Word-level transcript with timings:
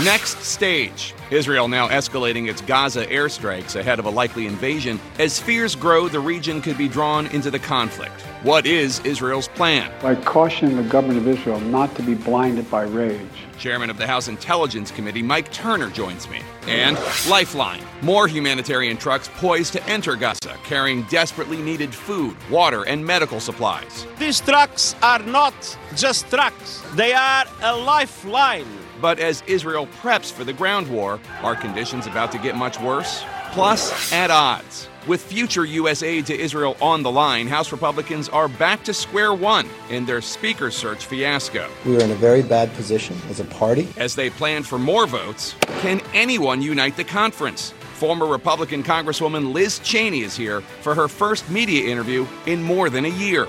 Next 0.00 0.42
stage. 0.42 1.14
Israel 1.30 1.68
now 1.68 1.86
escalating 1.86 2.48
its 2.48 2.60
Gaza 2.62 3.06
airstrikes 3.06 3.76
ahead 3.76 3.98
of 3.98 4.06
a 4.06 4.10
likely 4.10 4.46
invasion. 4.46 4.98
As 5.18 5.38
fears 5.38 5.76
grow, 5.76 6.08
the 6.08 6.18
region 6.18 6.60
could 6.60 6.76
be 6.76 6.88
drawn 6.88 7.26
into 7.28 7.50
the 7.50 7.58
conflict. 7.58 8.20
What 8.42 8.66
is 8.66 9.00
Israel's 9.00 9.48
plan? 9.48 9.92
I 10.02 10.16
caution 10.16 10.76
the 10.76 10.82
government 10.82 11.20
of 11.20 11.28
Israel 11.28 11.60
not 11.60 11.94
to 11.96 12.02
be 12.02 12.14
blinded 12.14 12.68
by 12.70 12.82
rage. 12.82 13.20
Chairman 13.58 13.90
of 13.90 13.98
the 13.98 14.06
House 14.06 14.28
Intelligence 14.28 14.90
Committee, 14.90 15.22
Mike 15.22 15.52
Turner, 15.52 15.90
joins 15.90 16.28
me. 16.28 16.40
And 16.66 16.98
Lifeline. 17.28 17.82
More 18.00 18.26
humanitarian 18.26 18.96
trucks 18.96 19.30
poised 19.36 19.74
to 19.74 19.86
enter 19.88 20.16
Gaza, 20.16 20.56
carrying 20.64 21.02
desperately 21.04 21.58
needed 21.58 21.94
food, 21.94 22.34
water, 22.50 22.82
and 22.84 23.04
medical 23.06 23.40
supplies. 23.40 24.06
These 24.18 24.40
trucks 24.40 24.96
are 25.02 25.20
not 25.20 25.54
just 25.94 26.28
trucks, 26.28 26.82
they 26.94 27.12
are 27.12 27.44
a 27.62 27.76
lifeline. 27.76 28.66
But 29.02 29.18
as 29.18 29.42
Israel 29.48 29.88
preps 30.00 30.30
for 30.30 30.44
the 30.44 30.52
ground 30.52 30.86
war, 30.86 31.18
are 31.42 31.56
conditions 31.56 32.06
about 32.06 32.30
to 32.32 32.38
get 32.38 32.56
much 32.56 32.78
worse? 32.78 33.24
Plus, 33.50 34.12
at 34.12 34.30
odds. 34.30 34.88
With 35.08 35.20
future 35.20 35.64
U.S. 35.64 36.04
aid 36.04 36.26
to 36.26 36.38
Israel 36.38 36.76
on 36.80 37.02
the 37.02 37.10
line, 37.10 37.48
House 37.48 37.72
Republicans 37.72 38.28
are 38.28 38.46
back 38.46 38.84
to 38.84 38.94
square 38.94 39.34
one 39.34 39.68
in 39.90 40.06
their 40.06 40.20
speaker 40.20 40.70
search 40.70 41.04
fiasco. 41.06 41.68
We 41.84 41.96
are 41.96 42.04
in 42.04 42.12
a 42.12 42.14
very 42.14 42.42
bad 42.42 42.72
position 42.74 43.16
as 43.28 43.40
a 43.40 43.44
party. 43.44 43.88
As 43.96 44.14
they 44.14 44.30
plan 44.30 44.62
for 44.62 44.78
more 44.78 45.08
votes, 45.08 45.56
can 45.80 46.00
anyone 46.14 46.62
unite 46.62 46.96
the 46.96 47.02
conference? 47.02 47.74
Former 47.94 48.26
Republican 48.26 48.84
Congresswoman 48.84 49.52
Liz 49.52 49.80
Cheney 49.80 50.20
is 50.20 50.36
here 50.36 50.60
for 50.60 50.94
her 50.94 51.08
first 51.08 51.50
media 51.50 51.90
interview 51.90 52.24
in 52.46 52.62
more 52.62 52.88
than 52.88 53.04
a 53.04 53.08
year. 53.08 53.48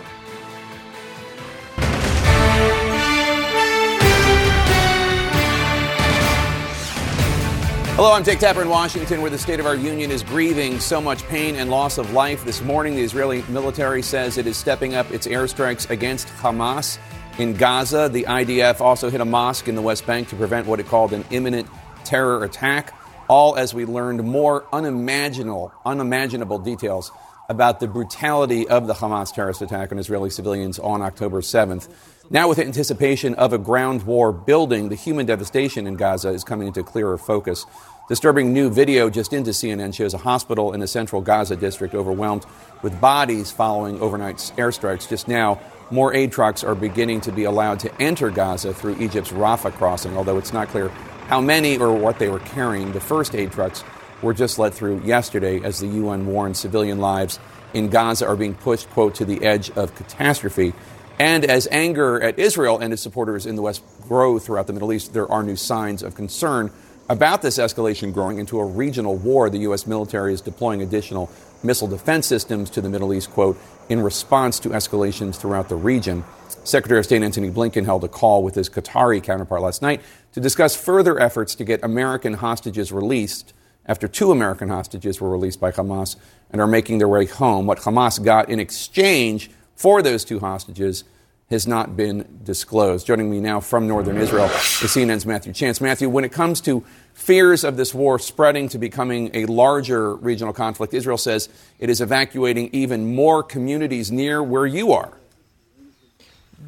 Hello, 8.04 8.16
I'm 8.16 8.26
Jake 8.26 8.40
Tapper 8.40 8.62
in 8.62 8.68
Washington, 8.68 9.22
where 9.22 9.32
the 9.32 9.38
state 9.38 9.62
of 9.62 9.66
our 9.66 9.78
union 9.78 10.12
is 10.12 10.24
grieving 10.24 10.78
so 10.82 11.00
much 11.00 11.24
pain 11.30 11.56
and 11.56 11.72
loss 11.72 11.98
of 11.98 12.12
life. 12.12 12.44
This 12.44 12.62
morning, 12.62 12.98
the 12.98 13.02
Israeli 13.02 13.44
military 13.44 14.02
says 14.02 14.38
it 14.38 14.46
is 14.46 14.58
stepping 14.58 14.94
up 14.94 15.10
its 15.10 15.26
airstrikes 15.26 15.90
against 15.90 16.28
Hamas 16.28 16.98
in 17.38 17.54
Gaza. 17.54 18.10
The 18.12 18.24
IDF 18.24 18.82
also 18.82 19.10
hit 19.10 19.22
a 19.22 19.26
mosque 19.26 19.70
in 19.70 19.76
the 19.76 19.82
West 19.82 20.06
Bank 20.06 20.28
to 20.28 20.36
prevent 20.36 20.68
what 20.68 20.82
it 20.82 20.88
called 20.88 21.14
an 21.14 21.24
imminent 21.32 21.70
terror 22.04 22.44
attack. 22.44 22.94
All 23.30 23.56
as 23.56 23.74
we 23.74 23.86
learned 23.86 24.22
more 24.22 24.66
unimaginable, 24.74 25.72
unimaginable 25.86 26.60
details 26.60 27.10
about 27.48 27.80
the 27.80 27.88
brutality 27.88 28.68
of 28.68 28.88
the 28.88 28.94
Hamas 28.94 29.34
terrorist 29.34 29.62
attack 29.62 29.92
on 29.92 30.00
Israeli 30.00 30.30
civilians 30.30 30.80
on 30.80 31.02
October 31.02 31.42
7th. 31.42 31.90
Now, 32.30 32.48
with 32.48 32.58
anticipation 32.58 33.36
of 33.36 33.52
a 33.52 33.58
ground 33.58 34.04
war 34.04 34.32
building, 34.32 34.90
the 34.90 34.96
human 34.96 35.26
devastation 35.26 35.86
in 35.86 35.96
Gaza 35.96 36.30
is 36.30 36.44
coming 36.44 36.68
into 36.68 36.82
clearer 36.82 37.18
focus. 37.18 37.66
Disturbing 38.10 38.52
new 38.52 38.70
video 38.70 39.10
just 39.10 39.32
into 39.32 39.52
CNN 39.52 39.94
shows 39.94 40.14
a 40.14 40.18
hospital 40.18 40.74
in 40.74 40.82
the 40.82 40.88
central 40.88 41.22
Gaza 41.22 41.56
district 41.56 41.96
overwhelmed 41.96 42.46
with 42.82 43.00
bodies 43.00 43.50
following 43.50 43.98
overnight 44.02 44.36
airstrikes. 44.58 45.08
Just 45.08 45.30
now, 45.30 45.62
more 45.90 46.14
aid 46.14 46.34
trucks 46.34 46.66
are 46.66 46.76
beginning 46.76 47.22
to 47.22 47.32
be 47.32 47.46
allowed 47.46 47.80
to 47.80 48.02
enter 48.02 48.30
Gaza 48.30 48.74
through 48.74 48.98
Egypt's 49.00 49.32
Rafah 49.32 49.72
crossing, 49.72 50.18
although 50.18 50.38
it's 50.38 50.52
not 50.52 50.68
clear 50.68 50.90
how 51.28 51.40
many 51.40 51.78
or 51.78 51.94
what 51.94 52.20
they 52.20 52.28
were 52.28 52.40
carrying. 52.40 52.92
The 52.92 53.00
first 53.00 53.36
aid 53.36 53.54
trucks 53.54 53.86
were 54.22 54.34
just 54.34 54.60
let 54.60 54.74
through 54.74 55.02
yesterday 55.06 55.62
as 55.64 55.80
the 55.80 55.88
UN 55.88 56.26
warned 56.26 56.58
civilian 56.58 57.00
lives 57.00 57.40
in 57.74 57.88
Gaza 57.88 58.28
are 58.28 58.36
being 58.36 58.54
pushed, 58.54 58.90
quote, 58.90 59.16
to 59.16 59.26
the 59.26 59.46
edge 59.46 59.72
of 59.72 59.96
catastrophe. 59.96 60.74
And 61.20 61.46
as 61.46 61.70
anger 61.72 62.22
at 62.22 62.38
Israel 62.38 62.80
and 62.80 62.92
its 62.92 63.02
supporters 63.02 63.46
in 63.46 63.56
the 63.56 63.62
West 63.62 63.82
grow 64.10 64.40
throughout 64.40 64.68
the 64.68 64.74
Middle 64.74 64.92
East, 64.92 65.14
there 65.14 65.32
are 65.32 65.42
new 65.42 65.56
signs 65.56 66.04
of 66.04 66.16
concern 66.16 66.70
about 67.10 67.42
this 67.42 67.58
escalation 67.58 68.14
growing 68.14 68.40
into 68.40 68.60
a 68.60 68.66
regional 68.66 69.16
war. 69.16 69.50
The 69.50 69.60
U.S. 69.60 69.86
military 69.86 70.34
is 70.34 70.42
deploying 70.42 70.82
additional 70.82 71.30
missile 71.64 71.88
defense 71.88 72.28
systems 72.28 72.70
to 72.72 72.82
the 72.82 72.90
Middle 72.90 73.14
East, 73.14 73.30
quote, 73.32 73.58
in 73.90 74.02
response 74.02 74.60
to 74.60 74.70
escalations 74.70 75.36
throughout 75.36 75.70
the 75.70 75.76
region. 75.76 76.24
Secretary 76.64 77.00
of 77.00 77.06
State 77.06 77.22
Antony 77.22 77.50
Blinken 77.50 77.86
held 77.86 78.04
a 78.04 78.08
call 78.08 78.44
with 78.44 78.56
his 78.56 78.70
Qatari 78.70 79.22
counterpart 79.22 79.62
last 79.62 79.82
night 79.82 80.02
to 80.32 80.40
discuss 80.40 80.76
further 80.76 81.20
efforts 81.20 81.56
to 81.56 81.64
get 81.64 81.84
American 81.84 82.36
hostages 82.36 82.92
released 82.92 83.54
after 83.86 84.08
two 84.08 84.32
American 84.32 84.70
hostages 84.70 85.20
were 85.20 85.30
released 85.30 85.60
by 85.60 85.72
Hamas 85.72 86.16
and 86.52 86.62
are 86.62 86.68
making 86.68 87.00
their 87.00 87.08
way 87.08 87.26
home. 87.26 87.66
What 87.66 87.80
Hamas 87.80 88.24
got 88.24 88.50
in 88.50 88.60
exchange 88.60 89.52
for 89.76 90.02
those 90.02 90.24
two 90.24 90.40
hostages 90.40 91.04
has 91.50 91.68
not 91.68 91.96
been 91.96 92.40
disclosed. 92.44 93.06
Joining 93.06 93.30
me 93.30 93.40
now 93.40 93.60
from 93.60 93.88
northern 93.88 94.18
Israel 94.18 94.46
is 94.46 94.52
CNN's 94.92 95.26
Matthew 95.26 95.54
Chance. 95.54 95.82
Matthew, 95.82 96.10
when 96.10 96.24
it 96.24 96.32
comes 96.32 96.62
to 96.62 96.84
fears 97.14 97.64
of 97.64 97.78
this 97.78 97.94
war 97.94 98.18
spreading 98.18 98.70
to 98.70 98.78
becoming 98.78 99.30
a 99.34 99.46
larger 99.46 100.16
regional 100.16 100.54
conflict, 100.54 100.94
Israel 100.94 101.18
says 101.18 101.50
it 101.80 101.90
is 101.90 102.02
evacuating 102.02 102.70
even 102.72 103.14
more 103.16 103.44
communities 103.44 104.12
near 104.12 104.42
where 104.42 104.66
you 104.66 104.92
are. 104.94 105.18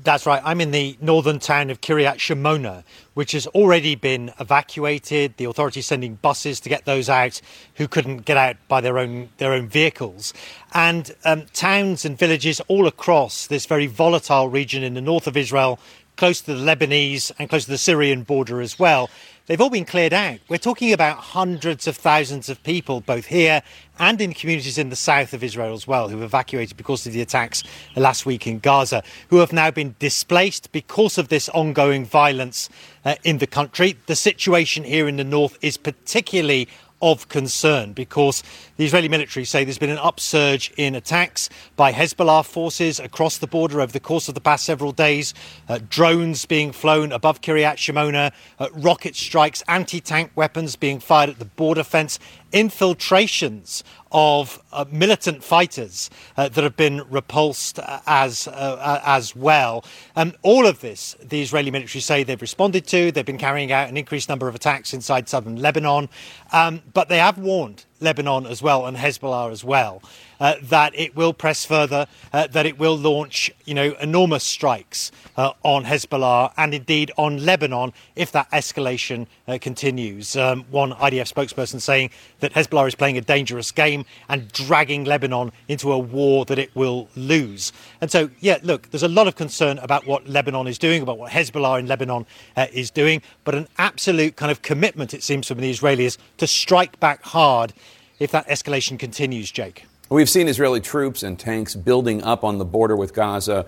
That's 0.03 0.25
right. 0.25 0.41
I'm 0.43 0.61
in 0.61 0.71
the 0.71 0.97
northern 0.99 1.39
town 1.39 1.69
of 1.69 1.79
Kiryat 1.81 2.15
Shimona, 2.15 2.83
which 3.13 3.31
has 3.31 3.47
already 3.47 3.95
been 3.95 4.33
evacuated. 4.39 5.37
The 5.37 5.45
authorities 5.45 5.85
sending 5.85 6.15
buses 6.15 6.59
to 6.61 6.69
get 6.69 6.85
those 6.85 7.07
out 7.07 7.39
who 7.75 7.87
couldn't 7.87 8.25
get 8.25 8.35
out 8.35 8.57
by 8.67 8.81
their 8.81 8.97
own 8.97 9.29
their 9.37 9.53
own 9.53 9.67
vehicles, 9.67 10.33
and 10.73 11.15
um, 11.23 11.45
towns 11.53 12.03
and 12.03 12.17
villages 12.17 12.61
all 12.67 12.87
across 12.87 13.47
this 13.47 13.65
very 13.65 13.87
volatile 13.87 14.49
region 14.49 14.83
in 14.83 14.95
the 14.95 15.01
north 15.01 15.27
of 15.27 15.37
Israel, 15.37 15.79
close 16.17 16.41
to 16.41 16.53
the 16.53 16.61
Lebanese 16.61 17.31
and 17.39 17.49
close 17.49 17.65
to 17.65 17.71
the 17.71 17.77
Syrian 17.77 18.23
border 18.23 18.61
as 18.61 18.77
well. 18.77 19.09
They've 19.47 19.61
all 19.61 19.69
been 19.69 19.85
cleared 19.85 20.11
out. 20.11 20.39
We're 20.49 20.57
talking 20.57 20.91
about 20.91 21.17
hundreds 21.17 21.85
of 21.85 21.95
thousands 21.95 22.49
of 22.49 22.63
people, 22.63 23.01
both 23.01 23.27
here 23.27 23.61
and 23.99 24.19
in 24.19 24.33
communities 24.33 24.79
in 24.79 24.89
the 24.89 24.95
south 24.95 25.33
of 25.33 25.43
Israel 25.43 25.75
as 25.75 25.85
well, 25.85 26.09
who 26.09 26.23
evacuated 26.23 26.75
because 26.77 27.05
of 27.05 27.13
the 27.13 27.21
attacks 27.21 27.63
last 27.95 28.25
week 28.25 28.47
in 28.47 28.57
Gaza, 28.57 29.03
who 29.29 29.37
have 29.37 29.53
now 29.53 29.69
been 29.69 29.93
displaced 29.99 30.71
because 30.71 31.19
of 31.19 31.27
this 31.27 31.47
ongoing 31.49 32.05
violence 32.05 32.69
uh, 33.05 33.15
in 33.23 33.37
the 33.37 33.45
country. 33.45 33.95
The 34.07 34.15
situation 34.15 34.83
here 34.83 35.07
in 35.07 35.17
the 35.17 35.23
north 35.23 35.59
is 35.61 35.77
particularly 35.77 36.67
of 37.03 37.29
concern 37.29 37.93
because 37.93 38.41
the 38.77 38.85
Israeli 38.85 39.07
military 39.07 39.45
say 39.45 39.63
there's 39.63 39.77
been 39.77 39.89
an 39.89 39.97
upsurge 39.97 40.71
in 40.75 40.95
attacks 40.95 41.49
by 41.75 41.93
Hezbollah 41.93 42.45
forces 42.45 42.99
across 42.99 43.37
the 43.37 43.47
border 43.47 43.79
over 43.79 43.91
the 43.91 43.99
course 43.99 44.27
of 44.27 44.35
the 44.35 44.41
past 44.41 44.65
several 44.65 44.91
days. 44.91 45.33
Uh, 45.69 45.79
drones 45.89 46.45
being 46.45 46.71
flown 46.71 47.11
above 47.11 47.41
Kiryat 47.41 47.75
Shimona, 47.75 48.33
uh, 48.59 48.67
rocket 48.73 49.15
strikes, 49.15 49.63
anti 49.67 50.01
tank 50.01 50.31
weapons 50.35 50.75
being 50.75 50.99
fired 50.99 51.29
at 51.29 51.39
the 51.39 51.45
border 51.45 51.83
fence, 51.83 52.19
infiltrations 52.51 53.83
of 54.11 54.61
uh, 54.71 54.85
militant 54.89 55.43
fighters 55.43 56.09
uh, 56.37 56.47
that 56.47 56.63
have 56.63 56.77
been 56.77 57.01
repulsed 57.09 57.79
uh, 57.79 57.99
as 58.07 58.47
uh, 58.47 59.01
as 59.05 59.35
well. 59.35 59.83
Um, 60.15 60.33
all 60.41 60.65
of 60.65 60.81
this, 60.81 61.15
the 61.21 61.41
Israeli 61.41 61.71
military 61.71 62.01
say 62.01 62.23
they've 62.23 62.41
responded 62.41 62.87
to. 62.87 63.11
They've 63.11 63.25
been 63.25 63.37
carrying 63.37 63.71
out 63.71 63.89
an 63.89 63.97
increased 63.97 64.29
number 64.29 64.47
of 64.47 64.55
attacks 64.55 64.93
inside 64.93 65.27
southern 65.27 65.57
Lebanon, 65.57 66.09
um, 66.51 66.81
but 66.93 67.09
they 67.09 67.17
have 67.17 67.37
warned 67.37 67.85
Lebanon 67.99 68.45
as 68.45 68.61
well 68.61 68.85
and 68.85 68.97
Hezbollah 68.97 69.51
as 69.51 69.63
well 69.63 70.01
uh, 70.39 70.55
that 70.61 70.97
it 70.97 71.15
will 71.15 71.33
press 71.33 71.65
further, 71.65 72.07
uh, 72.33 72.47
that 72.47 72.65
it 72.65 72.77
will 72.79 72.97
launch, 72.97 73.51
you 73.65 73.73
know, 73.73 73.95
enormous 73.99 74.43
strikes 74.43 75.11
uh, 75.37 75.51
on 75.63 75.85
Hezbollah 75.85 76.53
and 76.57 76.73
indeed 76.73 77.11
on 77.17 77.45
Lebanon 77.45 77.93
if 78.15 78.31
that 78.31 78.49
escalation 78.51 79.27
uh, 79.47 79.57
continues. 79.61 80.35
Um, 80.35 80.65
one 80.71 80.91
IDF 80.93 81.31
spokesperson 81.31 81.81
saying 81.81 82.09
that 82.39 82.53
Hezbollah 82.53 82.87
is 82.87 82.95
playing 82.95 83.17
a 83.17 83.21
dangerous 83.21 83.71
game 83.71 84.05
and 84.29 84.51
dragging 84.51 85.03
Lebanon 85.03 85.51
into 85.67 85.91
a 85.91 85.99
war 85.99 86.45
that 86.45 86.59
it 86.59 86.75
will 86.75 87.09
lose. 87.15 87.71
And 88.01 88.11
so, 88.11 88.29
yeah, 88.39 88.59
look, 88.63 88.89
there's 88.91 89.03
a 89.03 89.07
lot 89.07 89.27
of 89.27 89.35
concern 89.35 89.77
about 89.79 90.05
what 90.05 90.27
Lebanon 90.27 90.67
is 90.67 90.77
doing, 90.77 91.01
about 91.01 91.17
what 91.17 91.31
Hezbollah 91.31 91.79
in 91.79 91.87
Lebanon 91.87 92.25
uh, 92.55 92.67
is 92.73 92.91
doing, 92.91 93.21
but 93.43 93.55
an 93.55 93.67
absolute 93.77 94.35
kind 94.35 94.51
of 94.51 94.61
commitment, 94.61 95.13
it 95.13 95.23
seems, 95.23 95.47
from 95.47 95.59
the 95.59 95.71
Israelis 95.71 96.17
to 96.37 96.47
strike 96.47 96.99
back 96.99 97.23
hard 97.23 97.73
if 98.19 98.31
that 98.31 98.47
escalation 98.47 98.97
continues, 98.97 99.51
Jake. 99.51 99.85
We've 100.07 100.29
seen 100.29 100.47
Israeli 100.47 100.81
troops 100.81 101.23
and 101.23 101.39
tanks 101.39 101.73
building 101.73 102.23
up 102.23 102.43
on 102.43 102.59
the 102.59 102.65
border 102.65 102.95
with 102.95 103.15
Gaza. 103.15 103.65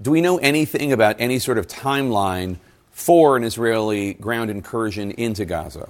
Do 0.00 0.10
we 0.10 0.20
know 0.20 0.36
anything 0.36 0.92
about 0.92 1.16
any 1.18 1.38
sort 1.38 1.56
of 1.56 1.66
timeline 1.66 2.58
for 2.90 3.38
an 3.38 3.44
Israeli 3.44 4.12
ground 4.12 4.50
incursion 4.50 5.12
into 5.12 5.46
Gaza? 5.46 5.88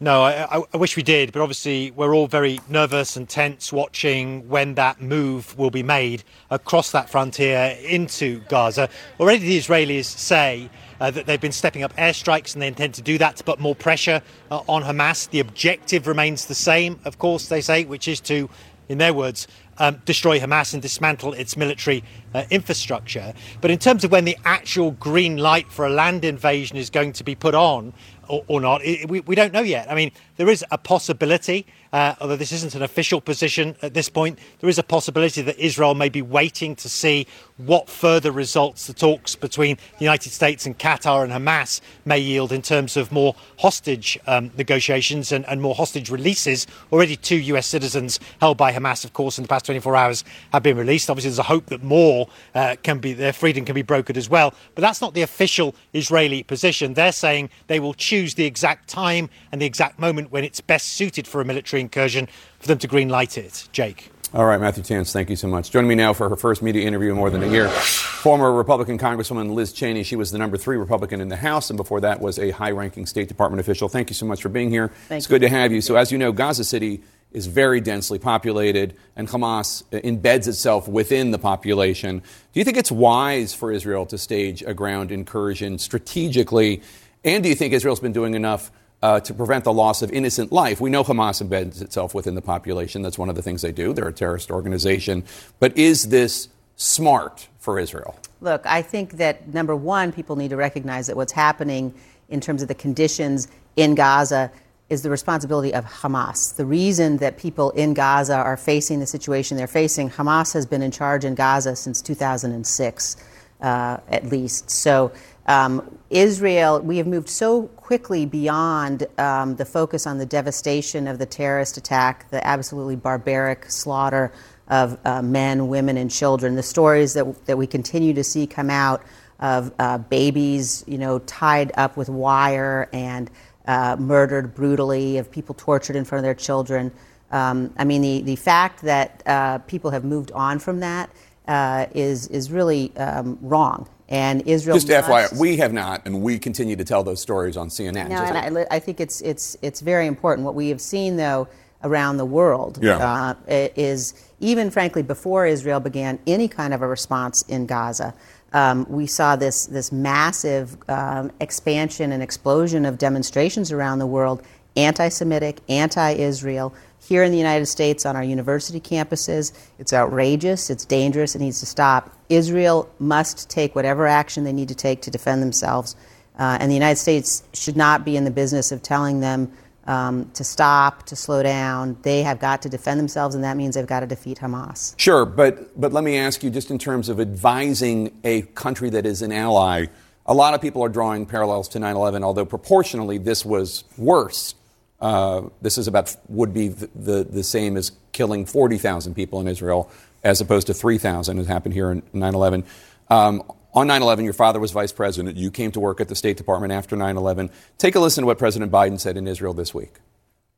No, 0.00 0.22
I, 0.22 0.62
I, 0.72 0.76
wish 0.76 0.96
we 0.96 1.02
did, 1.02 1.32
but 1.32 1.42
obviously 1.42 1.90
we're 1.90 2.14
all 2.14 2.28
very 2.28 2.60
nervous 2.68 3.16
and 3.16 3.28
tense 3.28 3.72
watching 3.72 4.48
when 4.48 4.76
that 4.76 5.02
move 5.02 5.58
will 5.58 5.72
be 5.72 5.82
made 5.82 6.22
across 6.52 6.92
that 6.92 7.10
frontier 7.10 7.76
into 7.82 8.38
Gaza. 8.48 8.88
Already 9.18 9.40
the 9.40 9.58
Israelis 9.58 10.04
say 10.04 10.70
uh, 11.00 11.10
that 11.10 11.26
they've 11.26 11.40
been 11.40 11.50
stepping 11.50 11.82
up 11.82 11.96
airstrikes 11.96 12.52
and 12.52 12.62
they 12.62 12.68
intend 12.68 12.94
to 12.94 13.02
do 13.02 13.18
that 13.18 13.38
to 13.38 13.44
put 13.44 13.58
more 13.58 13.74
pressure 13.74 14.22
uh, 14.52 14.62
on 14.68 14.84
Hamas. 14.84 15.28
The 15.30 15.40
objective 15.40 16.06
remains 16.06 16.46
the 16.46 16.54
same, 16.54 17.00
of 17.04 17.18
course, 17.18 17.48
they 17.48 17.60
say, 17.60 17.84
which 17.84 18.06
is 18.06 18.20
to, 18.20 18.48
in 18.88 18.98
their 18.98 19.12
words, 19.12 19.48
um, 19.78 20.00
destroy 20.04 20.38
Hamas 20.38 20.74
and 20.74 20.80
dismantle 20.80 21.32
its 21.32 21.56
military 21.56 22.04
uh, 22.34 22.44
infrastructure. 22.50 23.32
But 23.60 23.70
in 23.70 23.78
terms 23.78 24.04
of 24.04 24.12
when 24.12 24.24
the 24.24 24.36
actual 24.44 24.92
green 24.92 25.36
light 25.36 25.70
for 25.70 25.86
a 25.86 25.90
land 25.90 26.24
invasion 26.24 26.76
is 26.76 26.90
going 26.90 27.12
to 27.14 27.24
be 27.24 27.34
put 27.34 27.54
on, 27.54 27.92
or, 28.28 28.44
or 28.46 28.60
not. 28.60 28.84
It, 28.84 29.08
we, 29.08 29.20
we 29.20 29.34
don't 29.34 29.52
know 29.52 29.62
yet. 29.62 29.90
I 29.90 29.94
mean, 29.94 30.12
there 30.36 30.48
is 30.48 30.64
a 30.70 30.78
possibility, 30.78 31.66
uh, 31.92 32.14
although 32.20 32.36
this 32.36 32.52
isn't 32.52 32.74
an 32.74 32.82
official 32.82 33.20
position 33.20 33.76
at 33.82 33.94
this 33.94 34.08
point, 34.08 34.38
there 34.60 34.68
is 34.68 34.78
a 34.78 34.82
possibility 34.82 35.42
that 35.42 35.58
Israel 35.58 35.94
may 35.94 36.08
be 36.08 36.22
waiting 36.22 36.76
to 36.76 36.88
see 36.88 37.26
what 37.56 37.88
further 37.90 38.30
results 38.30 38.86
the 38.86 38.92
talks 38.92 39.34
between 39.34 39.76
the 39.98 40.04
United 40.04 40.30
States 40.30 40.66
and 40.66 40.78
Qatar 40.78 41.24
and 41.24 41.32
Hamas 41.32 41.80
may 42.04 42.18
yield 42.18 42.52
in 42.52 42.62
terms 42.62 42.96
of 42.96 43.10
more 43.10 43.34
hostage 43.58 44.18
um, 44.26 44.50
negotiations 44.56 45.32
and, 45.32 45.44
and, 45.46 45.60
more 45.60 45.74
hostage 45.74 46.08
releases. 46.08 46.66
Already, 46.92 47.16
two 47.16 47.36
US 47.36 47.66
citizens 47.66 48.20
held 48.40 48.56
by 48.56 48.72
Hamas, 48.72 49.04
of 49.04 49.12
course, 49.12 49.38
in 49.38 49.42
the 49.42 49.48
past 49.48 49.64
24 49.66 49.96
hours 49.96 50.24
have 50.52 50.62
been 50.62 50.76
released. 50.76 51.10
Obviously, 51.10 51.30
there's 51.30 51.38
a 51.38 51.42
hope 51.42 51.66
that 51.66 51.82
more 51.82 52.17
uh, 52.54 52.76
can 52.82 52.98
be, 52.98 53.12
their 53.12 53.32
freedom 53.32 53.64
can 53.64 53.74
be 53.74 53.82
brokered 53.82 54.16
as 54.16 54.28
well. 54.28 54.54
But 54.74 54.82
that's 54.82 55.00
not 55.00 55.14
the 55.14 55.22
official 55.22 55.74
Israeli 55.92 56.42
position. 56.42 56.94
They're 56.94 57.12
saying 57.12 57.50
they 57.66 57.80
will 57.80 57.94
choose 57.94 58.34
the 58.34 58.44
exact 58.44 58.88
time 58.88 59.30
and 59.52 59.60
the 59.60 59.66
exact 59.66 59.98
moment 59.98 60.32
when 60.32 60.44
it's 60.44 60.60
best 60.60 60.88
suited 60.88 61.26
for 61.26 61.40
a 61.40 61.44
military 61.44 61.80
incursion 61.80 62.28
for 62.58 62.68
them 62.68 62.78
to 62.78 62.86
green 62.86 63.08
light 63.08 63.38
it. 63.38 63.68
Jake. 63.72 64.10
All 64.34 64.44
right, 64.44 64.60
Matthew 64.60 64.84
Chance, 64.84 65.10
thank 65.10 65.30
you 65.30 65.36
so 65.36 65.48
much. 65.48 65.70
Joining 65.70 65.88
me 65.88 65.94
now 65.94 66.12
for 66.12 66.28
her 66.28 66.36
first 66.36 66.62
media 66.62 66.86
interview 66.86 67.12
in 67.12 67.16
more 67.16 67.30
than 67.30 67.42
a 67.42 67.48
year, 67.48 67.66
former 67.70 68.52
Republican 68.52 68.98
Congresswoman 68.98 69.54
Liz 69.54 69.72
Cheney. 69.72 70.02
She 70.02 70.16
was 70.16 70.32
the 70.32 70.36
number 70.36 70.58
three 70.58 70.76
Republican 70.76 71.22
in 71.22 71.28
the 71.28 71.36
House, 71.36 71.70
and 71.70 71.78
before 71.78 72.02
that 72.02 72.20
was 72.20 72.38
a 72.38 72.50
high 72.50 72.72
ranking 72.72 73.06
State 73.06 73.28
Department 73.28 73.58
official. 73.60 73.88
Thank 73.88 74.10
you 74.10 74.14
so 74.14 74.26
much 74.26 74.42
for 74.42 74.50
being 74.50 74.68
here. 74.68 74.88
Thank 75.08 75.20
it's 75.20 75.30
you. 75.30 75.30
good 75.30 75.40
to 75.40 75.48
have 75.48 75.72
you. 75.72 75.80
So, 75.80 75.96
as 75.96 76.12
you 76.12 76.18
know, 76.18 76.32
Gaza 76.32 76.64
City 76.64 77.02
is 77.32 77.46
very 77.46 77.80
densely 77.80 78.18
populated, 78.18 78.96
and 79.14 79.28
Hamas 79.28 79.84
embeds 79.92 80.48
itself 80.48 80.88
within 80.88 81.30
the 81.30 81.38
population. 81.38 82.18
Do 82.52 82.60
you 82.60 82.64
think 82.64 82.76
it's 82.76 82.90
wise 82.90 83.54
for 83.54 83.70
Israel 83.70 84.06
to 84.06 84.18
stage 84.18 84.62
a 84.62 84.74
ground 84.74 85.12
incursion 85.12 85.78
strategically? 85.78 86.82
And 87.24 87.42
do 87.42 87.48
you 87.48 87.54
think 87.54 87.74
Israel's 87.74 88.00
been 88.00 88.12
doing 88.12 88.34
enough? 88.34 88.70
uh, 89.02 89.20
to 89.20 89.34
prevent 89.34 89.64
the 89.64 89.72
loss 89.72 90.02
of 90.02 90.10
innocent 90.10 90.52
life. 90.52 90.80
We 90.80 90.90
know 90.90 91.04
Hamas 91.04 91.46
embeds 91.46 91.80
itself 91.80 92.14
within 92.14 92.34
the 92.34 92.42
population. 92.42 93.02
That's 93.02 93.18
one 93.18 93.28
of 93.28 93.36
the 93.36 93.42
things 93.42 93.62
they 93.62 93.72
do. 93.72 93.92
They're 93.92 94.08
a 94.08 94.12
terrorist 94.12 94.50
organization. 94.50 95.24
But 95.60 95.76
is 95.76 96.08
this 96.08 96.48
smart 96.76 97.48
for 97.58 97.78
Israel? 97.78 98.16
Look, 98.40 98.66
I 98.66 98.82
think 98.82 99.12
that 99.12 99.52
number 99.52 99.76
one, 99.76 100.12
people 100.12 100.36
need 100.36 100.50
to 100.50 100.56
recognize 100.56 101.06
that 101.06 101.16
what's 101.16 101.32
happening 101.32 101.94
in 102.28 102.40
terms 102.40 102.62
of 102.62 102.68
the 102.68 102.74
conditions 102.74 103.48
in 103.76 103.94
Gaza 103.94 104.50
is 104.90 105.02
the 105.02 105.10
responsibility 105.10 105.74
of 105.74 105.84
Hamas. 105.84 106.56
The 106.56 106.64
reason 106.64 107.18
that 107.18 107.36
people 107.36 107.70
in 107.72 107.92
Gaza 107.92 108.36
are 108.36 108.56
facing 108.56 109.00
the 109.00 109.06
situation 109.06 109.56
they're 109.56 109.66
facing, 109.66 110.10
Hamas 110.10 110.54
has 110.54 110.64
been 110.64 110.82
in 110.82 110.90
charge 110.90 111.24
in 111.24 111.34
Gaza 111.34 111.76
since 111.76 112.00
2006, 112.00 113.16
uh, 113.60 113.98
at 114.08 114.24
least. 114.26 114.70
So 114.70 115.12
um, 115.46 115.98
Israel, 116.08 116.80
we 116.80 116.96
have 116.98 117.06
moved 117.06 117.28
so 117.28 117.64
quickly 117.68 118.24
beyond 118.24 119.06
um, 119.18 119.56
the 119.56 119.64
focus 119.64 120.06
on 120.06 120.18
the 120.18 120.26
devastation 120.26 121.06
of 121.06 121.18
the 121.18 121.26
terrorist 121.26 121.76
attack, 121.76 122.30
the 122.30 122.46
absolutely 122.46 122.96
barbaric 122.96 123.70
slaughter 123.70 124.32
of 124.68 124.98
uh, 125.04 125.22
men, 125.22 125.68
women, 125.68 125.96
and 125.96 126.10
children. 126.10 126.54
The 126.54 126.62
stories 126.62 127.14
that, 127.14 127.46
that 127.46 127.58
we 127.58 127.66
continue 127.66 128.14
to 128.14 128.24
see 128.24 128.46
come 128.46 128.70
out 128.70 129.02
of 129.40 129.72
uh, 129.78 129.98
babies, 129.98 130.84
you 130.86 130.98
know, 130.98 131.18
tied 131.20 131.72
up 131.76 131.96
with 131.96 132.08
wire 132.08 132.88
and 132.92 133.30
uh, 133.68 133.96
murdered 133.98 134.54
brutally, 134.54 135.18
of 135.18 135.30
people 135.30 135.54
tortured 135.54 135.94
in 135.94 136.04
front 136.04 136.20
of 136.20 136.24
their 136.24 136.34
children. 136.34 136.90
Um, 137.30 137.72
I 137.76 137.84
mean, 137.84 138.00
the, 138.00 138.22
the 138.22 138.36
fact 138.36 138.82
that 138.82 139.22
uh, 139.26 139.58
people 139.58 139.90
have 139.90 140.04
moved 140.04 140.32
on 140.32 140.58
from 140.58 140.80
that 140.80 141.10
uh, 141.46 141.86
is 141.94 142.26
is 142.28 142.50
really 142.50 142.96
um, 142.96 143.38
wrong. 143.42 143.88
And 144.08 144.40
Israel 144.46 144.76
just 144.76 144.88
must, 144.88 145.06
FYI, 145.06 145.38
we 145.38 145.58
have 145.58 145.74
not, 145.74 146.06
and 146.06 146.22
we 146.22 146.38
continue 146.38 146.76
to 146.76 146.84
tell 146.84 147.04
those 147.04 147.20
stories 147.20 147.58
on 147.58 147.68
CNN. 147.68 148.08
No, 148.08 148.22
and 148.22 148.58
I, 148.58 148.66
I, 148.70 148.78
think 148.78 149.00
it's 149.00 149.20
it's 149.20 149.54
it's 149.60 149.80
very 149.82 150.06
important. 150.06 150.46
What 150.46 150.54
we 150.54 150.70
have 150.70 150.80
seen, 150.80 151.18
though, 151.18 151.46
around 151.84 152.16
the 152.16 152.24
world 152.24 152.78
yeah. 152.80 152.96
uh, 152.96 153.34
is 153.46 154.14
even, 154.40 154.70
frankly, 154.70 155.02
before 155.02 155.46
Israel 155.46 155.80
began 155.80 156.18
any 156.26 156.48
kind 156.48 156.72
of 156.72 156.80
a 156.80 156.88
response 156.88 157.42
in 157.42 157.66
Gaza. 157.66 158.14
Um, 158.52 158.86
we 158.88 159.06
saw 159.06 159.36
this 159.36 159.66
this 159.66 159.92
massive 159.92 160.76
um, 160.88 161.30
expansion 161.40 162.12
and 162.12 162.22
explosion 162.22 162.86
of 162.86 162.98
demonstrations 162.98 163.72
around 163.72 163.98
the 163.98 164.06
world, 164.06 164.42
anti-Semitic, 164.76 165.60
anti-Israel, 165.68 166.72
here 167.00 167.22
in 167.22 167.32
the 167.32 167.38
United 167.38 167.66
States 167.66 168.06
on 168.06 168.16
our 168.16 168.24
university 168.24 168.80
campuses. 168.80 169.52
It's 169.78 169.92
outrageous, 169.92 170.70
it's 170.70 170.84
dangerous, 170.84 171.34
it 171.34 171.40
needs 171.40 171.60
to 171.60 171.66
stop. 171.66 172.10
Israel 172.28 172.88
must 172.98 173.50
take 173.50 173.74
whatever 173.74 174.06
action 174.06 174.44
they 174.44 174.52
need 174.52 174.68
to 174.68 174.74
take 174.74 175.02
to 175.02 175.10
defend 175.10 175.42
themselves. 175.42 175.96
Uh, 176.38 176.56
and 176.60 176.70
the 176.70 176.74
United 176.74 176.98
States 176.98 177.42
should 177.52 177.76
not 177.76 178.04
be 178.04 178.16
in 178.16 178.24
the 178.24 178.30
business 178.30 178.70
of 178.70 178.82
telling 178.82 179.20
them 179.20 179.50
um, 179.88 180.30
to 180.34 180.44
stop, 180.44 181.04
to 181.06 181.16
slow 181.16 181.42
down. 181.42 181.96
They 182.02 182.22
have 182.22 182.38
got 182.38 182.62
to 182.62 182.68
defend 182.68 183.00
themselves, 183.00 183.34
and 183.34 183.42
that 183.42 183.56
means 183.56 183.74
they've 183.74 183.86
got 183.86 184.00
to 184.00 184.06
defeat 184.06 184.38
Hamas. 184.38 184.94
Sure, 184.96 185.26
but, 185.26 185.78
but 185.80 185.92
let 185.92 186.04
me 186.04 186.16
ask 186.16 186.44
you 186.44 186.50
just 186.50 186.70
in 186.70 186.78
terms 186.78 187.08
of 187.08 187.18
advising 187.18 188.16
a 188.22 188.42
country 188.42 188.90
that 188.90 189.04
is 189.04 189.22
an 189.22 189.32
ally, 189.32 189.86
a 190.26 190.34
lot 190.34 190.54
of 190.54 190.60
people 190.60 190.84
are 190.84 190.88
drawing 190.88 191.26
parallels 191.26 191.68
to 191.70 191.80
9 191.80 191.96
11, 191.96 192.22
although 192.22 192.44
proportionally 192.44 193.18
this 193.18 193.44
was 193.44 193.82
worse 193.96 194.54
uh, 195.00 195.42
this 195.62 195.78
is 195.78 195.86
about 195.86 196.14
would 196.28 196.52
be 196.52 196.68
the, 196.68 196.90
the, 196.94 197.24
the 197.24 197.42
same 197.44 197.76
as 197.76 197.92
killing 198.12 198.44
40,000 198.44 199.14
people 199.14 199.40
in 199.40 199.46
Israel 199.46 199.90
as 200.24 200.40
opposed 200.40 200.66
to 200.66 200.74
3,000 200.74 201.38
as 201.38 201.46
happened 201.46 201.74
here 201.74 201.92
in 201.92 202.02
9 202.12 202.34
11. 202.34 202.64
Um, 203.08 203.42
on 203.74 203.86
9 203.86 204.02
11, 204.02 204.24
your 204.24 204.34
father 204.34 204.60
was 204.60 204.72
vice 204.72 204.92
president. 204.92 205.36
You 205.36 205.50
came 205.50 205.70
to 205.72 205.80
work 205.80 206.00
at 206.00 206.08
the 206.08 206.14
State 206.14 206.36
Department 206.36 206.72
after 206.72 206.96
9 206.96 207.16
11. 207.16 207.50
Take 207.76 207.94
a 207.94 208.00
listen 208.00 208.22
to 208.22 208.26
what 208.26 208.38
President 208.38 208.72
Biden 208.72 208.98
said 208.98 209.16
in 209.16 209.26
Israel 209.26 209.54
this 209.54 209.74
week. 209.74 209.94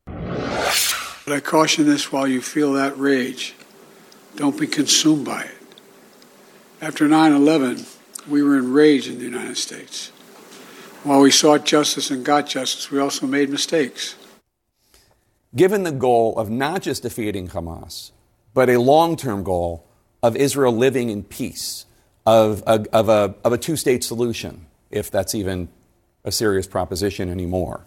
But 0.07 1.35
I 1.35 1.41
caution 1.41 1.87
this 1.87 2.11
while 2.11 2.27
you 2.27 2.41
feel 2.41 2.73
that 2.75 2.97
rage, 2.99 3.55
don't 4.37 4.59
be 4.59 4.67
consumed 4.67 5.25
by 5.25 5.43
it. 5.43 5.57
After 6.81 7.07
9 7.07 7.33
11, 7.33 7.87
we 8.29 8.43
were 8.43 8.59
enraged 8.59 9.09
in 9.09 9.19
the 9.19 9.25
United 9.25 9.57
States. 9.57 10.09
While 11.03 11.21
we 11.21 11.31
sought 11.31 11.65
justice 11.65 12.11
and 12.11 12.25
got 12.25 12.47
justice, 12.47 12.91
we 12.91 12.99
also 12.99 13.27
made 13.27 13.51
mistakes 13.51 14.17
given 15.55 15.83
the 15.83 15.93
goal 15.93 16.37
of 16.39 16.51
not 16.51 16.83
just 16.83 17.03
defeating 17.03 17.49
Hamas, 17.49 18.13
but 18.55 18.69
a 18.69 18.81
long 18.81 19.17
term 19.17 19.43
goal 19.43 19.87
of 20.23 20.37
Israel 20.37 20.73
living 20.73 21.11
in 21.11 21.25
peace, 21.25 21.87
of 22.31 22.63
a, 22.65 22.87
of 22.93 23.09
a, 23.09 23.35
of 23.43 23.53
a 23.53 23.59
two 23.59 23.75
state 23.75 24.05
solution, 24.05 24.67
if 24.91 25.11
that's 25.11 25.35
even 25.35 25.69
a 26.25 26.31
serious 26.31 26.67
proposition 26.67 27.29
anymore. 27.29 27.85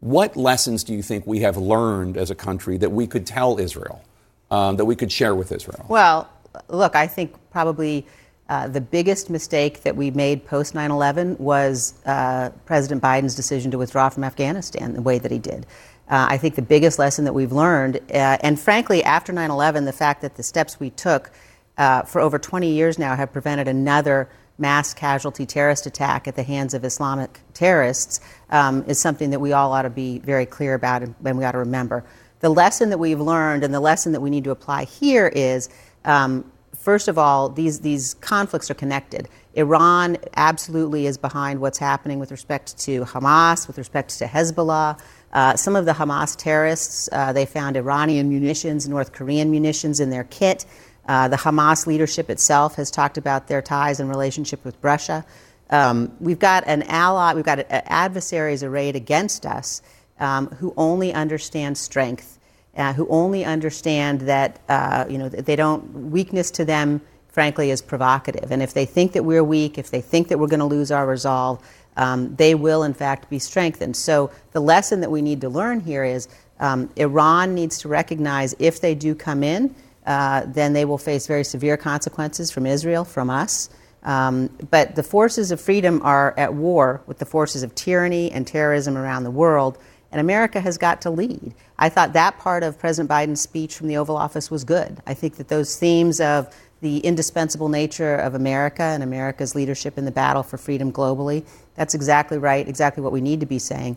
What 0.00 0.34
lessons 0.34 0.82
do 0.82 0.94
you 0.94 1.02
think 1.02 1.26
we 1.26 1.40
have 1.40 1.58
learned 1.58 2.16
as 2.16 2.30
a 2.30 2.34
country 2.34 2.78
that 2.78 2.90
we 2.90 3.06
could 3.06 3.26
tell 3.26 3.58
Israel, 3.58 4.02
um, 4.50 4.76
that 4.76 4.86
we 4.86 4.96
could 4.96 5.12
share 5.12 5.34
with 5.34 5.52
Israel? 5.52 5.84
Well, 5.88 6.28
look, 6.68 6.96
I 6.96 7.06
think 7.06 7.34
probably 7.50 8.06
uh, 8.48 8.68
the 8.68 8.80
biggest 8.80 9.28
mistake 9.28 9.82
that 9.82 9.94
we 9.94 10.10
made 10.10 10.46
post 10.46 10.74
9 10.74 10.90
11 10.90 11.36
was 11.38 11.94
uh, 12.06 12.48
President 12.64 13.02
Biden's 13.02 13.34
decision 13.34 13.70
to 13.72 13.78
withdraw 13.78 14.08
from 14.08 14.24
Afghanistan 14.24 14.94
the 14.94 15.02
way 15.02 15.18
that 15.18 15.30
he 15.30 15.38
did. 15.38 15.66
Uh, 16.08 16.28
I 16.30 16.38
think 16.38 16.54
the 16.54 16.62
biggest 16.62 16.98
lesson 16.98 17.26
that 17.26 17.34
we've 17.34 17.52
learned, 17.52 17.96
uh, 17.96 18.38
and 18.40 18.58
frankly, 18.58 19.04
after 19.04 19.32
9 19.32 19.50
11, 19.50 19.84
the 19.84 19.92
fact 19.92 20.22
that 20.22 20.36
the 20.36 20.42
steps 20.42 20.80
we 20.80 20.90
took 20.90 21.30
uh, 21.78 22.02
for 22.02 22.20
over 22.20 22.38
20 22.38 22.70
years 22.70 22.98
now 22.98 23.16
have 23.16 23.32
prevented 23.32 23.68
another 23.68 24.28
mass 24.58 24.94
casualty 24.94 25.44
terrorist 25.44 25.86
attack 25.86 26.28
at 26.28 26.36
the 26.36 26.42
hands 26.42 26.74
of 26.74 26.84
Islamic 26.84 27.40
terrorists 27.54 28.20
um, 28.50 28.84
is 28.86 28.98
something 28.98 29.30
that 29.30 29.40
we 29.40 29.52
all 29.52 29.72
ought 29.72 29.82
to 29.82 29.90
be 29.90 30.20
very 30.20 30.46
clear 30.46 30.74
about 30.74 31.02
and, 31.02 31.14
and, 31.24 31.36
we 31.36 31.44
ought 31.44 31.52
to 31.52 31.58
remember. 31.58 32.04
The 32.40 32.50
lesson 32.50 32.90
that 32.90 32.98
we've 32.98 33.20
learned 33.20 33.64
and 33.64 33.74
the 33.74 33.80
lesson 33.80 34.12
that 34.12 34.20
we 34.20 34.30
need 34.30 34.44
to 34.44 34.50
apply 34.50 34.84
here 34.84 35.26
is 35.26 35.68
um, 36.04 36.50
first 36.84 37.08
of 37.08 37.18
all, 37.18 37.48
these, 37.48 37.80
these 37.80 38.14
conflicts 38.14 38.70
are 38.70 38.74
connected. 38.74 39.28
Iran 39.54 40.18
absolutely 40.36 41.06
is 41.06 41.16
behind 41.16 41.60
what's 41.60 41.78
happening 41.78 42.18
with 42.18 42.30
respect 42.30 42.76
to 42.80 43.04
Hamas, 43.04 43.66
with 43.66 43.78
respect 43.78 44.18
to 44.18 44.26
Hezbollah. 44.26 45.00
Uh, 45.32 45.56
some 45.56 45.74
of 45.74 45.84
the 45.86 45.92
Hamas 45.92 46.36
terrorists, 46.36 47.08
uh, 47.10 47.32
they 47.32 47.46
found 47.46 47.76
Iranian 47.76 48.28
munitions, 48.28 48.88
North 48.88 49.12
Korean 49.12 49.50
munitions 49.50 49.98
in 49.98 50.10
their 50.10 50.24
kit. 50.24 50.66
Uh, 51.06 51.28
the 51.28 51.36
Hamas 51.36 51.86
leadership 51.86 52.30
itself 52.30 52.76
has 52.76 52.90
talked 52.90 53.18
about 53.18 53.48
their 53.48 53.60
ties 53.62 54.00
and 54.00 54.08
relationship 54.08 54.64
with 54.64 54.76
Russia. 54.82 55.24
Um, 55.70 56.14
we've 56.20 56.38
got 56.38 56.64
an 56.66 56.82
ally, 56.84 57.34
we've 57.34 57.44
got 57.44 57.66
adversaries 57.70 58.62
arrayed 58.62 58.96
against 58.96 59.46
us 59.46 59.82
um, 60.20 60.48
who 60.48 60.72
only 60.76 61.12
understand 61.12 61.76
strength, 61.76 62.38
uh, 62.76 62.92
who 62.92 63.06
only 63.08 63.44
understand 63.44 64.22
that 64.22 64.60
uh, 64.68 65.04
you 65.08 65.18
know 65.18 65.28
they 65.28 65.56
don't 65.56 66.10
weakness 66.10 66.50
to 66.52 66.64
them, 66.64 67.00
frankly, 67.28 67.70
is 67.70 67.82
provocative. 67.82 68.50
And 68.50 68.62
if 68.62 68.74
they 68.74 68.86
think 68.86 69.12
that 69.12 69.24
we're 69.24 69.44
weak, 69.44 69.78
if 69.78 69.90
they 69.90 70.00
think 70.00 70.28
that 70.28 70.38
we're 70.38 70.48
going 70.48 70.60
to 70.60 70.66
lose 70.66 70.90
our 70.90 71.06
resolve, 71.06 71.62
um, 71.96 72.34
they 72.36 72.54
will 72.54 72.82
in 72.82 72.94
fact 72.94 73.28
be 73.30 73.38
strengthened. 73.38 73.96
So 73.96 74.30
the 74.52 74.60
lesson 74.60 75.00
that 75.00 75.10
we 75.10 75.22
need 75.22 75.40
to 75.42 75.48
learn 75.48 75.80
here 75.80 76.04
is 76.04 76.28
um, 76.60 76.90
Iran 76.96 77.54
needs 77.54 77.78
to 77.78 77.88
recognize 77.88 78.54
if 78.58 78.80
they 78.80 78.94
do 78.94 79.14
come 79.14 79.42
in 79.42 79.74
uh, 80.06 80.44
then 80.46 80.72
they 80.72 80.84
will 80.84 80.98
face 80.98 81.26
very 81.26 81.44
severe 81.44 81.76
consequences 81.76 82.50
from 82.50 82.66
Israel, 82.66 83.04
from 83.04 83.30
us. 83.30 83.70
Um, 84.02 84.50
but 84.70 84.96
the 84.96 85.02
forces 85.02 85.50
of 85.50 85.60
freedom 85.60 86.02
are 86.02 86.34
at 86.36 86.54
war 86.54 87.00
with 87.06 87.18
the 87.18 87.24
forces 87.24 87.62
of 87.62 87.74
tyranny 87.74 88.30
and 88.30 88.46
terrorism 88.46 88.98
around 88.98 89.24
the 89.24 89.30
world, 89.30 89.78
and 90.12 90.20
America 90.20 90.60
has 90.60 90.76
got 90.76 91.00
to 91.02 91.10
lead. 91.10 91.54
I 91.78 91.88
thought 91.88 92.12
that 92.12 92.38
part 92.38 92.62
of 92.62 92.78
President 92.78 93.10
Biden's 93.10 93.40
speech 93.40 93.74
from 93.74 93.88
the 93.88 93.96
Oval 93.96 94.16
Office 94.16 94.50
was 94.50 94.62
good. 94.62 94.98
I 95.06 95.14
think 95.14 95.36
that 95.36 95.48
those 95.48 95.76
themes 95.76 96.20
of 96.20 96.54
the 96.82 96.98
indispensable 96.98 97.70
nature 97.70 98.14
of 98.16 98.34
America 98.34 98.82
and 98.82 99.02
America's 99.02 99.54
leadership 99.54 99.96
in 99.96 100.04
the 100.04 100.12
battle 100.12 100.42
for 100.42 100.58
freedom 100.58 100.92
globally, 100.92 101.44
that's 101.76 101.94
exactly 101.94 102.36
right, 102.36 102.68
exactly 102.68 103.02
what 103.02 103.10
we 103.10 103.22
need 103.22 103.40
to 103.40 103.46
be 103.46 103.58
saying. 103.58 103.96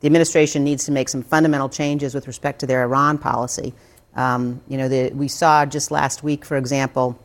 The 0.00 0.06
administration 0.06 0.62
needs 0.62 0.84
to 0.84 0.92
make 0.92 1.08
some 1.08 1.22
fundamental 1.22 1.70
changes 1.70 2.14
with 2.14 2.26
respect 2.26 2.60
to 2.60 2.66
their 2.66 2.82
Iran 2.82 3.16
policy. 3.18 3.72
Um, 4.18 4.60
you 4.66 4.76
know, 4.76 4.88
the, 4.88 5.12
we 5.12 5.28
saw 5.28 5.64
just 5.64 5.92
last 5.92 6.24
week, 6.24 6.44
for 6.44 6.56
example, 6.56 7.16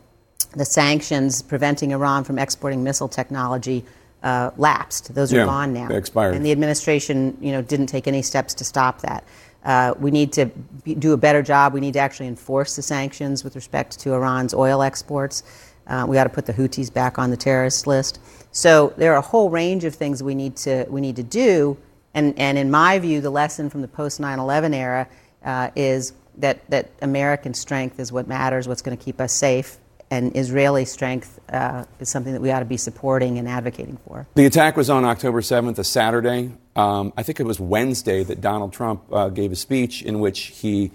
the 0.52 0.64
sanctions 0.64 1.42
preventing 1.42 1.90
Iran 1.90 2.22
from 2.22 2.38
exporting 2.38 2.84
missile 2.84 3.08
technology 3.08 3.84
uh, 4.22 4.52
lapsed. 4.56 5.12
Those 5.12 5.32
are 5.32 5.38
yeah, 5.38 5.44
gone 5.44 5.72
now. 5.72 5.88
They 5.88 5.96
expired. 5.96 6.36
And 6.36 6.46
the 6.46 6.52
administration, 6.52 7.36
you 7.40 7.50
know, 7.50 7.62
didn't 7.62 7.88
take 7.88 8.06
any 8.06 8.22
steps 8.22 8.54
to 8.54 8.64
stop 8.64 9.00
that. 9.00 9.24
Uh, 9.64 9.94
we 9.98 10.12
need 10.12 10.32
to 10.34 10.46
be, 10.84 10.94
do 10.94 11.12
a 11.12 11.16
better 11.16 11.42
job. 11.42 11.74
We 11.74 11.80
need 11.80 11.94
to 11.94 11.98
actually 11.98 12.28
enforce 12.28 12.76
the 12.76 12.82
sanctions 12.82 13.42
with 13.42 13.56
respect 13.56 13.98
to 14.00 14.14
Iran's 14.14 14.54
oil 14.54 14.80
exports. 14.80 15.42
Uh, 15.88 16.06
we 16.08 16.16
ought 16.16 16.24
to 16.24 16.30
put 16.30 16.46
the 16.46 16.52
Houthis 16.52 16.92
back 16.92 17.18
on 17.18 17.30
the 17.30 17.36
terrorist 17.36 17.88
list. 17.88 18.20
So 18.52 18.94
there 18.96 19.12
are 19.12 19.18
a 19.18 19.22
whole 19.22 19.50
range 19.50 19.82
of 19.82 19.96
things 19.96 20.22
we 20.22 20.36
need 20.36 20.54
to 20.58 20.86
we 20.88 21.00
need 21.00 21.16
to 21.16 21.24
do. 21.24 21.76
And 22.14 22.38
and 22.38 22.56
in 22.56 22.70
my 22.70 23.00
view, 23.00 23.20
the 23.20 23.30
lesson 23.30 23.68
from 23.68 23.82
the 23.82 23.88
post 23.88 24.20
9/11 24.20 24.74
era 24.74 25.08
uh, 25.44 25.70
is 25.74 26.12
that, 26.38 26.68
that 26.70 26.90
American 27.02 27.54
strength 27.54 27.98
is 28.00 28.12
what 28.12 28.26
matters, 28.28 28.68
what's 28.68 28.82
going 28.82 28.96
to 28.96 29.02
keep 29.02 29.20
us 29.20 29.32
safe, 29.32 29.78
and 30.10 30.36
Israeli 30.36 30.84
strength 30.84 31.40
uh, 31.48 31.84
is 31.98 32.08
something 32.08 32.32
that 32.32 32.40
we 32.40 32.50
ought 32.50 32.60
to 32.60 32.64
be 32.64 32.76
supporting 32.76 33.38
and 33.38 33.48
advocating 33.48 33.98
for. 34.06 34.26
The 34.34 34.46
attack 34.46 34.76
was 34.76 34.90
on 34.90 35.04
October 35.04 35.40
7th, 35.40 35.78
a 35.78 35.84
Saturday. 35.84 36.52
Um, 36.76 37.12
I 37.16 37.22
think 37.22 37.40
it 37.40 37.44
was 37.44 37.58
Wednesday 37.58 38.22
that 38.24 38.40
Donald 38.40 38.72
Trump 38.72 39.02
uh, 39.12 39.28
gave 39.28 39.52
a 39.52 39.56
speech 39.56 40.02
in 40.02 40.20
which 40.20 40.40
he 40.40 40.92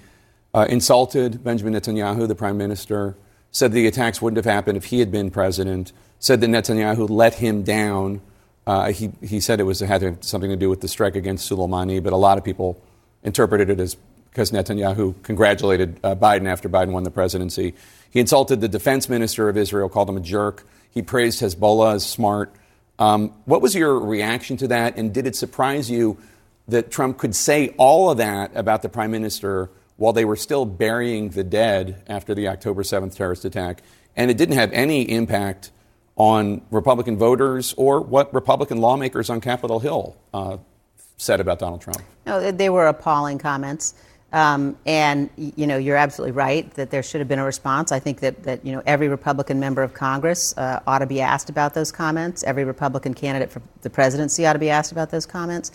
uh, 0.53 0.65
insulted 0.69 1.43
Benjamin 1.43 1.73
Netanyahu, 1.73 2.27
the 2.27 2.35
prime 2.35 2.57
minister, 2.57 3.15
said 3.51 3.71
the 3.71 3.87
attacks 3.87 4.21
wouldn't 4.21 4.37
have 4.37 4.51
happened 4.51 4.77
if 4.77 4.85
he 4.85 4.99
had 4.99 5.11
been 5.11 5.31
president, 5.31 5.91
said 6.19 6.41
that 6.41 6.49
Netanyahu 6.49 7.09
let 7.09 7.35
him 7.35 7.63
down. 7.63 8.21
Uh, 8.67 8.91
he, 8.91 9.11
he 9.21 9.39
said 9.39 9.59
it 9.59 9.63
was 9.63 9.81
it 9.81 9.87
had 9.87 10.23
something 10.23 10.49
to 10.49 10.55
do 10.55 10.69
with 10.69 10.81
the 10.81 10.87
strike 10.87 11.15
against 11.15 11.49
Soleimani, 11.49 12.01
but 12.01 12.13
a 12.13 12.17
lot 12.17 12.37
of 12.37 12.43
people 12.43 12.81
interpreted 13.23 13.69
it 13.69 13.79
as 13.79 13.97
because 14.29 14.51
Netanyahu 14.51 15.21
congratulated 15.23 15.99
uh, 16.03 16.15
Biden 16.15 16.47
after 16.47 16.69
Biden 16.69 16.91
won 16.91 17.03
the 17.03 17.11
presidency. 17.11 17.73
He 18.11 18.19
insulted 18.19 18.61
the 18.61 18.67
defense 18.67 19.09
minister 19.09 19.49
of 19.49 19.57
Israel, 19.57 19.89
called 19.89 20.09
him 20.09 20.17
a 20.17 20.21
jerk. 20.21 20.65
He 20.91 21.01
praised 21.01 21.41
Hezbollah 21.41 21.95
as 21.95 22.05
smart. 22.05 22.53
Um, 22.97 23.33
what 23.45 23.61
was 23.61 23.75
your 23.75 23.97
reaction 23.99 24.57
to 24.57 24.67
that? 24.69 24.97
And 24.97 25.13
did 25.13 25.27
it 25.27 25.35
surprise 25.35 25.89
you 25.89 26.17
that 26.67 26.91
Trump 26.91 27.17
could 27.17 27.35
say 27.35 27.73
all 27.77 28.11
of 28.11 28.17
that 28.17 28.51
about 28.55 28.81
the 28.81 28.89
prime 28.89 29.11
minister 29.11 29.69
while 29.97 30.13
they 30.13 30.25
were 30.25 30.35
still 30.35 30.65
burying 30.65 31.29
the 31.29 31.43
dead 31.43 32.03
after 32.07 32.33
the 32.33 32.47
October 32.47 32.83
7th 32.83 33.15
terrorist 33.15 33.45
attack? 33.45 33.81
And 34.15 34.29
it 34.29 34.37
didn't 34.37 34.55
have 34.55 34.73
any 34.73 35.03
impact 35.09 35.71
on 36.15 36.61
Republican 36.71 37.17
voters 37.17 37.73
or 37.77 38.01
what 38.01 38.33
Republican 38.33 38.79
lawmakers 38.79 39.29
on 39.29 39.39
Capitol 39.39 39.79
Hill 39.79 40.17
uh, 40.33 40.57
said 41.15 41.39
about 41.39 41.59
Donald 41.59 41.81
Trump. 41.81 42.01
No, 42.25 42.51
they 42.51 42.69
were 42.69 42.87
appalling 42.87 43.37
comments. 43.37 43.93
Um, 44.31 44.77
and 44.85 45.29
you 45.37 45.65
know, 45.65 45.77
you're 45.77 45.95
absolutely 45.95 46.33
right 46.33 46.71
that 46.75 46.91
there 46.91 47.01
should 47.01 47.19
have 47.19 47.27
been 47.27 47.39
a 47.39 47.45
response. 47.45 47.91
I 47.91 47.99
think 47.99 48.19
that, 48.19 48.43
that 48.43 48.63
you 48.63 48.71
know 48.71 48.83
every 48.85 49.07
Republican 49.07 49.59
member 49.59 49.81
of 49.81 49.93
Congress 49.93 50.55
uh, 50.57 50.81
ought 50.85 50.99
to 50.99 51.07
be 51.07 51.19
asked 51.19 51.49
about 51.49 51.73
those 51.73 51.91
comments. 51.91 52.43
Every 52.43 52.63
Republican 52.63 53.13
candidate 53.13 53.51
for 53.51 53.61
the 53.81 53.89
presidency 53.89 54.45
ought 54.45 54.53
to 54.53 54.59
be 54.59 54.69
asked 54.69 54.91
about 54.91 55.09
those 55.09 55.25
comments. 55.25 55.71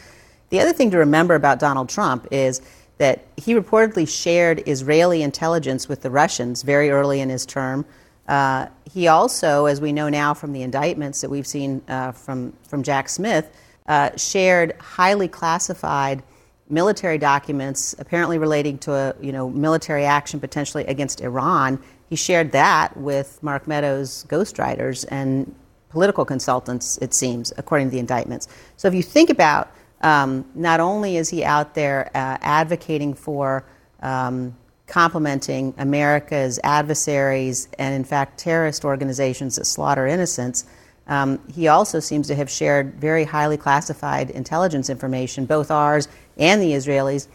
The 0.51 0.61
other 0.61 0.73
thing 0.73 0.91
to 0.93 0.99
remember 0.99 1.35
about 1.35 1.59
Donald 1.59 1.89
Trump 1.89 2.29
is 2.31 2.63
that 2.99 3.25
he 3.37 3.55
reportedly 3.55 4.07
shared 4.07 4.63
Israeli 4.69 5.23
intelligence 5.23 5.89
with 5.89 6.03
the 6.03 6.11
Russians 6.11 6.63
very 6.63 6.91
early 6.91 7.21
in 7.21 7.29
his 7.29 7.45
term. 7.45 7.85
Uh, 8.29 8.67
he 8.91 9.09
also, 9.09 9.67
as 9.67 9.81
we 9.81 9.93
know 9.93 10.09
now 10.09 10.33
from 10.33 10.53
the 10.53 10.63
indictments 10.63 11.21
that 11.23 11.29
we've 11.29 11.47
seen 11.47 11.83
uh, 11.89 12.13
from 12.13 12.53
from 12.69 12.85
Jack 12.85 13.09
Smith, 13.09 13.51
uh, 13.89 14.17
shared 14.17 14.77
highly 14.81 15.27
classified 15.27 16.23
military 16.69 17.19
documents, 17.19 17.95
apparently 17.99 18.39
relating 18.39 18.79
to 18.79 18.93
a 18.93 19.15
you 19.21 19.33
know 19.33 19.51
military 19.51 20.05
action 20.05 20.41
potentially 20.41 20.85
against 20.87 21.21
Iran. 21.21 21.79
He 22.09 22.17
shared 22.17 22.53
that 22.53 22.97
with 22.97 23.43
Mark 23.43 23.67
Meadows' 23.67 24.25
ghostwriters 24.29 25.05
and 25.11 25.55
political 25.89 26.25
consultants, 26.25 26.99
it 26.99 27.15
seems, 27.15 27.53
according 27.57 27.89
to 27.89 27.93
the 27.93 27.99
indictments. 27.99 28.49
So 28.77 28.89
if 28.89 28.95
you 28.95 29.03
think 29.03 29.31
about, 29.31 29.71
um, 30.03 30.45
not 30.55 30.81
only 30.81 31.17
is 31.17 31.29
he 31.29 31.45
out 31.45 31.75
there 31.75 32.11
uh, 32.15 32.37
advocating 32.41 33.15
for 33.15 33.65
um, 34.03 34.57
complimenting 34.87 35.73
America's 35.79 36.61
adversaries 36.63 37.69
and, 37.79 37.95
in 37.95 38.05
fact, 38.05 38.39
terrorist 38.39 38.85
organizations 38.85 39.57
that 39.57 39.65
slaughter 39.65 40.07
innocents. 40.07 40.67
Um, 41.07 41.39
he 41.55 41.69
also 41.69 42.01
seems 42.01 42.27
to 42.29 42.35
have 42.35 42.51
shared 42.51 42.95
very 42.95 43.25
highly 43.25 43.57
classified 43.57 44.31
intelligence 44.31 44.89
information, 44.89 45.45
both 45.45 45.71
ours 45.71 46.09
and 46.39 46.63
the 46.63 46.73
Israelis, 46.73 47.29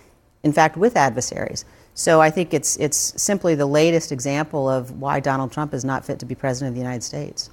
in 0.43 0.53
fact, 0.53 0.75
with 0.75 0.95
adversaries. 0.95 1.65
So 1.93 2.21
I 2.21 2.29
think 2.29 2.53
it's, 2.53 2.77
it's 2.77 3.21
simply 3.21 3.55
the 3.55 3.65
latest 3.65 4.11
example 4.11 4.69
of 4.69 4.99
why 4.99 5.19
Donald 5.19 5.51
Trump 5.51 5.73
is 5.73 5.83
not 5.83 6.05
fit 6.05 6.19
to 6.19 6.25
be 6.25 6.33
president 6.33 6.69
of 6.69 6.75
the 6.75 6.81
United 6.81 7.03
States. 7.03 7.49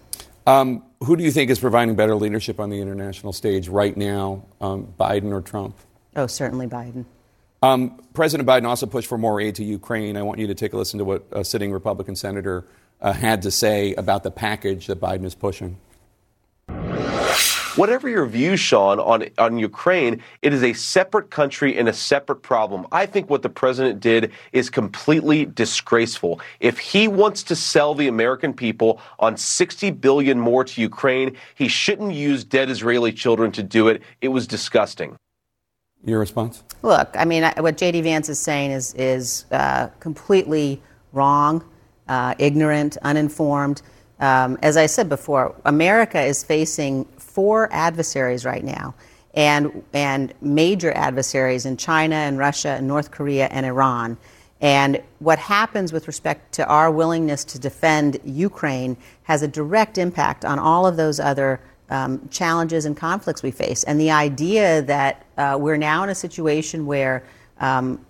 Um, 0.46 0.85
who 1.02 1.16
do 1.16 1.25
you 1.25 1.32
think 1.32 1.50
is 1.50 1.58
providing 1.58 1.96
better 1.96 2.14
leadership 2.14 2.61
on 2.61 2.70
the 2.70 2.80
international 2.80 3.32
stage 3.32 3.68
right 3.68 3.96
now, 3.96 4.44
um, 4.61 4.94
Biden 4.99 5.32
or 5.32 5.40
Trump? 5.40 5.76
Oh, 6.14 6.28
certainly 6.28 6.68
Biden. 6.68 7.04
Um, 7.62 8.00
President 8.14 8.49
Biden 8.49 8.64
also 8.64 8.87
pushed 8.87 9.08
for 9.08 9.18
more 9.18 9.40
aid 9.40 9.56
to 9.56 9.64
Ukraine. 9.64 10.16
I 10.16 10.23
want 10.23 10.38
you 10.38 10.46
to 10.46 10.54
take 10.54 10.73
a 10.73 10.76
listen 10.76 10.99
to 10.99 11.04
what 11.04 11.26
a 11.32 11.44
sitting 11.44 11.73
Republican 11.73 12.14
senator 12.14 12.64
uh, 13.00 13.12
had 13.12 13.42
to 13.42 13.50
say 13.50 13.94
about 13.94 14.23
the 14.23 14.30
package 14.30 14.87
that 14.87 15.00
Biden 15.00 15.25
is 15.25 15.35
pushing. 15.35 15.78
Whatever 17.76 18.09
your 18.09 18.25
view, 18.25 18.56
Sean, 18.56 18.99
on, 18.99 19.26
on 19.37 19.59
Ukraine, 19.59 20.23
it 20.40 20.54
is 20.54 20.62
a 20.62 20.73
separate 20.73 21.28
country 21.28 21.76
and 21.76 21.90
a 21.90 21.92
separate 21.92 22.37
problem. 22.37 22.87
I 22.90 23.04
think 23.04 23.28
what 23.28 23.42
the 23.42 23.50
president 23.50 24.00
did 24.00 24.33
is 24.52 24.71
completely 24.71 25.45
disgraceful. 25.45 26.40
If 26.59 26.78
he 26.78 27.06
wants 27.06 27.42
to 27.42 27.54
sell 27.54 27.95
the 27.95 28.09
American 28.09 28.54
people 28.54 28.99
on 29.18 29.37
60 29.37 29.90
billion 29.90 30.40
more 30.40 30.64
to 30.64 30.80
Ukraine, 30.80 31.37
he 31.54 31.68
shouldn't 31.68 32.14
use 32.14 32.45
dead 32.45 32.71
Israeli 32.71 33.12
children 33.12 33.52
to 33.52 33.62
do 33.62 33.88
it. 33.88 34.00
It 34.23 34.28
was 34.28 34.47
disgusting. 34.47 35.14
Your 36.02 36.18
response? 36.18 36.62
Look, 36.80 37.14
I 37.14 37.26
mean, 37.26 37.45
what 37.59 37.76
J.D. 37.76 38.00
Vance 38.00 38.30
is 38.30 38.38
saying 38.38 38.71
is, 38.71 38.95
is 38.95 39.45
uh, 39.50 39.88
completely 40.00 40.80
wrong, 41.12 41.62
uh, 42.09 42.37
ignorant, 42.38 42.97
uninformed. 43.02 43.83
Um, 44.18 44.56
as 44.62 44.78
I 44.78 44.87
said 44.87 45.11
before, 45.11 45.54
America 45.66 46.21
is 46.23 46.42
facing 46.42 47.04
four 47.37 47.69
adversaries 47.71 48.47
right 48.47 48.64
now, 48.64 48.95
and, 49.35 49.85
and 49.93 50.33
major 50.40 50.90
adversaries 50.93 51.66
in 51.66 51.76
China 51.76 52.16
and 52.16 52.38
Russia 52.38 52.71
and 52.71 52.88
North 52.88 53.11
Korea 53.11 53.47
and 53.49 53.66
Iran. 53.66 54.16
And 54.62 55.02
what 55.19 55.38
happens 55.38 55.93
with 55.93 56.07
respect 56.07 56.52
to 56.52 56.66
our 56.66 56.90
willingness 56.90 57.45
to 57.45 57.59
defend 57.59 58.19
Ukraine 58.25 58.97
has 59.25 59.43
a 59.43 59.49
direct 59.49 59.99
impact 59.99 60.47
on 60.47 60.59
all 60.59 60.87
of 60.87 60.97
those 60.97 61.21
other 61.21 61.61
um, 61.90 62.26
challenges 62.31 62.87
and 62.87 62.97
conflicts 62.97 63.43
we 63.43 63.50
face. 63.50 63.85
And 63.85 64.00
the 64.00 64.11
idea 64.11 64.81
that 64.83 65.26
uh, 65.37 65.59
we're 65.61 65.76
now 65.76 66.05
in 66.05 66.09
a 66.09 66.14
situation 66.14 66.87
where 66.87 67.23
um, 67.61 68.00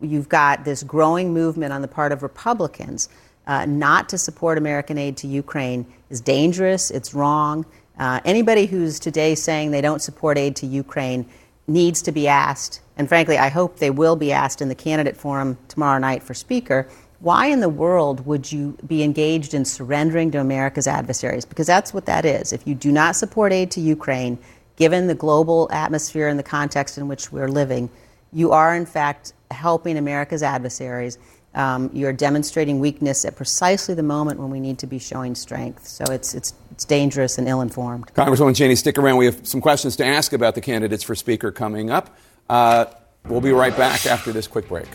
you've 0.00 0.28
got 0.28 0.64
this 0.64 0.84
growing 0.84 1.34
movement 1.34 1.72
on 1.72 1.82
the 1.82 1.88
part 1.88 2.12
of 2.12 2.22
Republicans 2.22 3.08
uh, 3.48 3.66
not 3.66 4.08
to 4.10 4.18
support 4.18 4.58
American 4.58 4.96
aid 4.96 5.16
to 5.16 5.26
Ukraine 5.26 5.86
is 6.08 6.20
dangerous, 6.20 6.92
it's 6.92 7.14
wrong. 7.14 7.66
Uh, 7.98 8.20
anybody 8.24 8.66
who's 8.66 8.98
today 9.00 9.34
saying 9.34 9.70
they 9.70 9.80
don't 9.80 10.02
support 10.02 10.36
aid 10.36 10.56
to 10.56 10.66
Ukraine 10.66 11.26
needs 11.66 12.02
to 12.02 12.12
be 12.12 12.28
asked, 12.28 12.80
and 12.96 13.08
frankly, 13.08 13.38
I 13.38 13.48
hope 13.48 13.78
they 13.78 13.90
will 13.90 14.16
be 14.16 14.32
asked 14.32 14.60
in 14.60 14.68
the 14.68 14.74
candidate 14.74 15.16
forum 15.16 15.58
tomorrow 15.68 15.98
night 15.98 16.22
for 16.22 16.34
Speaker. 16.34 16.88
Why 17.20 17.46
in 17.46 17.60
the 17.60 17.68
world 17.68 18.26
would 18.26 18.52
you 18.52 18.76
be 18.86 19.02
engaged 19.02 19.54
in 19.54 19.64
surrendering 19.64 20.30
to 20.32 20.40
America's 20.40 20.86
adversaries? 20.86 21.44
Because 21.44 21.66
that's 21.66 21.94
what 21.94 22.06
that 22.06 22.24
is. 22.24 22.52
If 22.52 22.66
you 22.66 22.74
do 22.74 22.92
not 22.92 23.16
support 23.16 23.52
aid 23.52 23.70
to 23.72 23.80
Ukraine, 23.80 24.38
given 24.76 25.06
the 25.06 25.14
global 25.14 25.68
atmosphere 25.72 26.28
and 26.28 26.38
the 26.38 26.44
context 26.44 26.98
in 26.98 27.08
which 27.08 27.32
we're 27.32 27.48
living, 27.48 27.88
you 28.32 28.52
are 28.52 28.76
in 28.76 28.84
fact 28.84 29.32
helping 29.50 29.96
America's 29.96 30.42
adversaries. 30.42 31.18
Um, 31.54 31.90
you're 31.94 32.12
demonstrating 32.12 32.80
weakness 32.80 33.24
at 33.24 33.34
precisely 33.34 33.94
the 33.94 34.02
moment 34.02 34.38
when 34.38 34.50
we 34.50 34.60
need 34.60 34.78
to 34.80 34.86
be 34.86 34.98
showing 34.98 35.34
strength. 35.34 35.86
So 35.86 36.04
it's, 36.04 36.34
it's, 36.34 36.52
it's 36.76 36.84
dangerous 36.84 37.38
and 37.38 37.48
ill 37.48 37.62
informed. 37.62 38.12
Congresswoman 38.12 38.54
Cheney, 38.54 38.76
stick 38.76 38.98
around. 38.98 39.16
We 39.16 39.24
have 39.24 39.46
some 39.46 39.62
questions 39.62 39.96
to 39.96 40.04
ask 40.04 40.34
about 40.34 40.54
the 40.54 40.60
candidates 40.60 41.02
for 41.02 41.14
Speaker 41.14 41.50
coming 41.50 41.88
up. 41.88 42.14
Uh, 42.50 42.84
we'll 43.24 43.40
be 43.40 43.50
right 43.50 43.74
back 43.74 44.04
after 44.04 44.30
this 44.30 44.46
quick 44.46 44.68
break. 44.68 44.86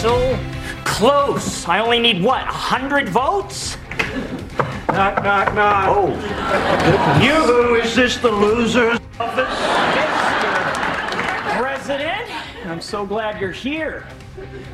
So 0.00 0.36
close. 0.82 1.64
I 1.68 1.78
only 1.78 2.00
need 2.00 2.20
what, 2.20 2.44
100 2.46 3.08
votes? 3.08 3.76
Knock, 4.88 5.22
knock, 5.22 5.54
knock. 5.54 5.96
Oh. 5.96 6.08
You, 7.22 7.76
is 7.76 7.94
this 7.94 8.16
the 8.16 8.32
loser's 8.32 8.98
office? 9.20 9.46
Mr. 11.46 11.56
President, 11.56 12.66
I'm 12.66 12.80
so 12.80 13.06
glad 13.06 13.40
you're 13.40 13.52
here. 13.52 14.04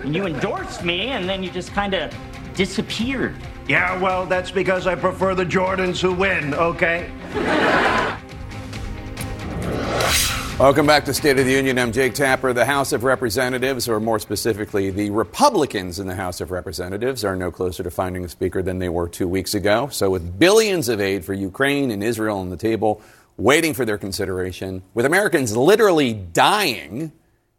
And 0.02 0.14
you 0.14 0.26
endorsed 0.26 0.84
me, 0.84 1.08
and 1.08 1.28
then 1.28 1.42
you 1.42 1.50
just 1.50 1.72
kind 1.72 1.94
of 1.94 2.14
disappeared. 2.54 3.34
Yeah, 3.66 4.00
well, 4.00 4.24
that's 4.24 4.50
because 4.50 4.86
I 4.86 4.94
prefer 4.94 5.34
the 5.34 5.44
Jordans 5.44 6.00
who 6.00 6.12
win, 6.12 6.54
okay? 6.54 7.10
Welcome 10.58 10.86
back 10.86 11.04
to 11.04 11.14
State 11.14 11.38
of 11.38 11.46
the 11.46 11.52
Union. 11.52 11.78
I'm 11.78 11.92
Jake 11.92 12.14
Tapper. 12.14 12.52
The 12.52 12.64
House 12.64 12.92
of 12.92 13.04
Representatives, 13.04 13.88
or 13.88 14.00
more 14.00 14.18
specifically, 14.18 14.90
the 14.90 15.10
Republicans 15.10 15.98
in 15.98 16.06
the 16.06 16.14
House 16.14 16.40
of 16.40 16.50
Representatives, 16.50 17.24
are 17.24 17.36
no 17.36 17.50
closer 17.50 17.82
to 17.82 17.90
finding 17.90 18.24
a 18.24 18.28
speaker 18.28 18.62
than 18.62 18.78
they 18.78 18.88
were 18.88 19.08
two 19.08 19.28
weeks 19.28 19.54
ago. 19.54 19.88
So, 19.88 20.10
with 20.10 20.38
billions 20.38 20.88
of 20.88 21.00
aid 21.00 21.24
for 21.24 21.32
Ukraine 21.32 21.90
and 21.90 22.02
Israel 22.02 22.38
on 22.38 22.48
the 22.48 22.56
table, 22.56 23.02
waiting 23.36 23.74
for 23.74 23.84
their 23.84 23.98
consideration, 23.98 24.82
with 24.94 25.06
Americans 25.06 25.56
literally 25.56 26.12
dying, 26.12 27.12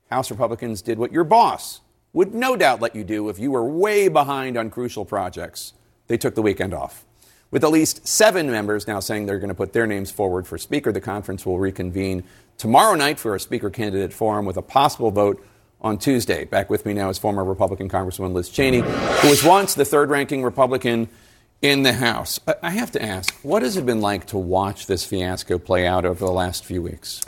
House 0.09 0.29
Republicans 0.31 0.81
did 0.81 0.97
what 0.97 1.13
your 1.13 1.23
boss 1.23 1.81
would 2.13 2.33
no 2.33 2.55
doubt 2.55 2.81
let 2.81 2.95
you 2.95 3.03
do 3.03 3.29
if 3.29 3.39
you 3.39 3.51
were 3.51 3.63
way 3.63 4.07
behind 4.07 4.57
on 4.57 4.69
crucial 4.69 5.05
projects. 5.05 5.73
They 6.07 6.17
took 6.17 6.35
the 6.35 6.41
weekend 6.41 6.73
off. 6.73 7.05
With 7.51 7.63
at 7.63 7.71
least 7.71 8.07
seven 8.07 8.51
members 8.51 8.87
now 8.87 8.99
saying 8.99 9.25
they're 9.25 9.39
going 9.39 9.49
to 9.49 9.55
put 9.55 9.73
their 9.73 9.87
names 9.87 10.11
forward 10.11 10.45
for 10.47 10.57
Speaker, 10.57 10.91
the 10.91 11.01
conference 11.01 11.45
will 11.45 11.59
reconvene 11.59 12.23
tomorrow 12.57 12.95
night 12.95 13.19
for 13.19 13.33
a 13.33 13.39
Speaker 13.39 13.69
candidate 13.69 14.13
forum 14.13 14.45
with 14.45 14.57
a 14.57 14.61
possible 14.61 15.09
vote 15.11 15.43
on 15.81 15.97
Tuesday. 15.97 16.45
Back 16.45 16.69
with 16.69 16.85
me 16.85 16.93
now 16.93 17.09
is 17.09 17.17
former 17.17 17.43
Republican 17.43 17.89
Congresswoman 17.89 18.33
Liz 18.33 18.49
Cheney, 18.49 18.81
who 18.81 19.29
was 19.29 19.43
once 19.43 19.73
the 19.73 19.85
third 19.85 20.09
ranking 20.09 20.43
Republican 20.43 21.09
in 21.61 21.83
the 21.83 21.93
House. 21.93 22.39
I 22.61 22.71
have 22.71 22.91
to 22.91 23.01
ask, 23.01 23.33
what 23.41 23.63
has 23.63 23.77
it 23.77 23.85
been 23.85 24.01
like 24.01 24.27
to 24.27 24.37
watch 24.37 24.85
this 24.85 25.03
fiasco 25.03 25.57
play 25.57 25.87
out 25.87 26.05
over 26.05 26.25
the 26.25 26.31
last 26.31 26.65
few 26.65 26.81
weeks? 26.81 27.21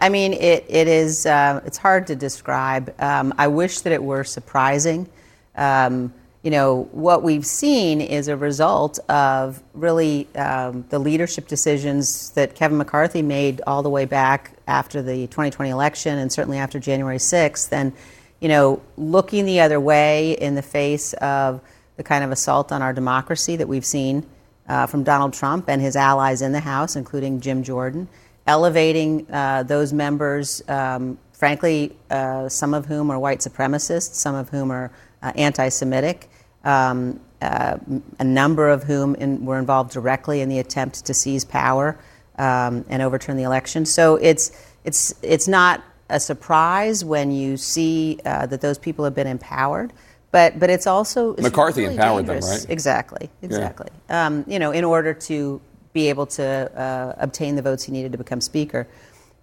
I, 0.00 0.08
mean, 0.08 0.32
it, 0.32 0.64
it 0.68 0.88
is, 0.88 1.26
uh, 1.26 1.60
it's 1.64 1.78
hard 1.78 2.06
to 2.08 2.16
describe. 2.16 2.94
Um, 3.00 3.34
I 3.38 3.48
wish 3.48 3.80
that 3.80 3.92
it 3.92 4.02
were 4.02 4.24
surprising. 4.24 5.08
Um, 5.56 6.12
you 6.42 6.50
know, 6.50 6.88
what 6.92 7.22
we've 7.24 7.44
seen 7.44 8.00
is 8.00 8.28
a 8.28 8.36
result 8.36 9.00
of 9.08 9.60
really 9.74 10.28
um, 10.36 10.84
the 10.90 10.98
leadership 10.98 11.48
decisions 11.48 12.30
that 12.30 12.54
Kevin 12.54 12.78
McCarthy 12.78 13.20
made 13.20 13.62
all 13.66 13.82
the 13.82 13.90
way 13.90 14.04
back 14.04 14.52
after 14.68 15.02
the 15.02 15.26
2020 15.26 15.70
election 15.70 16.18
and 16.18 16.30
certainly 16.30 16.58
after 16.58 16.78
January 16.78 17.18
6th. 17.18 17.72
And, 17.72 17.92
you 18.40 18.48
know, 18.48 18.80
looking 18.96 19.44
the 19.44 19.60
other 19.60 19.80
way 19.80 20.32
in 20.32 20.54
the 20.54 20.62
face 20.62 21.14
of 21.14 21.60
the 21.96 22.04
kind 22.04 22.22
of 22.22 22.30
assault 22.30 22.70
on 22.70 22.80
our 22.80 22.92
democracy 22.92 23.56
that 23.56 23.66
we've 23.66 23.84
seen 23.84 24.24
uh, 24.68 24.86
from 24.86 25.02
Donald 25.02 25.32
Trump 25.32 25.68
and 25.68 25.82
his 25.82 25.96
allies 25.96 26.42
in 26.42 26.52
the 26.52 26.60
House, 26.60 26.96
including 26.96 27.40
Jim 27.40 27.62
Jordan, 27.62 28.08
elevating 28.46 29.26
uh, 29.32 29.62
those 29.62 29.92
members, 29.92 30.62
um, 30.68 31.18
frankly, 31.32 31.96
uh, 32.10 32.48
some 32.48 32.74
of 32.74 32.86
whom 32.86 33.10
are 33.10 33.18
white 33.18 33.40
supremacists, 33.40 34.14
some 34.14 34.34
of 34.34 34.48
whom 34.48 34.70
are 34.70 34.90
uh, 35.22 35.32
anti 35.36 35.68
Semitic 35.68 36.28
um, 36.66 37.20
uh, 37.40 37.78
a 38.18 38.24
number 38.24 38.68
of 38.68 38.82
whom 38.82 39.14
in, 39.14 39.44
were 39.44 39.58
involved 39.58 39.92
directly 39.92 40.40
in 40.40 40.48
the 40.48 40.58
attempt 40.58 41.06
to 41.06 41.14
seize 41.14 41.44
power 41.44 41.98
um, 42.38 42.84
and 42.88 43.02
overturn 43.02 43.36
the 43.36 43.44
election. 43.44 43.86
So 43.86 44.16
it's 44.16 44.50
it's 44.84 45.14
it's 45.22 45.48
not 45.48 45.82
a 46.10 46.20
surprise 46.20 47.04
when 47.04 47.30
you 47.30 47.56
see 47.56 48.18
uh, 48.24 48.46
that 48.46 48.60
those 48.60 48.78
people 48.78 49.04
have 49.04 49.14
been 49.14 49.26
empowered. 49.26 49.92
But, 50.32 50.58
but 50.58 50.68
it's 50.68 50.86
also 50.86 51.32
it's 51.34 51.42
McCarthy 51.42 51.82
really 51.82 51.94
empowered 51.94 52.26
dangerous. 52.26 52.46
them, 52.46 52.58
right? 52.58 52.70
Exactly, 52.70 53.30
exactly. 53.42 53.88
Yeah. 54.10 54.26
Um, 54.26 54.44
you 54.46 54.58
know, 54.58 54.70
in 54.70 54.84
order 54.84 55.14
to 55.14 55.60
be 55.96 56.10
able 56.10 56.26
to 56.26 56.44
uh, 56.78 57.14
obtain 57.16 57.56
the 57.56 57.62
votes 57.62 57.82
he 57.82 57.90
needed 57.90 58.12
to 58.12 58.18
become 58.18 58.42
speaker. 58.42 58.86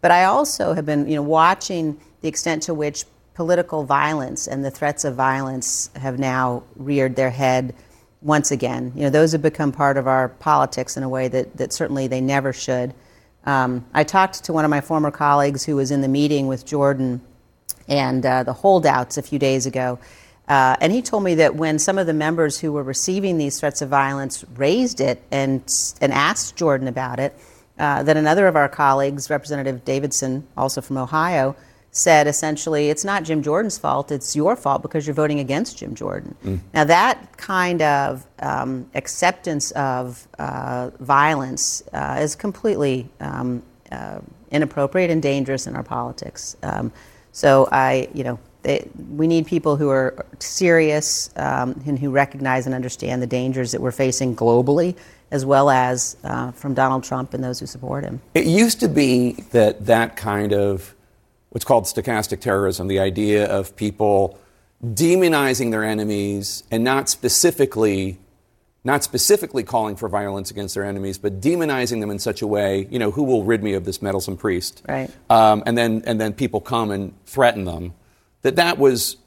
But 0.01 0.11
I 0.11 0.25
also 0.25 0.73
have 0.73 0.85
been, 0.85 1.09
you 1.09 1.15
know, 1.15 1.23
watching 1.23 1.99
the 2.21 2.27
extent 2.27 2.61
to 2.63 2.75
which 2.75 3.05
political 3.33 3.83
violence 3.83 4.47
and 4.47 4.63
the 4.63 4.69
threats 4.69 5.03
of 5.03 5.15
violence 5.15 5.89
have 5.95 6.19
now 6.19 6.61
reared 6.75 7.15
their 7.15 7.31
head 7.31 7.73
once 8.21 8.51
again. 8.51 8.91
You 8.95 9.01
know, 9.01 9.09
those 9.09 9.31
have 9.31 9.41
become 9.41 9.71
part 9.71 9.97
of 9.97 10.05
our 10.07 10.29
politics 10.29 10.95
in 10.95 11.01
a 11.01 11.09
way 11.09 11.27
that, 11.27 11.57
that 11.57 11.73
certainly 11.73 12.05
they 12.07 12.21
never 12.21 12.53
should. 12.53 12.93
Um, 13.45 13.83
I 13.91 14.03
talked 14.03 14.43
to 14.43 14.53
one 14.53 14.63
of 14.63 14.69
my 14.69 14.81
former 14.81 15.09
colleagues 15.09 15.65
who 15.65 15.75
was 15.75 15.89
in 15.89 16.01
the 16.01 16.07
meeting 16.07 16.45
with 16.45 16.67
Jordan 16.67 17.19
and 17.87 18.23
uh, 18.23 18.43
the 18.43 18.53
holdouts 18.53 19.17
a 19.17 19.23
few 19.23 19.39
days 19.39 19.65
ago. 19.65 19.97
Uh, 20.47 20.75
and 20.81 20.91
he 20.91 21.01
told 21.01 21.23
me 21.23 21.35
that 21.35 21.55
when 21.55 21.79
some 21.79 21.97
of 21.97 22.05
the 22.05 22.13
members 22.13 22.59
who 22.59 22.71
were 22.71 22.83
receiving 22.83 23.37
these 23.37 23.59
threats 23.59 23.81
of 23.81 23.89
violence 23.89 24.43
raised 24.55 24.99
it 24.99 25.21
and, 25.31 25.61
and 26.01 26.11
asked 26.11 26.55
Jordan 26.55 26.87
about 26.87 27.19
it, 27.19 27.33
uh, 27.79 28.03
that 28.03 28.17
another 28.17 28.47
of 28.47 28.55
our 28.55 28.69
colleagues, 28.69 29.29
Representative 29.29 29.83
Davidson, 29.85 30.45
also 30.55 30.81
from 30.81 30.97
Ohio, 30.97 31.55
said 31.91 32.27
essentially 32.27 32.89
it's 32.89 33.05
not 33.05 33.23
Jim 33.23 33.41
Jordan's 33.41 33.77
fault, 33.77 34.11
it's 34.11 34.35
your 34.35 34.55
fault 34.55 34.81
because 34.81 35.07
you're 35.07 35.13
voting 35.13 35.39
against 35.39 35.77
Jim 35.77 35.95
Jordan. 35.95 36.35
Mm. 36.43 36.59
Now, 36.73 36.83
that 36.85 37.37
kind 37.37 37.81
of 37.81 38.25
um, 38.39 38.89
acceptance 38.95 39.71
of 39.71 40.27
uh, 40.39 40.89
violence 40.99 41.83
uh, 41.93 42.17
is 42.19 42.35
completely 42.35 43.09
um, 43.19 43.63
uh, 43.91 44.19
inappropriate 44.51 45.09
and 45.09 45.21
dangerous 45.21 45.67
in 45.67 45.75
our 45.75 45.83
politics. 45.83 46.57
Um, 46.63 46.91
so, 47.31 47.67
I, 47.71 48.09
you 48.13 48.23
know, 48.23 48.39
they, 48.63 48.89
we 49.09 49.27
need 49.27 49.45
people 49.45 49.75
who 49.75 49.89
are 49.89 50.25
serious 50.39 51.29
um, 51.35 51.81
and 51.85 51.99
who 51.99 52.09
recognize 52.09 52.65
and 52.65 52.73
understand 52.73 53.21
the 53.21 53.27
dangers 53.27 53.71
that 53.71 53.81
we're 53.81 53.91
facing 53.91 54.35
globally, 54.35 54.95
as 55.31 55.45
well 55.45 55.69
as 55.69 56.17
uh, 56.23 56.51
from 56.51 56.73
Donald 56.73 57.03
Trump 57.03 57.33
and 57.33 57.43
those 57.43 57.59
who 57.59 57.65
support 57.65 58.03
him. 58.03 58.21
It 58.33 58.45
used 58.45 58.79
to 58.79 58.87
be 58.87 59.33
that 59.51 59.85
that 59.85 60.15
kind 60.15 60.53
of 60.53 60.95
what's 61.49 61.65
called 61.65 61.85
stochastic 61.85 62.39
terrorism, 62.39 62.87
the 62.87 62.99
idea 62.99 63.45
of 63.45 63.75
people 63.75 64.39
demonizing 64.83 65.71
their 65.71 65.83
enemies 65.83 66.63
and 66.71 66.83
not 66.83 67.07
specifically 67.09 68.17
not 68.85 69.01
specifically 69.01 69.63
calling 69.63 69.95
for 69.95 70.09
violence 70.09 70.51
against 70.51 70.75
their 70.75 70.83
enemies, 70.83 71.17
but 71.17 71.39
demonizing 71.39 72.01
them 72.01 72.11
in 72.11 72.19
such 72.19 72.41
a 72.41 72.47
way, 72.47 72.85
you 72.91 72.99
know, 72.99 73.11
who 73.11 73.23
will 73.23 73.43
rid 73.43 73.63
me 73.63 73.73
of 73.73 73.85
this 73.85 74.01
meddlesome 74.01 74.35
priest? 74.35 74.83
Right. 74.87 75.09
Um, 75.29 75.63
and 75.65 75.77
then 75.77 76.03
and 76.05 76.19
then 76.19 76.33
people 76.33 76.59
come 76.59 76.91
and 76.91 77.13
threaten 77.25 77.63
them. 77.63 77.93
That 78.43 78.55
that 78.57 78.77
was 78.77 79.17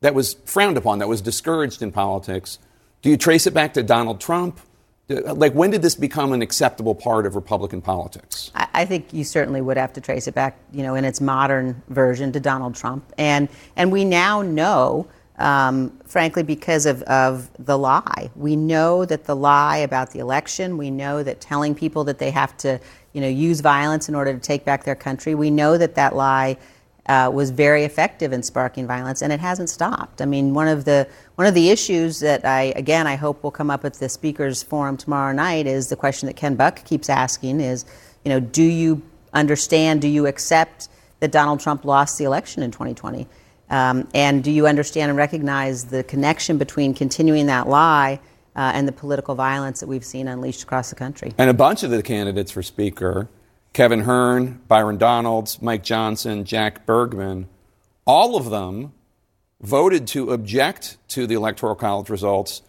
that 0.00 0.14
was 0.14 0.34
frowned 0.44 0.76
upon. 0.76 0.98
That 0.98 1.08
was 1.08 1.20
discouraged 1.20 1.80
in 1.80 1.90
politics. 1.92 2.58
Do 3.00 3.10
you 3.10 3.16
trace 3.16 3.46
it 3.46 3.54
back 3.54 3.74
to 3.74 3.82
Donald 3.82 4.20
Trump? 4.20 4.60
Like, 5.08 5.52
when 5.52 5.70
did 5.70 5.82
this 5.82 5.94
become 5.94 6.32
an 6.32 6.42
acceptable 6.42 6.94
part 6.94 7.26
of 7.26 7.34
Republican 7.34 7.82
politics? 7.82 8.50
I 8.54 8.84
think 8.84 9.12
you 9.12 9.24
certainly 9.24 9.60
would 9.60 9.76
have 9.76 9.92
to 9.94 10.00
trace 10.00 10.26
it 10.26 10.34
back, 10.34 10.56
you 10.72 10.82
know, 10.82 10.94
in 10.94 11.04
its 11.04 11.20
modern 11.20 11.82
version 11.88 12.32
to 12.32 12.40
Donald 12.40 12.74
Trump. 12.74 13.04
And, 13.18 13.48
and 13.76 13.92
we 13.92 14.04
now 14.04 14.42
know, 14.42 15.06
um, 15.38 15.98
frankly, 16.06 16.42
because 16.42 16.86
of, 16.86 17.02
of 17.02 17.50
the 17.58 17.76
lie. 17.76 18.30
We 18.36 18.56
know 18.56 19.04
that 19.04 19.24
the 19.24 19.36
lie 19.36 19.78
about 19.78 20.12
the 20.12 20.20
election, 20.20 20.78
we 20.78 20.90
know 20.90 21.22
that 21.22 21.40
telling 21.40 21.74
people 21.74 22.04
that 22.04 22.18
they 22.18 22.30
have 22.30 22.56
to, 22.58 22.80
you 23.12 23.20
know, 23.20 23.28
use 23.28 23.60
violence 23.60 24.08
in 24.08 24.14
order 24.14 24.32
to 24.32 24.40
take 24.40 24.64
back 24.64 24.84
their 24.84 24.94
country, 24.94 25.34
we 25.34 25.50
know 25.50 25.76
that 25.76 25.96
that 25.96 26.14
lie 26.16 26.56
uh, 27.06 27.30
was 27.32 27.50
very 27.50 27.84
effective 27.84 28.32
in 28.32 28.42
sparking 28.42 28.86
violence, 28.86 29.22
and 29.22 29.32
it 29.32 29.40
hasn't 29.40 29.68
stopped. 29.68 30.22
I 30.22 30.24
mean, 30.24 30.54
one 30.54 30.68
of 30.68 30.84
the 30.84 31.08
one 31.34 31.46
of 31.46 31.54
the 31.54 31.70
issues 31.70 32.20
that 32.20 32.44
I 32.44 32.72
again 32.76 33.06
I 33.06 33.16
hope 33.16 33.42
will 33.42 33.50
come 33.50 33.70
up 33.70 33.84
at 33.84 33.94
the 33.94 34.08
speakers 34.08 34.62
forum 34.62 34.96
tomorrow 34.96 35.32
night 35.32 35.66
is 35.66 35.88
the 35.88 35.96
question 35.96 36.26
that 36.26 36.36
Ken 36.36 36.54
Buck 36.54 36.84
keeps 36.84 37.08
asking: 37.08 37.60
is 37.60 37.84
you 38.24 38.28
know, 38.28 38.40
do 38.40 38.62
you 38.62 39.02
understand? 39.32 40.00
Do 40.00 40.08
you 40.08 40.26
accept 40.26 40.88
that 41.20 41.32
Donald 41.32 41.60
Trump 41.60 41.84
lost 41.84 42.18
the 42.18 42.24
election 42.24 42.62
in 42.62 42.70
2020? 42.70 43.26
Um, 43.70 44.06
and 44.14 44.44
do 44.44 44.50
you 44.50 44.66
understand 44.66 45.08
and 45.08 45.16
recognize 45.16 45.84
the 45.86 46.04
connection 46.04 46.58
between 46.58 46.94
continuing 46.94 47.46
that 47.46 47.68
lie 47.68 48.20
uh, 48.54 48.72
and 48.74 48.86
the 48.86 48.92
political 48.92 49.34
violence 49.34 49.80
that 49.80 49.86
we've 49.86 50.04
seen 50.04 50.28
unleashed 50.28 50.62
across 50.62 50.90
the 50.90 50.96
country? 50.96 51.32
And 51.38 51.48
a 51.48 51.54
bunch 51.54 51.82
of 51.82 51.90
the 51.90 52.02
candidates 52.02 52.50
for 52.50 52.62
Speaker 52.62 53.28
Kevin 53.72 54.00
Hern, 54.00 54.60
Byron 54.68 54.98
Donalds, 54.98 55.62
Mike 55.62 55.82
Johnson, 55.82 56.44
Jack 56.44 56.86
Bergman 56.86 57.48
all 58.06 58.36
of 58.36 58.50
them 58.50 58.92
voted 59.60 60.06
to 60.08 60.32
object 60.32 60.96
to 61.08 61.26
the 61.26 61.34
Electoral 61.34 61.74
College 61.74 62.10
results 62.10 62.62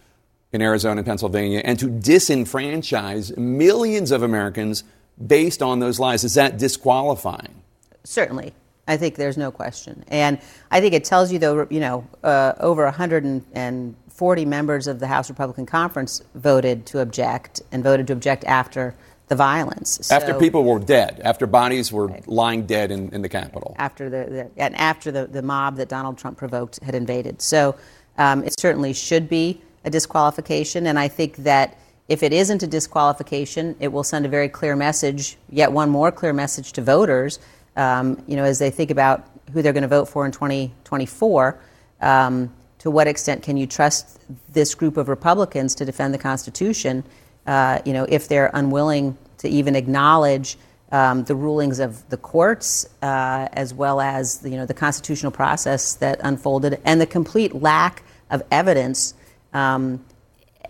in 0.51 0.61
Arizona 0.61 0.99
and 0.99 1.05
Pennsylvania 1.05 1.61
and 1.65 1.79
to 1.79 1.87
disenfranchise 1.87 3.35
millions 3.37 4.11
of 4.11 4.21
Americans 4.21 4.83
based 5.25 5.61
on 5.61 5.79
those 5.79 5.99
lies. 5.99 6.23
Is 6.23 6.35
that 6.35 6.57
disqualifying? 6.57 7.63
Certainly. 8.03 8.53
I 8.87 8.97
think 8.97 9.15
there's 9.15 9.37
no 9.37 9.49
question. 9.49 10.03
And 10.09 10.39
I 10.69 10.81
think 10.81 10.93
it 10.93 11.05
tells 11.05 11.31
you, 11.31 11.39
though, 11.39 11.65
you 11.69 11.79
know, 11.79 12.05
uh, 12.21 12.53
over 12.59 12.83
140 12.83 14.45
members 14.45 14.87
of 14.87 14.99
the 14.99 15.07
House 15.07 15.29
Republican 15.29 15.65
Conference 15.65 16.21
voted 16.35 16.85
to 16.87 16.99
object 16.99 17.61
and 17.71 17.81
voted 17.81 18.07
to 18.07 18.13
object 18.13 18.43
after 18.43 18.93
the 19.27 19.35
violence. 19.35 19.99
So, 20.01 20.15
after 20.15 20.33
people 20.33 20.63
were 20.63 20.79
dead, 20.79 21.21
after 21.23 21.47
bodies 21.47 21.91
were 21.91 22.07
right. 22.07 22.27
lying 22.27 22.65
dead 22.65 22.91
in, 22.91 23.09
in 23.09 23.21
the 23.21 23.29
Capitol. 23.29 23.75
After 23.79 24.09
the, 24.09 24.25
the, 24.29 24.51
and 24.57 24.75
after 24.75 25.11
the, 25.11 25.27
the 25.27 25.41
mob 25.41 25.77
that 25.77 25.89
Donald 25.89 26.17
Trump 26.17 26.37
provoked 26.37 26.81
had 26.83 26.95
invaded. 26.95 27.41
So 27.41 27.75
um, 28.17 28.43
it 28.43 28.59
certainly 28.59 28.93
should 28.93 29.29
be 29.29 29.61
a 29.85 29.89
disqualification. 29.89 30.87
And 30.87 30.99
I 30.99 31.07
think 31.07 31.37
that 31.37 31.77
if 32.09 32.21
it 32.21 32.33
isn't 32.33 32.63
a 32.63 32.67
disqualification, 32.67 33.75
it 33.79 33.87
will 33.87 34.03
send 34.03 34.25
a 34.25 34.29
very 34.29 34.49
clear 34.49 34.75
message, 34.75 35.37
yet 35.49 35.71
one 35.71 35.89
more 35.89 36.11
clear 36.11 36.33
message 36.33 36.73
to 36.73 36.81
voters, 36.81 37.39
um, 37.75 38.21
you 38.27 38.35
know, 38.35 38.43
as 38.43 38.59
they 38.59 38.69
think 38.69 38.91
about 38.91 39.27
who 39.51 39.61
they're 39.61 39.73
going 39.73 39.83
to 39.83 39.87
vote 39.87 40.05
for 40.05 40.25
in 40.25 40.31
2024. 40.31 41.59
Um, 42.01 42.53
to 42.79 42.91
what 42.91 43.07
extent 43.07 43.43
can 43.43 43.55
you 43.55 43.65
trust 43.65 44.19
this 44.51 44.75
group 44.75 44.97
of 44.97 45.07
Republicans 45.07 45.73
to 45.75 45.85
defend 45.85 46.13
the 46.13 46.17
Constitution? 46.17 47.05
Uh, 47.45 47.79
you 47.85 47.93
know, 47.93 48.05
if 48.09 48.27
they're 48.27 48.51
unwilling 48.53 49.17
to 49.39 49.49
even 49.49 49.75
acknowledge 49.75 50.57
um, 50.91 51.23
the 51.23 51.35
rulings 51.35 51.79
of 51.79 52.07
the 52.09 52.17
courts, 52.17 52.87
uh, 53.01 53.47
as 53.53 53.73
well 53.73 53.99
as 53.99 54.41
you 54.43 54.57
know 54.57 54.65
the 54.65 54.73
constitutional 54.73 55.31
process 55.31 55.95
that 55.95 56.19
unfolded, 56.23 56.79
and 56.85 57.01
the 57.01 57.07
complete 57.07 57.55
lack 57.55 58.03
of 58.29 58.43
evidence 58.51 59.15
um, 59.53 60.03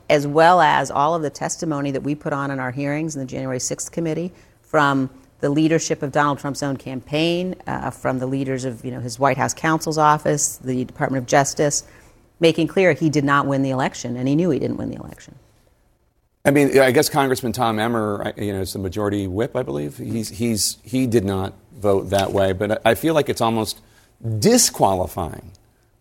as 0.10 0.28
well 0.28 0.62
as 0.62 0.92
all 0.92 1.16
of 1.16 1.22
the 1.22 1.30
testimony 1.30 1.92
that 1.92 2.02
we 2.02 2.16
put 2.16 2.34
on 2.34 2.52
in 2.52 2.60
our 2.60 2.72
hearings 2.72 3.16
in 3.16 3.20
the 3.22 3.26
January 3.26 3.58
6th 3.58 3.92
committee 3.92 4.32
from 4.62 5.10
the 5.40 5.50
leadership 5.50 6.02
of 6.04 6.12
Donald 6.12 6.40
Trump's 6.40 6.64
own 6.64 6.78
campaign, 6.78 7.56
uh, 7.68 7.90
from 7.90 8.20
the 8.20 8.26
leaders 8.26 8.64
of 8.64 8.84
you 8.86 8.92
know, 8.92 9.00
his 9.00 9.20
White 9.20 9.38
House 9.38 9.54
counsel's 9.54 9.98
office, 9.98 10.58
the 10.58 10.86
Department 10.86 11.22
of 11.22 11.28
Justice, 11.28 11.84
making 12.40 12.68
clear 12.68 12.94
he 12.94 13.10
did 13.10 13.24
not 13.24 13.46
win 13.46 13.62
the 13.62 13.70
election, 13.70 14.16
and 14.16 14.28
he 14.28 14.36
knew 14.36 14.50
he 14.50 14.60
didn't 14.60 14.78
win 14.78 14.90
the 14.90 14.96
election. 14.96 15.36
I 16.46 16.52
mean, 16.52 16.78
I 16.78 16.92
guess 16.92 17.08
Congressman 17.08 17.54
Tom 17.54 17.80
Emmer, 17.80 18.34
you 18.36 18.52
know, 18.52 18.62
is 18.62 18.74
the 18.74 18.80
majority 18.80 19.28
whip, 19.28 19.56
I 19.56 19.64
believe. 19.64 19.98
He's, 19.98 20.28
he's, 20.30 20.78
he 20.84 21.08
did 21.08 21.24
not 21.24 21.54
vote 21.78 22.10
that 22.10 22.34
way, 22.34 22.52
but 22.52 22.82
I 22.86 22.96
feel 22.96 23.14
like 23.14 23.30
it's 23.30 23.40
almost 23.40 23.80
disqualifying 24.40 25.52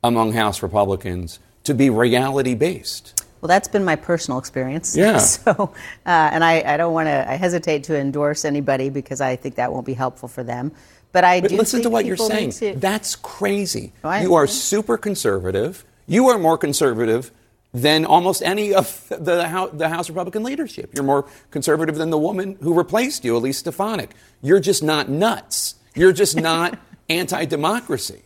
among 0.03 0.33
House 0.33 0.61
Republicans 0.63 1.39
to 1.63 1.75
be 1.75 1.91
reality 1.91 2.55
based. 2.57 3.25
Well, 3.41 3.49
that's 3.49 3.69
been 3.69 3.85
my 3.85 3.95
personal 3.95 4.39
experience. 4.39 4.97
Yeah. 4.97 5.19
So, 5.21 5.51
uh, 5.51 5.69
and 6.07 6.43
I, 6.43 6.75
I 6.75 6.77
don't 6.77 6.93
want 6.93 7.07
to, 7.07 7.31
I 7.31 7.35
hesitate 7.35 7.85
to 7.85 7.97
endorse 7.97 8.45
anybody 8.45 8.91
because 8.91 9.21
I 9.21 9.37
think 9.37 9.55
that 9.57 9.73
won't 9.73 9.87
be 9.87 9.95
helpful 9.95 10.29
for 10.29 10.43
them. 10.43 10.73
But 11.13 11.23
I 11.23 11.41
but 11.41 11.51
do 11.51 11.57
listen 11.57 11.83
to 11.83 11.91
what 11.91 12.05
you're 12.05 12.17
saying. 12.17 12.51
To... 12.53 12.75
That's 12.75 13.15
crazy. 13.15 13.93
You 14.05 14.35
are 14.35 14.47
super 14.49 14.97
conservative. 14.97 15.85
You 16.07 16.29
are 16.29 16.39
more 16.39 16.59
conservative 16.59 17.31
than 17.75 18.05
almost 18.05 18.43
any 18.43 18.75
of 18.75 19.11
the 19.19 19.49
House, 19.49 19.71
the 19.73 19.89
House 19.89 20.09
Republican 20.09 20.43
leadership. 20.43 20.91
You're 20.95 21.05
more 21.05 21.27
conservative 21.51 21.97
than 21.97 22.11
the 22.11 22.19
woman 22.19 22.59
who 22.61 22.75
replaced 22.75 23.25
you, 23.25 23.37
Elise 23.37 23.59
Stefanik. 23.59 24.11
You're 24.43 24.61
just 24.61 24.83
not 24.83 25.09
nuts. 25.09 25.77
You're 25.95 26.13
just 26.13 26.37
not 26.37 26.79
anti 27.09 27.45
democracy. 27.47 28.23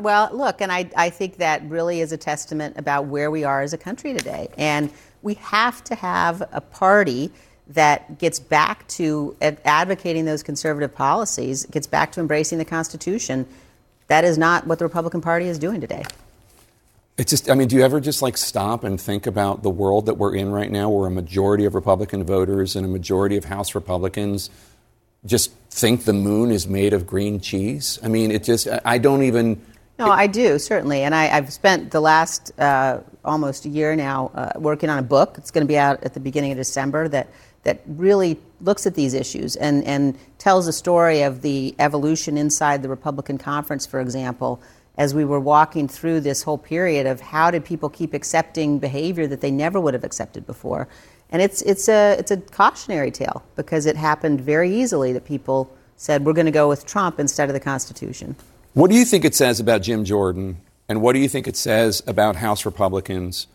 Well, 0.00 0.30
look, 0.32 0.60
and 0.60 0.72
I, 0.72 0.90
I 0.96 1.10
think 1.10 1.36
that 1.38 1.62
really 1.68 2.00
is 2.00 2.10
a 2.12 2.16
testament 2.16 2.78
about 2.78 3.06
where 3.06 3.30
we 3.30 3.44
are 3.44 3.60
as 3.60 3.72
a 3.72 3.78
country 3.78 4.14
today. 4.14 4.48
And 4.56 4.90
we 5.22 5.34
have 5.34 5.84
to 5.84 5.94
have 5.94 6.42
a 6.52 6.60
party 6.60 7.30
that 7.68 8.18
gets 8.18 8.38
back 8.38 8.86
to 8.88 9.36
advocating 9.40 10.24
those 10.24 10.42
conservative 10.42 10.94
policies, 10.94 11.66
gets 11.66 11.86
back 11.86 12.12
to 12.12 12.20
embracing 12.20 12.58
the 12.58 12.64
Constitution. 12.64 13.46
That 14.08 14.24
is 14.24 14.38
not 14.38 14.66
what 14.66 14.78
the 14.78 14.84
Republican 14.84 15.20
Party 15.20 15.46
is 15.46 15.58
doing 15.58 15.80
today. 15.80 16.04
It's 17.16 17.30
just, 17.30 17.48
I 17.48 17.54
mean, 17.54 17.68
do 17.68 17.76
you 17.76 17.82
ever 17.82 18.00
just 18.00 18.22
like 18.22 18.36
stop 18.36 18.82
and 18.82 19.00
think 19.00 19.26
about 19.26 19.62
the 19.62 19.70
world 19.70 20.06
that 20.06 20.14
we're 20.14 20.34
in 20.34 20.50
right 20.50 20.70
now 20.70 20.90
where 20.90 21.06
a 21.06 21.10
majority 21.10 21.64
of 21.64 21.74
Republican 21.74 22.24
voters 22.24 22.74
and 22.74 22.84
a 22.84 22.88
majority 22.88 23.36
of 23.36 23.44
House 23.44 23.74
Republicans 23.74 24.50
just 25.24 25.52
think 25.70 26.04
the 26.04 26.12
moon 26.12 26.50
is 26.50 26.66
made 26.66 26.92
of 26.92 27.06
green 27.06 27.38
cheese? 27.38 28.00
I 28.02 28.08
mean, 28.08 28.32
it 28.32 28.42
just, 28.42 28.66
I 28.84 28.98
don't 28.98 29.22
even. 29.22 29.64
No, 29.96 30.10
I 30.10 30.26
do, 30.26 30.58
certainly. 30.58 31.02
And 31.02 31.14
I, 31.14 31.26
have 31.26 31.52
spent 31.52 31.92
the 31.92 32.00
last 32.00 32.50
uh, 32.58 32.98
almost 33.24 33.64
a 33.64 33.68
year 33.68 33.94
now 33.94 34.32
uh, 34.34 34.52
working 34.56 34.90
on 34.90 34.98
a 34.98 35.02
book. 35.02 35.36
It's 35.38 35.52
going 35.52 35.64
to 35.64 35.68
be 35.68 35.78
out 35.78 36.02
at 36.02 36.14
the 36.14 36.20
beginning 36.20 36.50
of 36.50 36.58
December 36.58 37.06
that, 37.08 37.28
that 37.62 37.80
really 37.86 38.40
looks 38.60 38.86
at 38.88 38.96
these 38.96 39.14
issues 39.14 39.54
and, 39.54 39.84
and 39.84 40.18
tells 40.38 40.66
a 40.66 40.72
story 40.72 41.22
of 41.22 41.42
the 41.42 41.76
evolution 41.78 42.36
inside 42.36 42.82
the 42.82 42.88
Republican 42.88 43.38
conference, 43.38 43.86
for 43.86 44.00
example, 44.00 44.60
as 44.96 45.14
we 45.14 45.24
were 45.24 45.40
walking 45.40 45.88
through 45.88 46.20
this 46.20 46.42
whole 46.42 46.58
period 46.58 47.06
of 47.06 47.20
how 47.20 47.50
did 47.50 47.64
people 47.64 47.88
keep 47.88 48.14
accepting 48.14 48.78
behavior 48.78 49.26
that 49.26 49.40
they 49.40 49.50
never 49.50 49.80
would 49.80 49.94
have 49.94 50.04
accepted 50.04 50.46
before. 50.46 50.88
And 51.30 51.42
it's, 51.42 51.62
it's, 51.62 51.88
a, 51.88 52.16
it's 52.18 52.30
a 52.30 52.36
cautionary 52.36 53.10
tale 53.10 53.42
because 53.56 53.86
it 53.86 53.96
happened 53.96 54.40
very 54.40 54.74
easily 54.74 55.12
that 55.12 55.24
people 55.24 55.70
said, 55.96 56.24
we're 56.24 56.32
going 56.32 56.46
to 56.46 56.52
go 56.52 56.68
with 56.68 56.86
Trump 56.86 57.18
instead 57.18 57.48
of 57.48 57.54
the 57.54 57.60
Constitution. 57.60 58.36
What 58.74 58.90
do 58.90 58.96
you 58.96 59.04
think 59.04 59.24
it 59.24 59.34
says 59.34 59.58
about 59.60 59.82
Jim 59.82 60.04
Jordan? 60.04 60.60
And 60.88 61.00
what 61.00 61.14
do 61.14 61.18
you 61.18 61.28
think 61.28 61.48
it 61.48 61.56
says 61.56 62.02
about 62.06 62.36
House 62.36 62.64
Republicans 62.64 63.46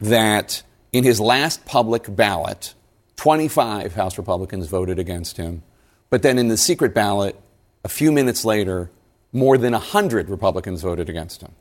that 0.00 0.62
in 0.92 1.04
his 1.04 1.20
last 1.20 1.64
public 1.64 2.14
ballot, 2.14 2.74
25 3.16 3.94
House 3.94 4.18
Republicans 4.18 4.66
voted 4.66 4.98
against 4.98 5.36
him, 5.36 5.62
but 6.10 6.22
then 6.22 6.38
in 6.38 6.48
the 6.48 6.56
secret 6.56 6.92
ballot, 6.92 7.38
a 7.84 7.88
few 7.88 8.12
minutes 8.12 8.44
later, 8.44 8.90
more 9.32 9.58
than 9.58 9.72
100 9.72 10.28
Republicans 10.28 10.82
voted 10.82 11.08
against 11.08 11.42
him? 11.42 11.52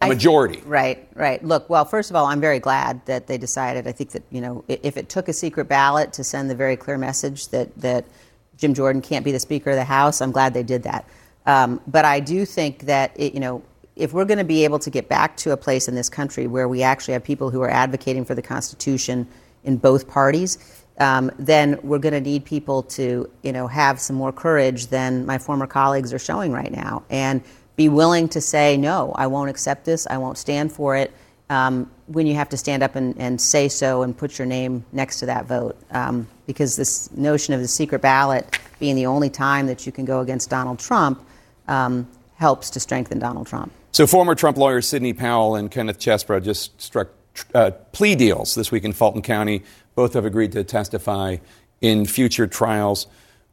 A 0.00 0.08
majority. 0.08 0.58
I, 0.58 0.68
right, 0.68 1.08
right. 1.14 1.44
Look, 1.44 1.70
well, 1.70 1.84
first 1.84 2.10
of 2.10 2.16
all, 2.16 2.26
I'm 2.26 2.40
very 2.40 2.58
glad 2.58 3.04
that 3.06 3.28
they 3.28 3.38
decided. 3.38 3.86
I 3.86 3.92
think 3.92 4.10
that, 4.10 4.22
you 4.30 4.40
know, 4.40 4.64
if 4.66 4.96
it 4.96 5.08
took 5.08 5.28
a 5.28 5.32
secret 5.32 5.68
ballot 5.68 6.12
to 6.14 6.24
send 6.24 6.50
the 6.50 6.56
very 6.56 6.76
clear 6.76 6.98
message 6.98 7.48
that, 7.48 7.74
that 7.76 8.04
Jim 8.56 8.74
Jordan 8.74 9.00
can't 9.00 9.24
be 9.24 9.30
the 9.30 9.38
Speaker 9.38 9.70
of 9.70 9.76
the 9.76 9.84
House, 9.84 10.20
I'm 10.20 10.32
glad 10.32 10.54
they 10.54 10.64
did 10.64 10.82
that. 10.82 11.06
Um, 11.46 11.80
but 11.86 12.04
I 12.04 12.18
do 12.20 12.44
think 12.44 12.80
that, 12.86 13.12
it, 13.16 13.34
you 13.34 13.40
know, 13.40 13.62
if 13.94 14.12
we're 14.12 14.24
going 14.24 14.38
to 14.38 14.44
be 14.44 14.64
able 14.64 14.78
to 14.80 14.90
get 14.90 15.08
back 15.08 15.36
to 15.38 15.52
a 15.52 15.56
place 15.56 15.86
in 15.86 15.94
this 15.94 16.08
country 16.08 16.46
where 16.46 16.66
we 16.66 16.82
actually 16.82 17.12
have 17.12 17.22
people 17.22 17.50
who 17.50 17.60
are 17.60 17.70
advocating 17.70 18.24
for 18.24 18.34
the 18.34 18.42
Constitution 18.42 19.28
in 19.64 19.76
both 19.76 20.08
parties, 20.08 20.81
um, 21.02 21.30
then 21.38 21.78
we're 21.82 21.98
going 21.98 22.14
to 22.14 22.20
need 22.20 22.44
people 22.44 22.84
to, 22.84 23.28
you 23.42 23.52
know, 23.52 23.66
have 23.66 24.00
some 24.00 24.14
more 24.14 24.32
courage 24.32 24.86
than 24.86 25.26
my 25.26 25.36
former 25.36 25.66
colleagues 25.66 26.12
are 26.12 26.18
showing 26.18 26.52
right 26.52 26.70
now. 26.70 27.02
And 27.10 27.42
be 27.74 27.88
willing 27.88 28.28
to 28.28 28.40
say, 28.40 28.76
no, 28.76 29.12
I 29.16 29.26
won't 29.26 29.50
accept 29.50 29.84
this, 29.84 30.06
I 30.06 30.18
won't 30.18 30.38
stand 30.38 30.72
for 30.72 30.96
it, 30.96 31.12
um, 31.50 31.90
when 32.06 32.26
you 32.26 32.34
have 32.34 32.48
to 32.50 32.56
stand 32.56 32.82
up 32.84 32.94
and, 32.94 33.18
and, 33.18 33.40
say 33.40 33.68
so 33.68 34.02
and 34.02 34.16
put 34.16 34.38
your 34.38 34.46
name 34.46 34.84
next 34.92 35.18
to 35.20 35.26
that 35.26 35.46
vote. 35.46 35.76
Um, 35.90 36.28
because 36.46 36.76
this 36.76 37.10
notion 37.12 37.52
of 37.52 37.60
the 37.60 37.68
secret 37.68 38.00
ballot 38.00 38.58
being 38.78 38.94
the 38.94 39.06
only 39.06 39.30
time 39.30 39.66
that 39.66 39.84
you 39.86 39.92
can 39.92 40.04
go 40.04 40.20
against 40.20 40.50
Donald 40.50 40.78
Trump 40.78 41.20
um, 41.66 42.06
helps 42.36 42.70
to 42.70 42.80
strengthen 42.80 43.18
Donald 43.18 43.46
Trump. 43.46 43.72
So, 43.90 44.06
former 44.06 44.34
Trump 44.34 44.56
lawyers 44.56 44.88
Sidney 44.88 45.12
Powell 45.12 45.56
and 45.56 45.70
Kenneth 45.70 45.98
Chesebro 45.98 46.42
just 46.42 46.80
struck 46.80 47.08
uh, 47.54 47.70
plea 47.92 48.14
deals 48.14 48.54
this 48.54 48.70
week 48.70 48.84
in 48.84 48.92
Fulton 48.92 49.22
County. 49.22 49.62
Both 49.94 50.14
have 50.14 50.24
agreed 50.24 50.52
to 50.52 50.64
testify 50.64 51.36
in 51.80 52.06
future 52.06 52.46
trials. 52.46 53.06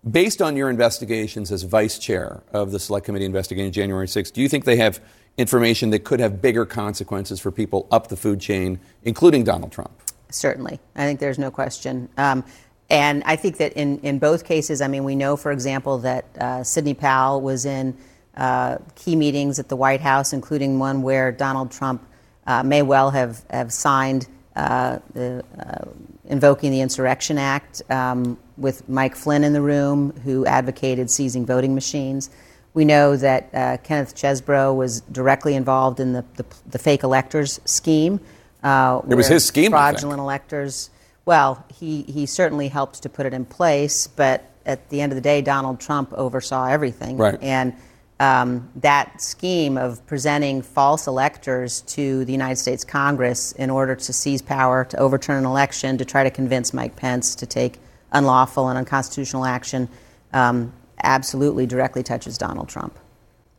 Based 0.09 0.41
on 0.41 0.55
your 0.55 0.69
investigations 0.69 1.51
as 1.51 1.63
vice 1.63 1.99
chair 1.99 2.41
of 2.53 2.71
the 2.71 2.79
Select 2.79 3.05
Committee 3.05 3.25
investigating 3.25 3.71
January 3.71 4.07
6th, 4.07 4.31
do 4.31 4.41
you 4.41 4.47
think 4.47 4.63
they 4.63 4.77
have 4.77 5.01
information 5.37 5.89
that 5.89 6.05
could 6.05 6.19
have 6.19 6.41
bigger 6.41 6.65
consequences 6.65 7.39
for 7.39 7.51
people 7.51 7.87
up 7.91 8.07
the 8.07 8.15
food 8.15 8.39
chain, 8.39 8.79
including 9.03 9.43
Donald 9.43 9.71
Trump? 9.71 9.91
Certainly. 10.29 10.79
I 10.95 11.05
think 11.05 11.19
there's 11.19 11.39
no 11.39 11.51
question. 11.51 12.07
Um, 12.17 12.45
and 12.89 13.23
I 13.25 13.35
think 13.35 13.57
that 13.57 13.73
in, 13.73 13.99
in 13.99 14.19
both 14.19 14.45
cases, 14.45 14.81
I 14.81 14.87
mean, 14.87 15.03
we 15.03 15.15
know, 15.15 15.35
for 15.35 15.51
example, 15.51 15.99
that 15.99 16.25
uh, 16.39 16.63
Sidney 16.63 16.93
Powell 16.93 17.41
was 17.41 17.65
in 17.65 17.97
uh, 18.35 18.77
key 18.95 19.15
meetings 19.15 19.59
at 19.59 19.69
the 19.69 19.75
White 19.75 20.01
House, 20.01 20.33
including 20.33 20.79
one 20.79 21.01
where 21.01 21.31
Donald 21.31 21.71
Trump 21.71 22.05
uh, 22.49 22.63
may 22.63 22.81
well 22.81 23.11
have, 23.11 23.45
have 23.51 23.71
signed 23.71 24.27
uh, 24.55 24.97
the, 25.13 25.43
uh, 25.59 25.85
invoking 26.25 26.71
the 26.71 26.81
Insurrection 26.81 27.37
Act 27.37 27.83
um, 27.91 28.37
with 28.57 28.89
Mike 28.89 29.15
Flynn 29.15 29.43
in 29.43 29.53
the 29.53 29.61
room, 29.61 30.11
who 30.23 30.47
advocated 30.47 31.11
seizing 31.11 31.45
voting 31.45 31.75
machines. 31.75 32.31
We 32.73 32.85
know 32.85 33.15
that 33.15 33.49
uh, 33.53 33.77
Kenneth 33.83 34.15
Chesebro 34.15 34.75
was 34.75 35.01
directly 35.01 35.53
involved 35.53 35.99
in 35.99 36.13
the, 36.13 36.25
the, 36.35 36.45
the 36.71 36.79
fake 36.79 37.03
electors 37.03 37.59
scheme. 37.65 38.19
Uh, 38.63 39.01
it 39.07 39.15
was 39.15 39.27
his 39.27 39.45
scheme. 39.45 39.71
Fraudulent 39.71 40.19
electors. 40.19 40.89
Well, 41.25 41.63
he, 41.71 42.01
he 42.03 42.25
certainly 42.25 42.67
helped 42.67 43.03
to 43.03 43.09
put 43.09 43.27
it 43.27 43.33
in 43.33 43.45
place, 43.45 44.07
but 44.07 44.49
at 44.65 44.89
the 44.89 45.01
end 45.01 45.11
of 45.11 45.15
the 45.15 45.21
day, 45.21 45.43
Donald 45.43 45.79
Trump 45.79 46.13
oversaw 46.13 46.65
everything. 46.65 47.17
Right. 47.17 47.37
And 47.41 47.75
um, 48.19 48.69
that 48.75 49.21
scheme 49.21 49.77
of 49.77 50.05
presenting 50.05 50.61
false 50.61 51.07
electors 51.07 51.81
to 51.81 52.25
the 52.25 52.31
United 52.31 52.57
States 52.57 52.83
Congress 52.83 53.53
in 53.53 53.69
order 53.69 53.95
to 53.95 54.13
seize 54.13 54.41
power, 54.41 54.83
to 54.85 54.97
overturn 54.97 55.37
an 55.37 55.45
election, 55.45 55.97
to 55.97 56.05
try 56.05 56.23
to 56.23 56.31
convince 56.31 56.73
Mike 56.73 56.95
Pence 56.95 57.35
to 57.35 57.45
take 57.45 57.79
unlawful 58.11 58.67
and 58.67 58.77
unconstitutional 58.77 59.45
action, 59.45 59.87
um, 60.33 60.73
absolutely 61.01 61.65
directly 61.65 62.03
touches 62.03 62.37
Donald 62.37 62.67
Trump. 62.67 62.97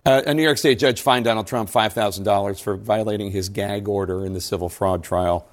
Uh, 0.04 0.22
a 0.26 0.34
New 0.34 0.42
York 0.42 0.58
State 0.58 0.78
judge 0.78 1.00
fined 1.00 1.24
Donald 1.24 1.46
Trump 1.46 1.70
$5,000 1.70 2.60
for 2.60 2.76
violating 2.76 3.30
his 3.30 3.48
gag 3.48 3.88
order 3.88 4.24
in 4.24 4.32
the 4.32 4.40
civil 4.40 4.68
fraud 4.68 5.04
trial, 5.04 5.46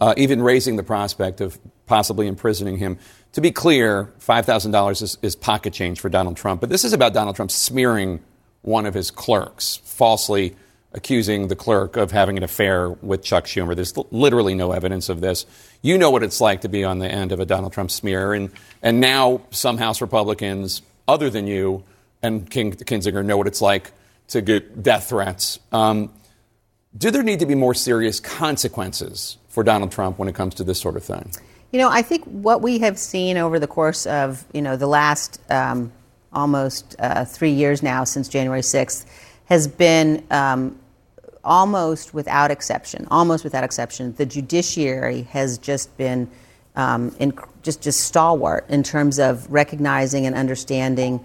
uh, 0.00 0.14
even 0.16 0.42
raising 0.42 0.76
the 0.76 0.82
prospect 0.82 1.40
of 1.40 1.58
possibly 1.86 2.26
imprisoning 2.26 2.76
him. 2.76 2.98
To 3.32 3.40
be 3.40 3.50
clear, 3.50 4.12
$5,000 4.20 5.02
is, 5.02 5.18
is 5.22 5.36
pocket 5.36 5.72
change 5.72 6.00
for 6.00 6.08
Donald 6.08 6.36
Trump, 6.36 6.60
but 6.60 6.70
this 6.70 6.84
is 6.84 6.92
about 6.92 7.12
Donald 7.12 7.36
Trump 7.36 7.50
smearing 7.50 8.20
one 8.62 8.86
of 8.86 8.94
his 8.94 9.10
clerks, 9.10 9.76
falsely 9.84 10.56
accusing 10.92 11.48
the 11.48 11.56
clerk 11.56 11.96
of 11.96 12.10
having 12.10 12.36
an 12.36 12.42
affair 12.42 12.90
with 12.90 13.22
Chuck 13.22 13.44
Schumer. 13.44 13.74
There's 13.74 13.96
literally 14.10 14.54
no 14.54 14.72
evidence 14.72 15.08
of 15.08 15.20
this. 15.20 15.46
You 15.82 15.98
know 15.98 16.10
what 16.10 16.22
it's 16.22 16.40
like 16.40 16.62
to 16.62 16.68
be 16.68 16.82
on 16.82 16.98
the 16.98 17.08
end 17.08 17.30
of 17.30 17.40
a 17.40 17.46
Donald 17.46 17.72
Trump 17.72 17.90
smear, 17.90 18.32
and, 18.32 18.50
and 18.82 19.00
now 19.00 19.42
some 19.50 19.76
House 19.78 20.00
Republicans, 20.00 20.82
other 21.06 21.30
than 21.30 21.46
you 21.46 21.84
and 22.22 22.48
King, 22.50 22.72
Kinzinger, 22.72 23.24
know 23.24 23.36
what 23.36 23.46
it's 23.46 23.62
like 23.62 23.92
to 24.28 24.40
get 24.40 24.82
death 24.82 25.10
threats. 25.10 25.58
Um, 25.72 26.12
do 26.96 27.10
there 27.10 27.22
need 27.22 27.40
to 27.40 27.46
be 27.46 27.54
more 27.54 27.74
serious 27.74 28.18
consequences 28.18 29.36
for 29.48 29.62
Donald 29.62 29.92
Trump 29.92 30.18
when 30.18 30.28
it 30.28 30.34
comes 30.34 30.54
to 30.56 30.64
this 30.64 30.80
sort 30.80 30.96
of 30.96 31.04
thing? 31.04 31.32
You 31.70 31.78
know, 31.78 31.90
I 31.90 32.02
think 32.02 32.24
what 32.24 32.62
we 32.62 32.78
have 32.78 32.98
seen 32.98 33.36
over 33.36 33.58
the 33.58 33.66
course 33.66 34.06
of, 34.06 34.44
you 34.54 34.62
know, 34.62 34.76
the 34.76 34.86
last 34.86 35.38
um, 35.50 35.92
almost 36.32 36.96
uh, 36.98 37.24
three 37.24 37.50
years 37.50 37.82
now 37.82 38.04
since 38.04 38.28
January 38.28 38.60
6th, 38.60 39.06
has 39.46 39.66
been 39.66 40.24
um, 40.30 40.78
almost 41.44 42.12
without 42.12 42.50
exception, 42.50 43.06
almost 43.10 43.44
without 43.44 43.64
exception, 43.64 44.14
the 44.16 44.26
judiciary 44.26 45.22
has 45.22 45.58
just 45.58 45.96
been 45.96 46.28
um, 46.76 47.14
in, 47.18 47.36
just, 47.62 47.82
just 47.82 48.00
stalwart 48.00 48.64
in 48.68 48.82
terms 48.82 49.18
of 49.18 49.50
recognizing 49.50 50.26
and 50.26 50.34
understanding 50.34 51.24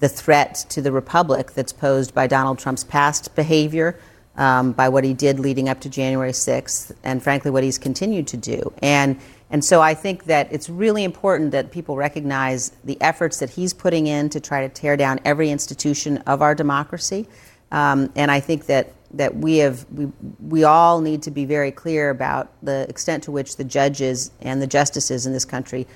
the 0.00 0.08
threat 0.08 0.64
to 0.68 0.80
the 0.80 0.92
republic 0.92 1.52
that's 1.52 1.72
posed 1.72 2.14
by 2.14 2.26
Donald 2.26 2.58
Trump's 2.58 2.84
past 2.84 3.34
behavior, 3.34 3.98
um, 4.36 4.72
by 4.72 4.88
what 4.88 5.04
he 5.04 5.14
did 5.14 5.38
leading 5.38 5.68
up 5.68 5.80
to 5.80 5.88
January 5.88 6.32
6th, 6.32 6.92
and 7.04 7.22
frankly, 7.22 7.50
what 7.50 7.62
he's 7.62 7.78
continued 7.78 8.26
to 8.28 8.36
do. 8.36 8.72
And 8.82 9.18
and 9.50 9.64
so 9.64 9.80
I 9.80 9.94
think 9.94 10.24
that 10.24 10.52
it's 10.52 10.68
really 10.68 11.04
important 11.04 11.52
that 11.52 11.70
people 11.70 11.96
recognize 11.96 12.70
the 12.84 13.00
efforts 13.00 13.38
that 13.38 13.50
he's 13.50 13.72
putting 13.72 14.06
in 14.06 14.28
to 14.30 14.40
try 14.40 14.66
to 14.66 14.72
tear 14.72 14.96
down 14.96 15.20
every 15.24 15.50
institution 15.50 16.18
of 16.26 16.42
our 16.42 16.54
democracy. 16.54 17.28
Um, 17.70 18.10
and 18.16 18.30
I 18.30 18.40
think 18.40 18.66
that, 18.66 18.92
that 19.12 19.36
we, 19.36 19.58
have, 19.58 19.84
we, 19.92 20.10
we 20.40 20.64
all 20.64 21.00
need 21.00 21.22
to 21.22 21.30
be 21.30 21.44
very 21.44 21.70
clear 21.70 22.10
about 22.10 22.52
the 22.62 22.86
extent 22.88 23.24
to 23.24 23.32
which 23.32 23.56
the 23.56 23.64
judges 23.64 24.30
and 24.40 24.60
the 24.62 24.66
justices 24.66 25.26
in 25.26 25.32
this 25.32 25.44
country, 25.44 25.86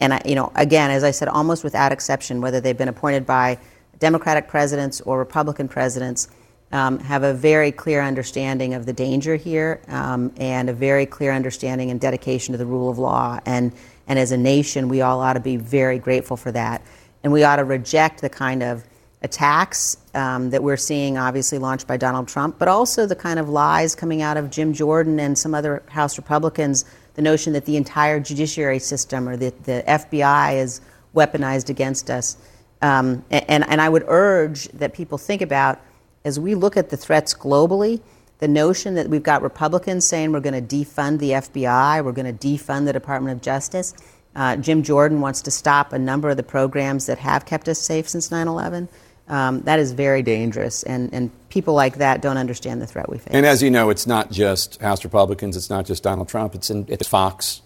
and 0.00 0.14
I, 0.14 0.22
you 0.24 0.34
know, 0.34 0.52
again, 0.54 0.90
as 0.90 1.02
I 1.02 1.10
said, 1.10 1.28
almost 1.28 1.64
without 1.64 1.92
exception, 1.92 2.40
whether 2.40 2.60
they've 2.60 2.78
been 2.78 2.88
appointed 2.88 3.26
by 3.26 3.58
Democratic 3.98 4.46
presidents 4.46 5.00
or 5.00 5.18
Republican 5.18 5.68
presidents, 5.68 6.28
um, 6.72 6.98
have 6.98 7.22
a 7.22 7.32
very 7.32 7.72
clear 7.72 8.02
understanding 8.02 8.74
of 8.74 8.86
the 8.86 8.92
danger 8.92 9.36
here 9.36 9.80
um, 9.88 10.32
and 10.36 10.68
a 10.68 10.72
very 10.72 11.06
clear 11.06 11.32
understanding 11.32 11.90
and 11.90 12.00
dedication 12.00 12.52
to 12.52 12.58
the 12.58 12.66
rule 12.66 12.90
of 12.90 12.98
law. 12.98 13.40
And, 13.46 13.72
and 14.06 14.18
as 14.18 14.32
a 14.32 14.36
nation, 14.36 14.88
we 14.88 15.00
all 15.00 15.20
ought 15.20 15.34
to 15.34 15.40
be 15.40 15.56
very 15.56 15.98
grateful 15.98 16.36
for 16.36 16.52
that. 16.52 16.82
And 17.22 17.32
we 17.32 17.42
ought 17.42 17.56
to 17.56 17.64
reject 17.64 18.20
the 18.20 18.28
kind 18.28 18.62
of 18.62 18.84
attacks 19.22 19.96
um, 20.14 20.50
that 20.50 20.62
we're 20.62 20.76
seeing, 20.76 21.18
obviously 21.18 21.58
launched 21.58 21.86
by 21.86 21.96
Donald 21.96 22.28
Trump, 22.28 22.58
but 22.58 22.68
also 22.68 23.06
the 23.06 23.16
kind 23.16 23.38
of 23.38 23.48
lies 23.48 23.94
coming 23.94 24.22
out 24.22 24.36
of 24.36 24.50
Jim 24.50 24.72
Jordan 24.72 25.18
and 25.18 25.36
some 25.36 25.54
other 25.54 25.82
House 25.88 26.16
Republicans 26.18 26.84
the 27.18 27.22
notion 27.22 27.52
that 27.52 27.64
the 27.64 27.76
entire 27.76 28.20
judiciary 28.20 28.78
system 28.78 29.28
or 29.28 29.36
the, 29.36 29.52
the 29.64 29.82
FBI 29.88 30.54
is 30.62 30.80
weaponized 31.16 31.68
against 31.68 32.10
us. 32.10 32.36
Um, 32.80 33.24
and, 33.28 33.68
and 33.68 33.80
I 33.80 33.88
would 33.88 34.04
urge 34.06 34.68
that 34.68 34.94
people 34.94 35.18
think 35.18 35.42
about 35.42 35.80
as 36.28 36.38
we 36.38 36.54
look 36.54 36.76
at 36.76 36.90
the 36.90 36.96
threats 36.96 37.34
globally, 37.34 38.00
the 38.38 38.46
notion 38.46 38.94
that 38.94 39.08
we've 39.08 39.22
got 39.22 39.42
Republicans 39.42 40.06
saying 40.06 40.30
we're 40.30 40.40
going 40.40 40.64
to 40.64 40.76
defund 40.76 41.18
the 41.18 41.30
FBI, 41.30 42.04
we're 42.04 42.12
going 42.12 42.36
to 42.36 42.46
defund 42.46 42.84
the 42.84 42.92
Department 42.92 43.36
of 43.36 43.42
Justice. 43.42 43.94
Uh, 44.36 44.54
Jim 44.56 44.84
Jordan 44.84 45.20
wants 45.20 45.42
to 45.42 45.50
stop 45.50 45.92
a 45.92 45.98
number 45.98 46.28
of 46.28 46.36
the 46.36 46.44
programs 46.44 47.06
that 47.06 47.18
have 47.18 47.46
kept 47.46 47.68
us 47.68 47.80
safe 47.80 48.08
since 48.08 48.30
9 48.30 48.46
11. 48.46 48.88
Um, 49.26 49.60
that 49.62 49.78
is 49.78 49.92
very 49.92 50.22
dangerous, 50.22 50.82
and, 50.84 51.12
and 51.12 51.30
people 51.50 51.74
like 51.74 51.96
that 51.96 52.22
don't 52.22 52.38
understand 52.38 52.80
the 52.80 52.86
threat 52.86 53.10
we 53.10 53.18
face. 53.18 53.28
And 53.30 53.44
as 53.44 53.62
you 53.62 53.70
know, 53.70 53.90
it's 53.90 54.06
not 54.06 54.30
just 54.30 54.80
House 54.80 55.04
Republicans, 55.04 55.56
it's 55.56 55.68
not 55.68 55.84
just 55.84 56.02
Donald 56.02 56.28
Trump, 56.28 56.54
it's, 56.54 56.70
in, 56.70 56.86
it's 56.88 57.06
Fox. 57.06 57.60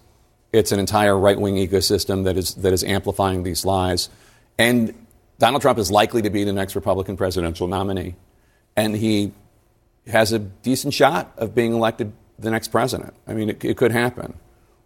It's 0.53 0.72
an 0.72 0.81
entire 0.81 1.16
right 1.16 1.38
wing 1.38 1.55
ecosystem 1.55 2.25
that 2.25 2.37
is, 2.37 2.55
that 2.57 2.72
is 2.72 2.83
amplifying 2.83 3.42
these 3.42 3.64
lies. 3.64 4.09
And 4.59 5.07
Donald 5.38 5.62
Trump 5.62 5.79
is 5.79 5.90
likely 5.90 6.22
to 6.22 6.31
be 6.31 6.44
the 6.44 6.53
next 6.53 6.75
Republican 6.75 7.16
presidential 7.16 7.68
nominee 7.68 8.16
and 8.76 8.96
he 8.96 9.32
has 10.06 10.32
a 10.32 10.38
decent 10.38 10.94
shot 10.94 11.32
of 11.37 11.54
being 11.54 11.72
elected 11.72 12.12
the 12.38 12.50
next 12.50 12.68
president. 12.68 13.14
I 13.26 13.35
mean, 13.35 13.50
it, 13.50 13.64
it 13.64 13.76
could 13.76 13.92
happen. 13.92 14.35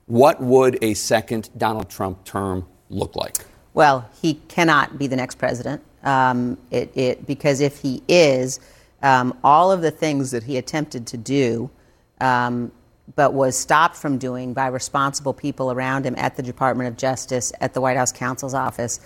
What 0.07 0.41
would 0.41 0.79
a 0.83 0.95
second 0.95 1.51
Donald 1.57 1.89
Trump 1.89 2.25
term 2.25 2.67
look 2.91 3.17
like? 3.17 3.37
Well, 3.75 4.09
he 4.21 4.35
cannot 4.49 4.99
be 4.99 5.07
the 5.07 5.17
next 5.17 5.37
president 5.37 5.83
um, 6.07 6.57
it, 6.71 6.97
it, 6.97 7.27
because 7.27 7.61
if 7.61 7.79
he 7.79 8.03
is, 8.09 8.61
um, 9.03 9.37
all 9.45 9.71
of 9.71 9.83
the 9.83 9.91
things 9.91 10.31
that 10.31 10.45
he 10.45 10.57
attempted 10.57 11.07
to 11.09 11.17
do, 11.17 11.69
um, 12.21 12.73
but 13.15 13.35
was 13.35 13.59
stopped 13.59 13.97
from 13.97 14.17
doing 14.17 14.55
by 14.55 14.69
responsible 14.69 15.35
people 15.35 15.71
around 15.71 16.07
him 16.07 16.15
at 16.17 16.37
the 16.37 16.43
Department 16.43 16.89
of 16.89 16.97
Justice, 16.97 17.53
at 17.61 17.75
the 17.75 17.81
White 17.81 17.97
House 17.97 18.13
counsel's 18.13 18.55
office, 18.55 19.01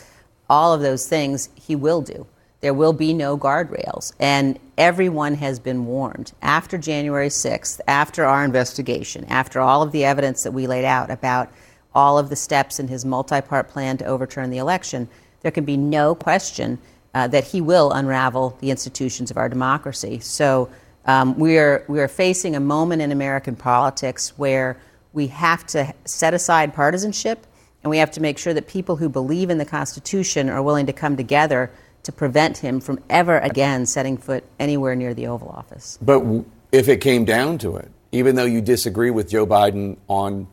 all 0.48 0.72
of 0.72 0.80
those 0.80 1.06
things 1.06 1.48
he 1.54 1.74
will 1.74 2.02
do. 2.02 2.26
There 2.60 2.74
will 2.74 2.92
be 2.92 3.14
no 3.14 3.38
guardrails. 3.38 4.12
And 4.18 4.58
everyone 4.76 5.34
has 5.34 5.58
been 5.58 5.86
warned. 5.86 6.32
After 6.42 6.76
January 6.78 7.28
6th, 7.28 7.80
after 7.86 8.24
our 8.24 8.44
investigation, 8.44 9.24
after 9.26 9.60
all 9.60 9.82
of 9.82 9.92
the 9.92 10.04
evidence 10.04 10.42
that 10.42 10.52
we 10.52 10.66
laid 10.66 10.84
out 10.84 11.10
about 11.10 11.50
all 11.94 12.18
of 12.18 12.28
the 12.28 12.36
steps 12.36 12.78
in 12.78 12.88
his 12.88 13.04
multi 13.04 13.40
part 13.40 13.68
plan 13.68 13.96
to 13.98 14.04
overturn 14.04 14.50
the 14.50 14.58
election, 14.58 15.08
there 15.42 15.50
can 15.50 15.64
be 15.64 15.76
no 15.76 16.14
question 16.14 16.78
uh, 17.14 17.26
that 17.28 17.44
he 17.44 17.60
will 17.60 17.90
unravel 17.92 18.56
the 18.60 18.70
institutions 18.70 19.30
of 19.30 19.36
our 19.36 19.48
democracy. 19.48 20.20
So 20.20 20.70
um, 21.06 21.38
we, 21.38 21.58
are, 21.58 21.84
we 21.88 22.00
are 22.00 22.08
facing 22.08 22.54
a 22.54 22.60
moment 22.60 23.02
in 23.02 23.10
American 23.10 23.56
politics 23.56 24.38
where 24.38 24.76
we 25.12 25.26
have 25.28 25.66
to 25.68 25.92
set 26.04 26.34
aside 26.34 26.74
partisanship 26.74 27.46
and 27.82 27.90
we 27.90 27.98
have 27.98 28.10
to 28.12 28.20
make 28.20 28.38
sure 28.38 28.54
that 28.54 28.68
people 28.68 28.96
who 28.96 29.08
believe 29.08 29.50
in 29.50 29.58
the 29.58 29.64
Constitution 29.64 30.50
are 30.50 30.62
willing 30.62 30.86
to 30.86 30.92
come 30.92 31.16
together 31.16 31.70
to 32.10 32.16
prevent 32.16 32.58
him 32.58 32.80
from 32.80 32.98
ever 33.08 33.38
again 33.38 33.86
setting 33.86 34.16
foot 34.16 34.42
anywhere 34.58 34.96
near 34.96 35.14
the 35.14 35.28
Oval 35.28 35.48
Office. 35.48 35.96
But 36.02 36.24
if 36.72 36.88
it 36.88 37.00
came 37.00 37.24
down 37.24 37.58
to 37.58 37.76
it, 37.76 37.88
even 38.10 38.34
though 38.34 38.44
you 38.44 38.60
disagree 38.60 39.10
with 39.10 39.30
Joe 39.30 39.46
Biden 39.46 39.96
on 40.08 40.48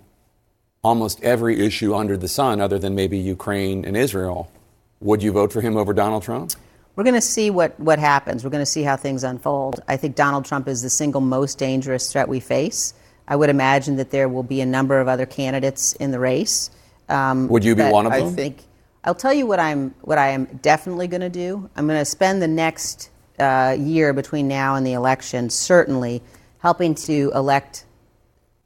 almost 0.83 1.21
every 1.23 1.65
issue 1.65 1.95
under 1.95 2.15
the 2.15 2.27
sun, 2.27 2.61
other 2.61 2.77
than 2.77 2.93
maybe 2.93 3.17
Ukraine 3.17 3.85
and 3.85 3.97
Israel, 3.97 4.51
would 4.99 5.23
you 5.23 5.31
vote 5.31 5.51
for 5.51 5.61
him 5.61 5.75
over 5.75 5.93
Donald 5.93 6.21
Trump? 6.21 6.51
We're 6.95 7.03
going 7.03 7.15
to 7.15 7.21
see 7.21 7.49
what, 7.49 7.79
what 7.79 7.97
happens. 7.97 8.43
We're 8.43 8.51
going 8.51 8.61
to 8.61 8.71
see 8.77 8.83
how 8.83 8.95
things 8.95 9.23
unfold. 9.23 9.81
I 9.87 9.97
think 9.97 10.15
Donald 10.15 10.45
Trump 10.45 10.67
is 10.67 10.83
the 10.83 10.89
single 10.89 11.21
most 11.21 11.57
dangerous 11.57 12.11
threat 12.11 12.27
we 12.27 12.39
face. 12.39 12.93
I 13.27 13.35
would 13.35 13.49
imagine 13.49 13.97
that 13.97 14.11
there 14.11 14.29
will 14.29 14.43
be 14.43 14.61
a 14.61 14.65
number 14.65 14.99
of 14.99 15.07
other 15.07 15.25
candidates 15.25 15.93
in 15.93 16.11
the 16.11 16.19
race. 16.19 16.69
Um, 17.09 17.47
would 17.47 17.63
you 17.63 17.75
be 17.75 17.83
one 17.83 18.05
of 18.05 18.13
them? 18.13 18.27
I 18.27 18.31
think 18.31 18.63
I'll 19.07 19.15
tell 19.15 19.33
you 19.33 19.47
what 19.47 19.57
I'm 19.57 19.95
what 20.01 20.17
I 20.17 20.31
am 20.31 20.45
definitely 20.61 21.07
going 21.07 21.21
to 21.21 21.29
do. 21.29 21.69
I'm 21.77 21.87
going 21.87 21.97
to 21.97 22.05
spend 22.05 22.41
the 22.41 22.47
next 22.47 23.09
uh, 23.39 23.73
year 23.79 24.11
between 24.11 24.49
now 24.49 24.75
and 24.75 24.85
the 24.85 24.93
election 24.93 25.49
certainly 25.49 26.21
helping 26.59 26.93
to 26.93 27.31
elect 27.33 27.85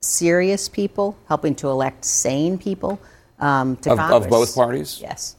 serious 0.02 0.68
people, 0.68 1.16
helping 1.28 1.54
to 1.56 1.70
elect 1.70 2.04
sane 2.06 2.58
people 2.58 3.00
um, 3.38 3.76
to 3.78 3.92
of, 3.92 4.00
Congress. 4.00 4.24
Of 4.24 4.30
both 4.32 4.56
parties? 4.56 5.00
Yes. 5.00 5.36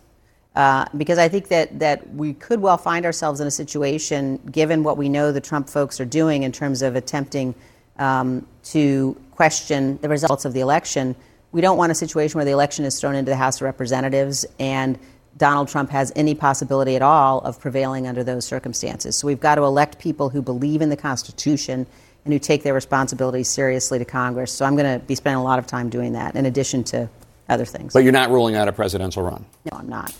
Uh, 0.54 0.84
because 0.96 1.18
I 1.18 1.28
think 1.28 1.48
that, 1.48 1.80
that 1.80 2.14
we 2.14 2.34
could 2.34 2.60
well 2.60 2.78
find 2.78 3.04
ourselves 3.04 3.40
in 3.40 3.48
a 3.48 3.50
situation, 3.50 4.38
given 4.52 4.84
what 4.84 4.96
we 4.98 5.08
know 5.08 5.32
the 5.32 5.40
Trump 5.40 5.68
folks 5.68 5.98
are 6.00 6.04
doing 6.04 6.44
in 6.44 6.52
terms 6.52 6.80
of 6.80 6.94
attempting 6.94 7.56
um, 7.98 8.46
to 8.64 9.20
question 9.32 9.98
the 10.00 10.08
results 10.08 10.44
of 10.44 10.52
the 10.52 10.60
election, 10.60 11.16
we 11.52 11.60
don't 11.60 11.76
want 11.76 11.92
a 11.92 11.94
situation 11.94 12.38
where 12.38 12.44
the 12.44 12.50
election 12.50 12.84
is 12.84 12.98
thrown 12.98 13.14
into 13.14 13.30
the 13.30 13.36
House 13.36 13.56
of 13.56 13.62
Representatives 13.62 14.44
and 14.58 14.98
Donald 15.36 15.68
Trump 15.68 15.90
has 15.90 16.12
any 16.16 16.34
possibility 16.34 16.96
at 16.96 17.02
all 17.02 17.40
of 17.40 17.60
prevailing 17.60 18.06
under 18.06 18.24
those 18.24 18.44
circumstances. 18.44 19.16
So 19.16 19.26
we've 19.26 19.40
got 19.40 19.54
to 19.54 19.62
elect 19.62 19.98
people 19.98 20.28
who 20.28 20.42
believe 20.42 20.82
in 20.82 20.88
the 20.88 20.96
Constitution 20.96 21.86
and 22.24 22.32
who 22.32 22.38
take 22.38 22.62
their 22.62 22.74
responsibilities 22.74 23.48
seriously 23.48 23.98
to 23.98 24.04
Congress. 24.04 24.52
So 24.52 24.64
I'm 24.64 24.76
going 24.76 25.00
to 25.00 25.04
be 25.04 25.14
spending 25.14 25.40
a 25.40 25.44
lot 25.44 25.58
of 25.58 25.66
time 25.66 25.88
doing 25.88 26.12
that 26.12 26.36
in 26.36 26.46
addition 26.46 26.84
to 26.84 27.08
other 27.48 27.64
things. 27.64 27.92
But 27.92 28.04
you're 28.04 28.12
not 28.12 28.30
ruling 28.30 28.56
out 28.56 28.68
a 28.68 28.72
presidential 28.72 29.22
run? 29.22 29.44
No, 29.70 29.78
I'm 29.78 29.88
not. 29.88 30.14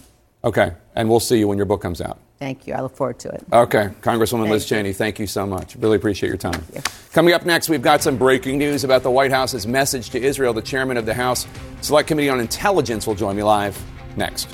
Okay. 0.45 0.73
And 0.95 1.09
we'll 1.09 1.21
see 1.21 1.39
you 1.39 1.49
when 1.49 1.57
your 1.57 1.67
book 1.67 1.81
comes 1.81 2.01
out. 2.01 2.19
Thank 2.39 2.67
you. 2.67 2.75
I 2.75 2.81
look 2.81 2.97
forward 2.97 3.19
to 3.21 3.29
it. 3.29 3.45
Okay. 3.53 3.91
Congresswoman 4.01 4.43
Thank 4.43 4.51
Liz 4.51 4.71
you. 4.71 4.77
Cheney, 4.77 4.93
thank 4.93 5.19
you 5.21 5.27
so 5.27 5.47
much. 5.47 5.77
Really 5.77 5.97
appreciate 5.97 6.29
your 6.29 6.37
time. 6.37 6.61
Coming 7.13 7.35
up 7.35 7.47
next, 7.47 7.69
we've 7.69 7.83
got 7.83 8.03
some 8.03 8.17
breaking 8.17 8.59
news 8.59 8.83
about 8.83 9.05
the 9.05 9.11
White 9.11 9.31
House's 9.31 9.67
message 9.67 10.11
to 10.11 10.21
Israel. 10.21 10.53
The 10.53 10.63
chairman 10.63 10.97
of 10.97 11.07
the 11.07 11.15
House 11.15 11.47
Select 11.81 12.09
Committee 12.09 12.29
on 12.29 12.41
Intelligence 12.41 13.07
will 13.07 13.15
join 13.15 13.37
me 13.37 13.45
live 13.45 13.81
next. 14.17 14.49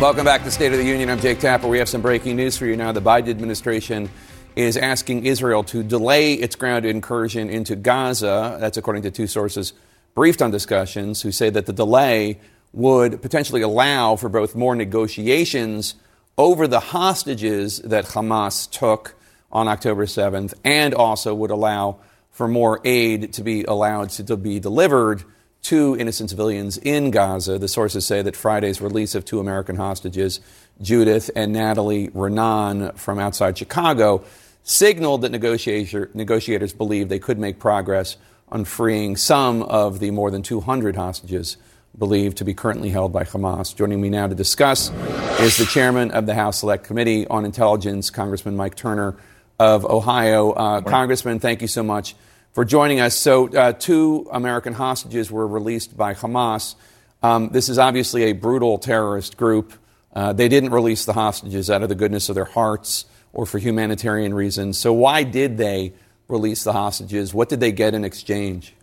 Welcome 0.00 0.24
back 0.24 0.44
to 0.44 0.50
State 0.50 0.72
of 0.72 0.78
the 0.78 0.84
Union. 0.84 1.08
I'm 1.08 1.18
Jake 1.18 1.40
Tapper. 1.40 1.66
We 1.66 1.78
have 1.78 1.88
some 1.88 2.02
breaking 2.02 2.36
news 2.36 2.56
for 2.56 2.66
you 2.66 2.76
now. 2.76 2.92
The 2.92 3.00
Biden 3.00 3.30
administration 3.30 4.10
is 4.56 4.76
asking 4.76 5.26
Israel 5.26 5.64
to 5.64 5.82
delay 5.82 6.34
its 6.34 6.56
ground 6.56 6.84
incursion 6.84 7.50
into 7.50 7.76
Gaza. 7.76 8.56
That's 8.60 8.76
according 8.76 9.02
to 9.02 9.10
two 9.10 9.26
sources 9.26 9.72
briefed 10.14 10.42
on 10.42 10.50
discussions 10.50 11.22
who 11.22 11.32
say 11.32 11.50
that 11.50 11.66
the 11.66 11.72
delay 11.72 12.38
would 12.72 13.22
potentially 13.22 13.62
allow 13.62 14.16
for 14.16 14.28
both 14.28 14.54
more 14.54 14.74
negotiations 14.74 15.94
over 16.36 16.66
the 16.66 16.80
hostages 16.80 17.78
that 17.80 18.04
Hamas 18.04 18.70
took 18.70 19.14
on 19.52 19.68
October 19.68 20.06
7th 20.06 20.54
and 20.64 20.94
also 20.94 21.34
would 21.34 21.50
allow 21.50 21.98
for 22.30 22.48
more 22.48 22.80
aid 22.84 23.32
to 23.34 23.42
be 23.42 23.62
allowed 23.64 24.10
to, 24.10 24.24
to 24.24 24.36
be 24.36 24.58
delivered 24.58 25.22
to 25.62 25.96
innocent 25.98 26.30
civilians 26.30 26.76
in 26.76 27.10
Gaza. 27.10 27.58
The 27.58 27.68
sources 27.68 28.04
say 28.04 28.20
that 28.22 28.36
Friday's 28.36 28.80
release 28.80 29.14
of 29.14 29.24
two 29.24 29.40
American 29.40 29.76
hostages, 29.76 30.40
Judith 30.82 31.30
and 31.34 31.52
Natalie 31.52 32.08
Raanan 32.08 32.96
from 32.98 33.18
outside 33.18 33.56
Chicago, 33.56 34.24
signaled 34.64 35.20
that 35.22 35.30
negotiator, 35.30 36.10
negotiators 36.14 36.72
believe 36.72 37.08
they 37.08 37.18
could 37.18 37.38
make 37.38 37.60
progress 37.60 38.16
on 38.48 38.64
freeing 38.64 39.14
some 39.16 39.62
of 39.62 40.00
the 40.00 40.10
more 40.10 40.30
than 40.30 40.42
200 40.42 40.96
hostages 40.96 41.56
believed 41.96 42.38
to 42.38 42.44
be 42.44 42.54
currently 42.54 42.88
held 42.88 43.12
by 43.12 43.22
Hamas. 43.22 43.76
Joining 43.76 44.00
me 44.00 44.08
now 44.08 44.26
to 44.26 44.34
discuss 44.34 44.90
is 45.38 45.58
the 45.58 45.66
chairman 45.66 46.10
of 46.10 46.26
the 46.26 46.34
House 46.34 46.58
Select 46.60 46.84
Committee 46.84 47.26
on 47.26 47.44
Intelligence, 47.44 48.10
Congressman 48.10 48.56
Mike 48.56 48.74
Turner 48.74 49.16
of 49.60 49.84
Ohio. 49.84 50.50
Uh, 50.50 50.80
Congressman, 50.80 51.38
thank 51.38 51.62
you 51.62 51.68
so 51.68 51.82
much 51.82 52.16
for 52.52 52.64
joining 52.64 53.00
us. 53.00 53.14
So, 53.14 53.48
uh, 53.48 53.72
two 53.72 54.28
American 54.32 54.72
hostages 54.72 55.30
were 55.30 55.46
released 55.46 55.96
by 55.96 56.14
Hamas. 56.14 56.74
Um, 57.22 57.50
this 57.50 57.68
is 57.68 57.78
obviously 57.78 58.24
a 58.24 58.32
brutal 58.32 58.78
terrorist 58.78 59.36
group. 59.36 59.72
Uh, 60.12 60.32
they 60.32 60.48
didn't 60.48 60.70
release 60.70 61.04
the 61.04 61.12
hostages 61.12 61.70
out 61.70 61.82
of 61.82 61.88
the 61.88 61.94
goodness 61.94 62.28
of 62.28 62.34
their 62.34 62.44
hearts 62.44 63.04
or 63.34 63.46
for 63.46 63.58
humanitarian 63.58 64.32
reasons. 64.32 64.78
So, 64.78 64.92
why 64.92 65.22
did 65.22 65.58
they 65.58 65.92
release 66.28 66.64
the 66.64 66.72
hostages? 66.72 67.34
What 67.34 67.48
did 67.48 67.60
they 67.60 67.72
get 67.72 67.94
in 67.94 68.04
exchange? 68.04 68.74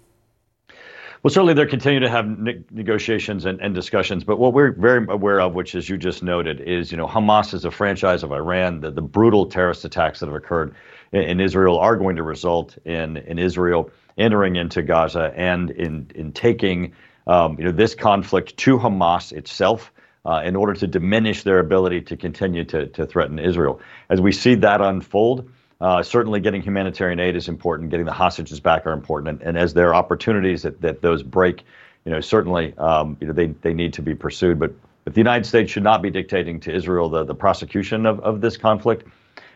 Well, 1.23 1.31
certainly 1.31 1.53
they're 1.53 1.67
continuing 1.67 2.01
to 2.01 2.09
have 2.09 2.27
ne- 2.27 2.63
negotiations 2.71 3.45
and, 3.45 3.61
and, 3.61 3.75
discussions, 3.75 4.23
but 4.23 4.39
what 4.39 4.53
we're 4.53 4.71
very 4.71 5.05
aware 5.07 5.39
of, 5.39 5.53
which 5.53 5.75
as 5.75 5.87
you 5.87 5.95
just 5.95 6.23
noted, 6.23 6.61
is 6.61 6.91
you 6.91 6.97
know 6.97 7.07
Hamas 7.07 7.53
is 7.53 7.63
a 7.63 7.69
franchise 7.69 8.23
of 8.23 8.31
Iran. 8.31 8.81
The, 8.81 8.89
the 8.89 9.03
brutal 9.03 9.45
terrorist 9.45 9.85
attacks 9.85 10.19
that 10.19 10.25
have 10.25 10.35
occurred 10.35 10.73
in, 11.11 11.21
in, 11.21 11.39
Israel 11.39 11.77
are 11.77 11.95
going 11.95 12.15
to 12.15 12.23
result 12.23 12.75
in 12.85 13.17
in 13.17 13.37
Israel 13.37 13.91
entering 14.17 14.55
into 14.55 14.81
Gaza 14.81 15.31
and 15.35 15.69
in 15.69 16.09
in 16.15 16.33
taking 16.33 16.93
um, 17.27 17.55
you 17.59 17.65
know 17.65 17.71
this 17.71 17.93
conflict 17.93 18.57
to 18.57 18.79
Hamas 18.79 19.31
itself. 19.31 19.91
Uh, 20.23 20.43
in 20.45 20.55
order 20.55 20.75
to 20.75 20.85
diminish 20.85 21.41
their 21.41 21.57
ability 21.57 21.99
to 21.99 22.15
continue 22.15 22.63
to, 22.63 22.85
to 22.85 23.07
threaten 23.07 23.39
Israel. 23.39 23.81
As 24.11 24.21
we 24.21 24.31
see 24.31 24.53
that 24.53 24.79
unfold, 24.79 25.49
uh, 25.81 26.03
certainly, 26.03 26.39
getting 26.39 26.61
humanitarian 26.61 27.19
aid 27.19 27.35
is 27.35 27.47
important. 27.47 27.89
Getting 27.89 28.05
the 28.05 28.11
hostages 28.11 28.59
back 28.59 28.85
are 28.85 28.91
important, 28.91 29.29
and, 29.29 29.41
and 29.41 29.57
as 29.57 29.73
there 29.73 29.89
are 29.89 29.95
opportunities 29.95 30.61
that, 30.61 30.79
that 30.81 31.01
those 31.01 31.23
break, 31.23 31.63
you 32.05 32.11
know, 32.11 32.21
certainly, 32.21 32.77
um, 32.77 33.17
you 33.19 33.25
know, 33.25 33.33
they, 33.33 33.47
they 33.47 33.73
need 33.73 33.93
to 33.93 34.03
be 34.03 34.13
pursued. 34.13 34.59
But, 34.59 34.71
but 35.05 35.15
the 35.15 35.19
United 35.19 35.43
States 35.43 35.71
should 35.71 35.81
not 35.81 36.03
be 36.03 36.11
dictating 36.11 36.59
to 36.59 36.71
Israel 36.71 37.09
the, 37.09 37.23
the 37.23 37.33
prosecution 37.33 38.05
of, 38.05 38.19
of 38.19 38.41
this 38.41 38.57
conflict. 38.57 39.07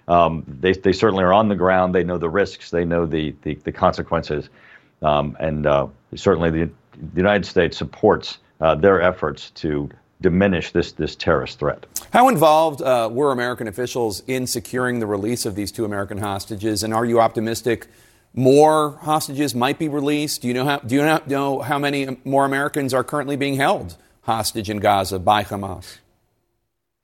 Um, 0.08 0.44
they, 0.48 0.74
they 0.74 0.94
certainly 0.94 1.24
are 1.24 1.34
on 1.34 1.48
the 1.48 1.56
ground. 1.56 1.94
They 1.94 2.04
know 2.04 2.18
the 2.18 2.30
risks. 2.30 2.72
They 2.72 2.86
know 2.86 3.06
the 3.06 3.36
the, 3.44 3.54
the 3.64 3.72
consequences, 3.72 4.50
um, 5.04 5.38
and 5.40 5.68
uh, 5.68 5.86
certainly 6.16 6.50
the, 6.50 6.72
the 7.14 7.18
United 7.18 7.46
States 7.46 7.78
supports 7.78 8.40
uh, 8.62 8.74
their 8.74 9.00
efforts 9.00 9.52
to 9.52 9.92
diminish 10.22 10.72
this 10.72 10.92
this 10.94 11.16
terrorist 11.16 11.60
threat. 11.60 11.86
How 12.12 12.30
involved 12.30 12.82
uh, 12.82 13.10
were 13.12 13.32
American 13.32 13.68
officials 13.68 14.22
in 14.28 14.48
securing 14.48 15.00
the 15.00 15.06
release 15.06 15.46
of 15.46 15.56
these 15.56 15.72
two 15.72 15.86
American 15.86 16.18
hostages, 16.18 16.84
and 16.84 16.94
are 16.94 17.06
you 17.06 17.20
optimistic 17.20 17.88
more 18.34 18.98
hostages 19.02 19.56
might 19.56 19.80
be 19.80 19.88
released? 19.88 20.42
Do 20.42 20.48
you 20.48 20.54
know 20.54 20.66
how 20.66 20.78
do 20.80 20.96
you 20.96 21.20
know 21.28 21.60
how 21.60 21.80
many 21.80 22.18
more 22.24 22.46
Americans 22.46 22.94
are 22.94 23.04
currently 23.04 23.36
being 23.36 23.56
held 23.56 23.98
hostage 24.22 24.70
in 24.70 24.80
Gaza 24.80 25.20
by 25.20 25.44
Hamas? 25.44 25.98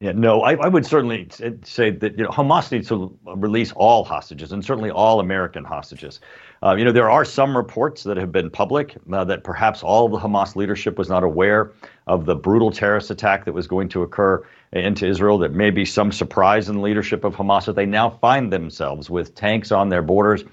Yeah, 0.02 0.14
no, 0.14 0.42
I, 0.42 0.56
I, 0.56 0.68
would 0.68 0.84
certainly 0.84 1.28
say 1.64 1.92
that 1.92 2.18
you 2.18 2.24
know, 2.24 2.32
Hamas 2.32 2.72
needs 2.72 2.88
to 2.88 3.16
release 3.24 3.72
all 3.74 4.04
hostages, 4.04 4.52
and 4.52 4.66
certainly 4.66 4.90
all 4.90 5.20
American 5.20 5.64
hostages. 5.64 6.20
Uh, 6.64 6.74
you 6.74 6.84
know, 6.84 6.92
there 6.92 7.12
are 7.12 7.24
some 7.24 7.56
reports 7.56 8.02
that 8.04 8.18
have 8.18 8.32
been 8.32 8.50
public 8.50 8.98
uh, 9.14 9.24
that 9.24 9.44
perhaps 9.44 9.84
all 9.84 10.08
of 10.08 10.12
the 10.12 10.18
Hamas 10.18 10.56
leadership 10.56 10.98
was 10.98 11.08
not 11.08 11.24
aware 11.24 11.72
of 12.08 12.26
the 12.26 12.36
brutal 12.36 12.72
terrorist 12.72 13.12
attack 13.12 13.46
that 13.46 13.54
was 13.54 13.68
going 13.68 13.90
to 13.90 14.02
occur 14.02 14.44
into 14.74 15.06
Israel. 15.06 15.38
That 15.38 15.54
may 15.54 15.70
be 15.70 15.86
some 15.86 16.12
surprise 16.12 16.68
in 16.68 16.78
the 16.78 16.82
leadership 16.82 17.24
of 17.24 17.36
Hamas 17.36 17.66
that 17.66 17.76
they 17.76 17.86
now 17.86 18.10
find 18.10 18.52
themselves 18.52 19.08
with 19.08 19.36
tanks 19.36 19.72
on 19.72 19.90
their 19.90 20.02
borders 20.02 20.44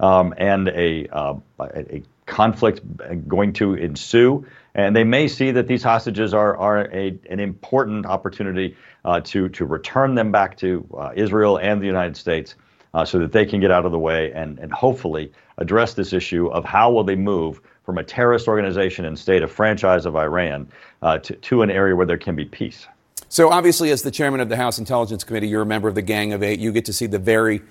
um, 0.00 0.34
and 0.38 0.70
a, 0.70 1.06
uh, 1.12 1.34
a 1.60 2.02
conflict 2.26 2.80
going 3.28 3.52
to 3.52 3.74
ensue. 3.74 4.44
And 4.78 4.94
they 4.94 5.02
may 5.02 5.26
see 5.26 5.50
that 5.50 5.66
these 5.66 5.82
hostages 5.82 6.32
are, 6.32 6.56
are 6.56 6.88
a, 6.92 7.18
an 7.28 7.40
important 7.40 8.06
opportunity 8.06 8.76
uh, 9.04 9.18
to, 9.22 9.48
to 9.48 9.66
return 9.66 10.14
them 10.14 10.30
back 10.30 10.56
to 10.58 10.86
uh, 10.96 11.10
Israel 11.16 11.58
and 11.58 11.82
the 11.82 11.86
United 11.86 12.16
States 12.16 12.54
uh, 12.94 13.04
so 13.04 13.18
that 13.18 13.32
they 13.32 13.44
can 13.44 13.58
get 13.58 13.72
out 13.72 13.84
of 13.84 13.90
the 13.90 13.98
way 13.98 14.32
and, 14.32 14.60
and 14.60 14.72
hopefully 14.72 15.32
address 15.56 15.94
this 15.94 16.12
issue 16.12 16.46
of 16.46 16.64
how 16.64 16.92
will 16.92 17.02
they 17.02 17.16
move 17.16 17.60
from 17.84 17.98
a 17.98 18.04
terrorist 18.04 18.46
organization 18.46 19.04
and 19.04 19.18
state, 19.18 19.42
a 19.42 19.48
franchise 19.48 20.06
of 20.06 20.14
Iran, 20.14 20.68
uh, 21.02 21.18
to, 21.18 21.34
to 21.34 21.62
an 21.62 21.72
area 21.72 21.96
where 21.96 22.06
there 22.06 22.16
can 22.16 22.36
be 22.36 22.44
peace. 22.44 22.86
So, 23.28 23.50
obviously, 23.50 23.90
as 23.90 24.02
the 24.02 24.12
chairman 24.12 24.38
of 24.38 24.48
the 24.48 24.56
House 24.56 24.78
Intelligence 24.78 25.24
Committee, 25.24 25.48
you're 25.48 25.62
a 25.62 25.66
member 25.66 25.88
of 25.88 25.96
the 25.96 26.02
Gang 26.02 26.32
of 26.32 26.44
Eight. 26.44 26.60
You 26.60 26.70
get 26.70 26.84
to 26.84 26.92
see 26.92 27.06
the 27.06 27.18
very 27.18 27.62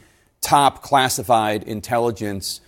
top 0.41 0.83
classified 0.83 1.63
intelligence. 1.63 2.59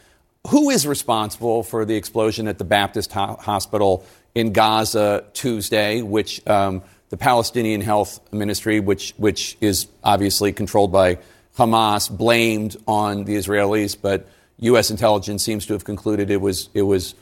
Who 0.48 0.70
is 0.70 0.88
responsible 0.88 1.64
for 1.64 1.84
the 1.84 1.98
explosion 1.98 2.48
at 2.48 2.58
the 2.58 2.64
Baptist 2.64 3.12
ho- 3.12 3.36
Hospital 3.42 4.06
in 4.36 4.54
Gaza 4.54 5.26
Tuesday, 5.34 6.02
which 6.02 6.46
um, 6.48 6.82
the 7.10 7.18
Palestinian 7.18 7.82
Health 7.82 8.20
Ministry, 8.32 8.80
which, 8.80 9.14
which 9.18 9.58
is 9.62 9.88
obviously 10.04 10.54
controlled 10.54 10.92
by 10.92 11.18
Hamas, 11.58 12.10
blamed 12.16 12.78
on 12.88 13.26
the 13.26 13.36
Israelis, 13.36 13.98
but 14.00 14.28
U.S. 14.60 14.92
intelligence 14.92 15.44
seems 15.44 15.66
to 15.68 15.74
have 15.74 15.84
concluded 15.84 16.30
it 16.30 16.42
was, 16.42 16.70
it 16.74 16.84
was 16.84 17.16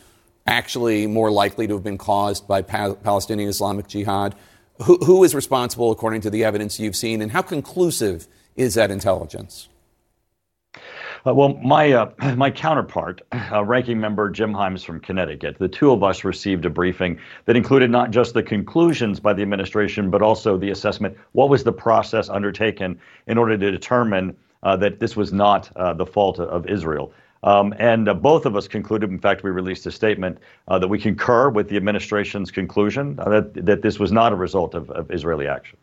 actually 0.45 1.07
more 1.07 1.31
likely 1.31 1.67
to 1.67 1.73
have 1.75 1.83
been 1.83 1.97
caused 1.97 2.47
by 2.47 2.61
pa- 2.61 2.95
Palestinian 2.95 3.49
Islamic 3.49 3.87
Jihad. 3.87 4.35
Who, 4.83 4.97
who 4.97 5.23
is 5.23 5.33
responsible, 5.33 5.91
according 5.91 6.21
to 6.21 6.29
the 6.29 6.43
evidence 6.43 6.79
you've 6.79 6.95
seen, 6.95 7.21
and 7.21 7.31
how 7.31 7.41
conclusive 7.41 8.27
is 8.55 8.75
that 8.75 8.91
intelligence? 8.91 9.69
Uh, 11.25 11.33
well, 11.33 11.55
my 11.55 11.91
uh, 11.91 12.11
my 12.35 12.51
counterpart, 12.51 13.21
uh, 13.51 13.63
ranking 13.63 13.99
member 13.99 14.29
Jim 14.29 14.53
Himes 14.53 14.83
from 14.83 14.99
Connecticut, 14.99 15.57
the 15.59 15.67
two 15.67 15.91
of 15.91 16.03
us 16.03 16.23
received 16.23 16.65
a 16.65 16.69
briefing 16.69 17.19
that 17.45 17.55
included 17.55 17.89
not 17.89 18.11
just 18.11 18.33
the 18.33 18.43
conclusions 18.43 19.19
by 19.19 19.33
the 19.33 19.41
administration, 19.41 20.09
but 20.09 20.21
also 20.21 20.57
the 20.57 20.69
assessment. 20.69 21.17
What 21.31 21.49
was 21.49 21.63
the 21.63 21.73
process 21.73 22.29
undertaken 22.29 22.99
in 23.27 23.37
order 23.37 23.57
to 23.57 23.71
determine 23.71 24.35
uh, 24.63 24.75
that 24.77 24.99
this 24.99 25.15
was 25.15 25.33
not 25.33 25.71
uh, 25.75 25.93
the 25.93 26.05
fault 26.05 26.39
of 26.39 26.67
Israel? 26.67 27.13
Um, 27.43 27.73
and 27.77 28.09
uh, 28.09 28.13
both 28.13 28.45
of 28.45 28.55
us 28.55 28.67
concluded, 28.67 29.09
in 29.09 29.19
fact, 29.19 29.43
we 29.43 29.51
released 29.51 29.85
a 29.85 29.91
statement 29.91 30.39
uh, 30.67 30.79
that 30.79 30.87
we 30.87 30.99
concur 30.99 31.49
with 31.49 31.69
the 31.69 31.77
administration's 31.77 32.51
conclusion 32.51 33.19
uh, 33.19 33.29
that, 33.29 33.65
that 33.65 33.81
this 33.81 33.99
was 33.99 34.11
not 34.11 34.33
a 34.33 34.35
result 34.35 34.73
of, 34.73 34.89
of 34.91 35.11
Israeli 35.11 35.47
action. 35.47 35.77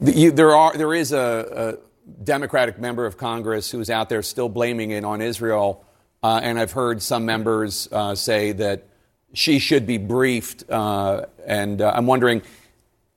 You, 0.00 0.30
there, 0.30 0.54
are, 0.54 0.76
there 0.76 0.94
is 0.94 1.12
a, 1.12 1.78
a, 1.78 1.91
Democratic 2.22 2.78
member 2.78 3.06
of 3.06 3.16
Congress 3.16 3.70
who 3.70 3.80
is 3.80 3.90
out 3.90 4.08
there 4.08 4.22
still 4.22 4.48
blaming 4.48 4.90
it 4.90 5.04
on 5.04 5.20
Israel. 5.20 5.84
Uh, 6.22 6.40
and 6.42 6.58
I've 6.58 6.72
heard 6.72 7.02
some 7.02 7.24
members 7.24 7.88
uh, 7.90 8.14
say 8.14 8.52
that 8.52 8.86
she 9.34 9.58
should 9.58 9.86
be 9.86 9.98
briefed. 9.98 10.68
Uh, 10.70 11.26
and 11.46 11.80
I'm 11.80 12.06
wondering 12.06 12.42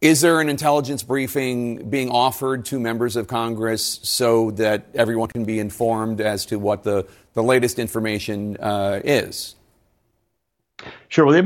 is 0.01 0.21
there 0.21 0.39
an 0.39 0.49
intelligence 0.49 1.01
briefing 1.01 1.89
being 1.89 2.11
offered 2.11 2.65
to 2.65 2.79
members 2.79 3.15
of 3.15 3.27
Congress 3.27 3.99
so 4.03 4.51
that 4.51 4.85
everyone 4.93 5.29
can 5.29 5.45
be 5.45 5.57
informed 5.57 6.21
as 6.21 6.45
to 6.47 6.59
what 6.59 6.83
the, 6.83 7.07
the 7.33 7.41
latest 7.41 7.79
information 7.79 8.55
uh, 8.57 8.99
is? 9.03 9.55
Sure. 11.07 11.25
Well, 11.25 11.33
the 11.33 11.39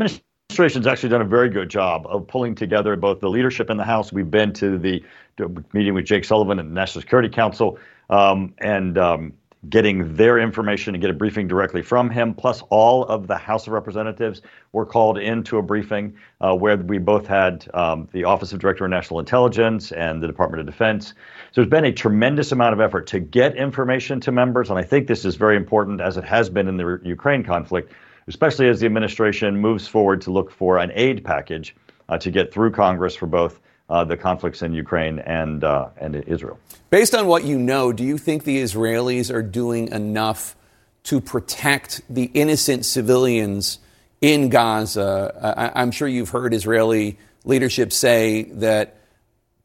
administration's 0.60 0.88
actually 0.88 1.10
done 1.10 1.22
a 1.22 1.26
very 1.26 1.48
good 1.48 1.70
job 1.70 2.06
of 2.08 2.28
pulling 2.28 2.54
together 2.54 2.96
both 2.98 3.22
the 3.22 3.30
leadership 3.30 3.70
in 3.70 3.78
the 3.78 3.84
House. 3.84 4.12
We've 4.12 4.30
been 4.30 4.52
to 4.54 4.78
the 4.78 5.02
meeting 5.72 5.94
with 5.94 6.04
Jake 6.04 6.26
Sullivan 6.26 6.60
and 6.60 6.72
the 6.72 6.74
National 6.74 7.02
Security 7.02 7.30
Council, 7.30 7.80
um, 8.10 8.54
and 8.58 8.98
um, 8.98 9.34
getting 9.70 10.16
their 10.16 10.38
information 10.38 10.96
and 10.96 11.02
get 11.02 11.12
a 11.12 11.14
briefing 11.14 11.48
directly 11.48 11.82
from 11.82 12.10
him. 12.10 12.34
Plus, 12.34 12.62
all 12.70 13.06
of 13.06 13.28
the 13.28 13.38
House 13.38 13.68
of 13.68 13.74
Representatives 13.74 14.42
were 14.74 14.86
called 14.86 15.18
into 15.18 15.60
a 15.60 15.62
briefing 15.62 16.14
uh, 16.42 16.54
where 16.54 16.76
we 16.76 16.98
both 16.98 17.26
had 17.26 17.66
um, 17.74 18.10
the 18.12 18.26
Office 18.26 18.52
of 18.52 18.60
Director 18.60 18.84
of 18.84 18.92
National 18.92 19.20
Intelligence 19.20 19.94
and 19.94 20.22
the 20.22 20.28
Department 20.28 20.60
of 20.60 20.66
Defense. 20.66 21.14
So 21.52 21.62
there's 21.62 21.70
been 21.70 21.86
a 21.86 21.94
tremendous 21.94 22.52
amount 22.52 22.74
of 22.74 22.82
effort 22.82 23.08
to 23.08 23.22
get 23.22 23.56
information 23.56 24.20
to 24.22 24.32
members, 24.34 24.70
and 24.70 24.78
I 24.78 24.84
think 24.84 25.08
this 25.08 25.24
is 25.24 25.36
very 25.36 25.56
important 25.56 26.02
as 26.02 26.18
it 26.18 26.26
has 26.26 26.50
been 26.50 26.68
in 26.68 26.76
the 26.76 27.00
Ukraine 27.06 27.44
conflict, 27.44 27.94
especially 28.30 28.70
as 28.70 28.80
the 28.80 28.86
administration 28.86 29.58
moves 29.58 29.88
forward 29.88 30.22
to 30.22 30.32
look 30.32 30.52
for 30.52 30.78
an 30.78 30.92
aid 30.94 31.26
package 31.26 31.76
uh, 32.08 32.18
to 32.18 32.32
get 32.32 32.54
through 32.54 32.72
Congress 32.72 33.16
for 33.16 33.26
both 33.26 33.60
uh, 33.90 34.04
the 34.04 34.16
conflicts 34.16 34.62
in 34.62 34.72
Ukraine 34.72 35.20
and 35.20 35.64
uh, 35.64 35.90
and 35.98 36.16
Israel. 36.16 36.60
Based 36.92 37.14
on 37.16 37.28
what 37.28 37.44
you 37.44 37.58
know, 37.58 37.92
do 37.92 38.04
you 38.04 38.18
think 38.18 38.44
the 38.44 38.62
Israelis 38.62 39.34
are 39.34 39.42
doing 39.42 39.90
enough 39.90 40.56
to 41.04 41.20
protect 41.20 42.02
the 42.10 42.26
innocent 42.34 42.86
civilians 42.86 43.80
in 44.22 44.50
Gaza? 44.50 45.74
I, 45.76 45.82
I'm 45.82 45.92
sure 45.92 46.08
you've 46.08 46.30
heard 46.30 46.54
Israeli 46.54 47.18
leadership 47.46 47.92
say 47.92 48.44
that 48.44 48.98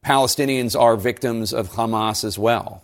Palestinians 0.03 0.79
are 0.79 0.97
victims 0.97 1.53
of 1.53 1.69
Hamas 1.71 2.23
as 2.23 2.37
well. 2.37 2.83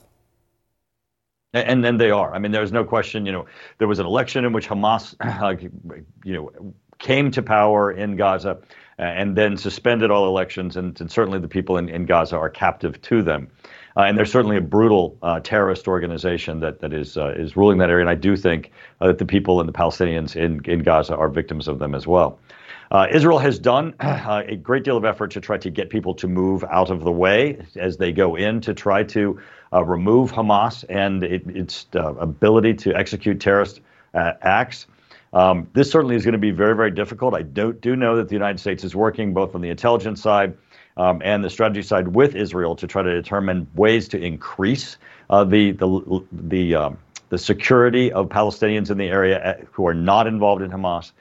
And 1.53 1.83
then 1.83 1.97
they 1.97 2.11
are. 2.11 2.33
I 2.33 2.39
mean, 2.39 2.53
there's 2.53 2.71
no 2.71 2.85
question. 2.85 3.25
You 3.25 3.33
know, 3.33 3.45
there 3.77 3.87
was 3.87 3.99
an 3.99 4.05
election 4.05 4.45
in 4.45 4.53
which 4.53 4.69
Hamas, 4.69 5.15
you 6.23 6.33
know, 6.33 6.73
came 6.97 7.31
to 7.31 7.41
power 7.41 7.91
in 7.91 8.15
Gaza 8.15 8.59
uh, 8.97 9.01
and 9.01 9.35
then 9.35 9.57
suspended 9.57 10.11
all 10.11 10.27
elections, 10.27 10.77
and, 10.77 10.99
and 11.01 11.11
certainly 11.11 11.39
the 11.39 11.47
people 11.47 11.77
in, 11.77 11.89
in, 11.89 12.05
Gaza 12.05 12.37
are 12.37 12.49
captive 12.49 13.01
to 13.01 13.21
them. 13.21 13.49
Uh, 13.97 14.01
and 14.01 14.17
there's 14.17 14.31
certainly 14.31 14.55
a 14.55 14.61
brutal 14.61 15.17
uh, 15.23 15.39
terrorist 15.41 15.87
organization 15.87 16.61
that, 16.61 16.79
that 16.79 16.93
is, 16.93 17.17
uh, 17.17 17.33
is 17.35 17.57
ruling 17.57 17.79
that 17.79 17.89
area. 17.89 18.01
And 18.01 18.09
I 18.09 18.15
do 18.15 18.37
think 18.37 18.71
uh, 19.01 19.07
that 19.07 19.17
the 19.17 19.25
people 19.25 19.59
and 19.59 19.67
the 19.67 19.73
Palestinians 19.73 20.35
in, 20.35 20.63
in 20.65 20.83
Gaza 20.83 21.17
are 21.17 21.27
victims 21.27 21.67
of 21.67 21.79
them 21.79 21.95
as 21.95 22.07
well. 22.07 22.39
Uh, 22.91 23.07
Israel 23.11 23.39
has 23.39 23.57
done 23.57 23.93
a 23.99 24.55
great 24.55 24.83
deal 24.83 24.97
of 24.97 25.05
effort 25.05 25.31
to 25.31 25.41
try 25.41 25.57
to 25.57 25.69
get 25.69 25.89
people 25.89 26.13
to 26.15 26.27
move 26.27 26.63
out 26.65 26.89
of 26.89 27.03
the 27.03 27.11
way 27.11 27.57
as 27.75 27.97
they 27.97 28.11
go 28.11 28.35
in 28.35 28.61
to 28.61 28.73
try 28.73 29.03
to 29.03 29.39
remove 29.73 30.31
Hamas 30.31 30.83
and 30.89 31.23
it, 31.23 31.47
its 31.47 31.87
ability 31.93 32.73
to 32.75 32.95
execute 32.95 33.39
terrorist 33.39 33.81
acts. 34.13 34.87
Um, 35.33 35.69
this 35.73 35.89
certainly 35.89 36.15
is 36.15 36.25
going 36.25 36.33
to 36.33 36.39
be 36.39 36.51
very, 36.51 36.75
very 36.75 36.91
difficult. 36.91 37.33
I 37.33 37.41
do, 37.41 37.71
do 37.71 37.95
know 37.95 38.17
that 38.17 38.27
the 38.27 38.35
United 38.35 38.59
States 38.59 38.83
is 38.83 38.95
working 38.95 39.33
both 39.33 39.55
on 39.55 39.61
the 39.61 39.69
intelligence 39.69 40.21
side 40.21 40.57
um, 40.97 41.21
and 41.23 41.43
the 41.43 41.49
strategy 41.49 41.81
side 41.81 42.09
with 42.09 42.35
Israel 42.35 42.75
to 42.75 42.87
try 42.87 43.01
to 43.01 43.13
determine 43.13 43.67
ways 43.75 44.07
to 44.09 44.21
increase 44.21 44.97
uh, 45.29 45.43
the 45.43 45.71
the 45.71 46.21
the, 46.31 46.75
um, 46.75 46.97
the 47.29 47.37
security 47.37 48.11
of 48.11 48.27
Palestinians 48.27 48.91
in 48.91 48.97
the 48.97 49.07
area 49.07 49.41
uh, 49.41 49.65
who 49.71 49.87
are 49.87 49.93
not 49.93 50.27
involved 50.27 50.61
in 50.61 50.69
Hamas. 50.69 51.11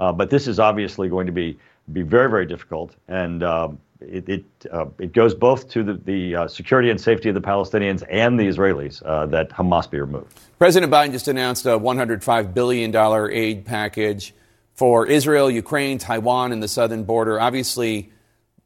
Uh, 0.00 0.12
but 0.12 0.30
this 0.30 0.48
is 0.48 0.58
obviously 0.58 1.08
going 1.08 1.26
to 1.26 1.32
be 1.32 1.56
be 1.92 2.02
very, 2.02 2.30
very 2.30 2.46
difficult, 2.46 2.94
and 3.08 3.42
um, 3.42 3.78
it 4.00 4.28
it, 4.28 4.44
uh, 4.72 4.86
it, 4.98 5.12
goes 5.12 5.34
both 5.34 5.68
to 5.70 5.82
the, 5.82 5.94
the 5.94 6.36
uh, 6.36 6.48
security 6.48 6.90
and 6.90 7.00
safety 7.00 7.28
of 7.28 7.34
the 7.34 7.40
Palestinians 7.40 8.02
and 8.10 8.38
the 8.38 8.44
Israelis 8.44 9.02
uh, 9.04 9.26
that 9.26 9.50
Hamas 9.50 9.90
be 9.90 10.00
removed. 10.00 10.38
President 10.58 10.92
Biden 10.92 11.12
just 11.12 11.28
announced 11.28 11.66
a 11.66 11.78
$105 11.78 12.54
billion 12.54 12.94
aid 13.32 13.64
package 13.64 14.34
for 14.74 15.06
Israel, 15.06 15.50
Ukraine, 15.50 15.98
Taiwan, 15.98 16.52
and 16.52 16.62
the 16.62 16.68
southern 16.68 17.04
border. 17.04 17.40
Obviously, 17.40 18.10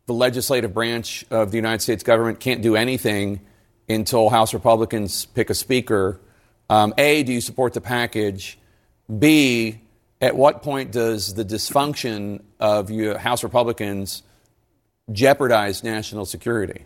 the 0.06 0.14
legislative 0.14 0.74
branch 0.74 1.24
of 1.30 1.50
the 1.50 1.56
United 1.56 1.82
States 1.82 2.02
government 2.02 2.40
can't 2.40 2.62
do 2.62 2.76
anything 2.76 3.40
until 3.88 4.28
House 4.28 4.54
Republicans 4.54 5.26
pick 5.26 5.50
a 5.50 5.54
speaker. 5.54 6.20
Um, 6.70 6.94
a, 6.98 7.22
do 7.22 7.32
you 7.32 7.40
support 7.40 7.74
the 7.74 7.80
package? 7.80 8.58
B, 9.18 9.80
at 10.20 10.36
what 10.36 10.62
point 10.62 10.92
does 10.92 11.34
the 11.34 11.44
dysfunction 11.44 12.42
of 12.58 12.90
your 12.90 13.18
House 13.18 13.42
Republicans 13.42 14.22
jeopardize 15.12 15.84
national 15.84 16.24
security. 16.24 16.84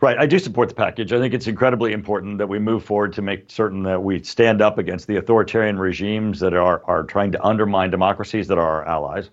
Right. 0.00 0.16
I 0.16 0.26
do 0.26 0.38
support 0.38 0.68
the 0.68 0.76
package. 0.76 1.12
I 1.12 1.18
think 1.18 1.34
it's 1.34 1.48
incredibly 1.48 1.92
important 1.92 2.38
that 2.38 2.48
we 2.48 2.60
move 2.60 2.84
forward 2.84 3.12
to 3.14 3.22
make 3.22 3.50
certain 3.50 3.82
that 3.82 4.02
we 4.02 4.22
stand 4.22 4.62
up 4.62 4.78
against 4.78 5.08
the 5.08 5.16
authoritarian 5.16 5.76
regimes 5.76 6.38
that 6.40 6.54
are, 6.54 6.82
are 6.84 7.02
trying 7.02 7.32
to 7.32 7.44
undermine 7.44 7.90
democracies 7.90 8.46
that 8.48 8.58
are 8.58 8.82
our 8.82 8.86
allies. 8.86 9.30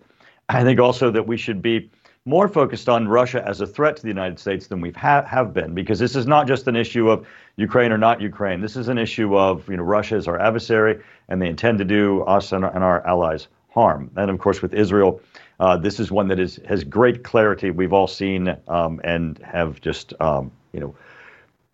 I 0.49 0.63
think 0.63 0.79
also 0.79 1.11
that 1.11 1.27
we 1.27 1.37
should 1.37 1.61
be 1.61 1.91
more 2.25 2.47
focused 2.47 2.89
on 2.89 3.07
Russia 3.07 3.47
as 3.47 3.61
a 3.61 3.67
threat 3.67 3.97
to 3.97 4.01
the 4.01 4.07
United 4.07 4.39
States 4.39 4.65
than 4.65 4.81
we 4.81 4.89
ha- 4.91 5.25
have 5.25 5.53
been, 5.53 5.75
because 5.75 5.99
this 5.99 6.15
is 6.15 6.25
not 6.25 6.47
just 6.47 6.67
an 6.67 6.75
issue 6.75 7.09
of 7.09 7.27
Ukraine 7.57 7.91
or 7.91 7.99
not 7.99 8.19
Ukraine. 8.19 8.61
This 8.61 8.75
is 8.75 8.87
an 8.87 8.97
issue 8.97 9.37
of 9.37 9.69
you 9.69 9.77
know 9.77 9.83
Russia 9.83 10.15
is 10.15 10.27
our 10.27 10.39
adversary, 10.39 11.03
and 11.29 11.39
they 11.39 11.47
intend 11.47 11.77
to 11.77 11.85
do 11.85 12.23
us 12.23 12.51
and 12.51 12.65
and 12.65 12.83
our 12.83 13.05
allies 13.05 13.47
harm. 13.69 14.09
And 14.15 14.31
of 14.31 14.39
course, 14.39 14.63
with 14.63 14.73
Israel, 14.73 15.21
uh, 15.59 15.77
this 15.77 15.99
is 15.99 16.11
one 16.11 16.27
that 16.27 16.39
is 16.39 16.59
has 16.67 16.83
great 16.83 17.23
clarity. 17.23 17.71
We've 17.71 17.93
all 17.93 18.07
seen 18.07 18.55
um, 18.67 19.01
and 19.03 19.37
have 19.39 19.81
just 19.81 20.13
um, 20.19 20.51
you 20.73 20.79
know 20.79 20.95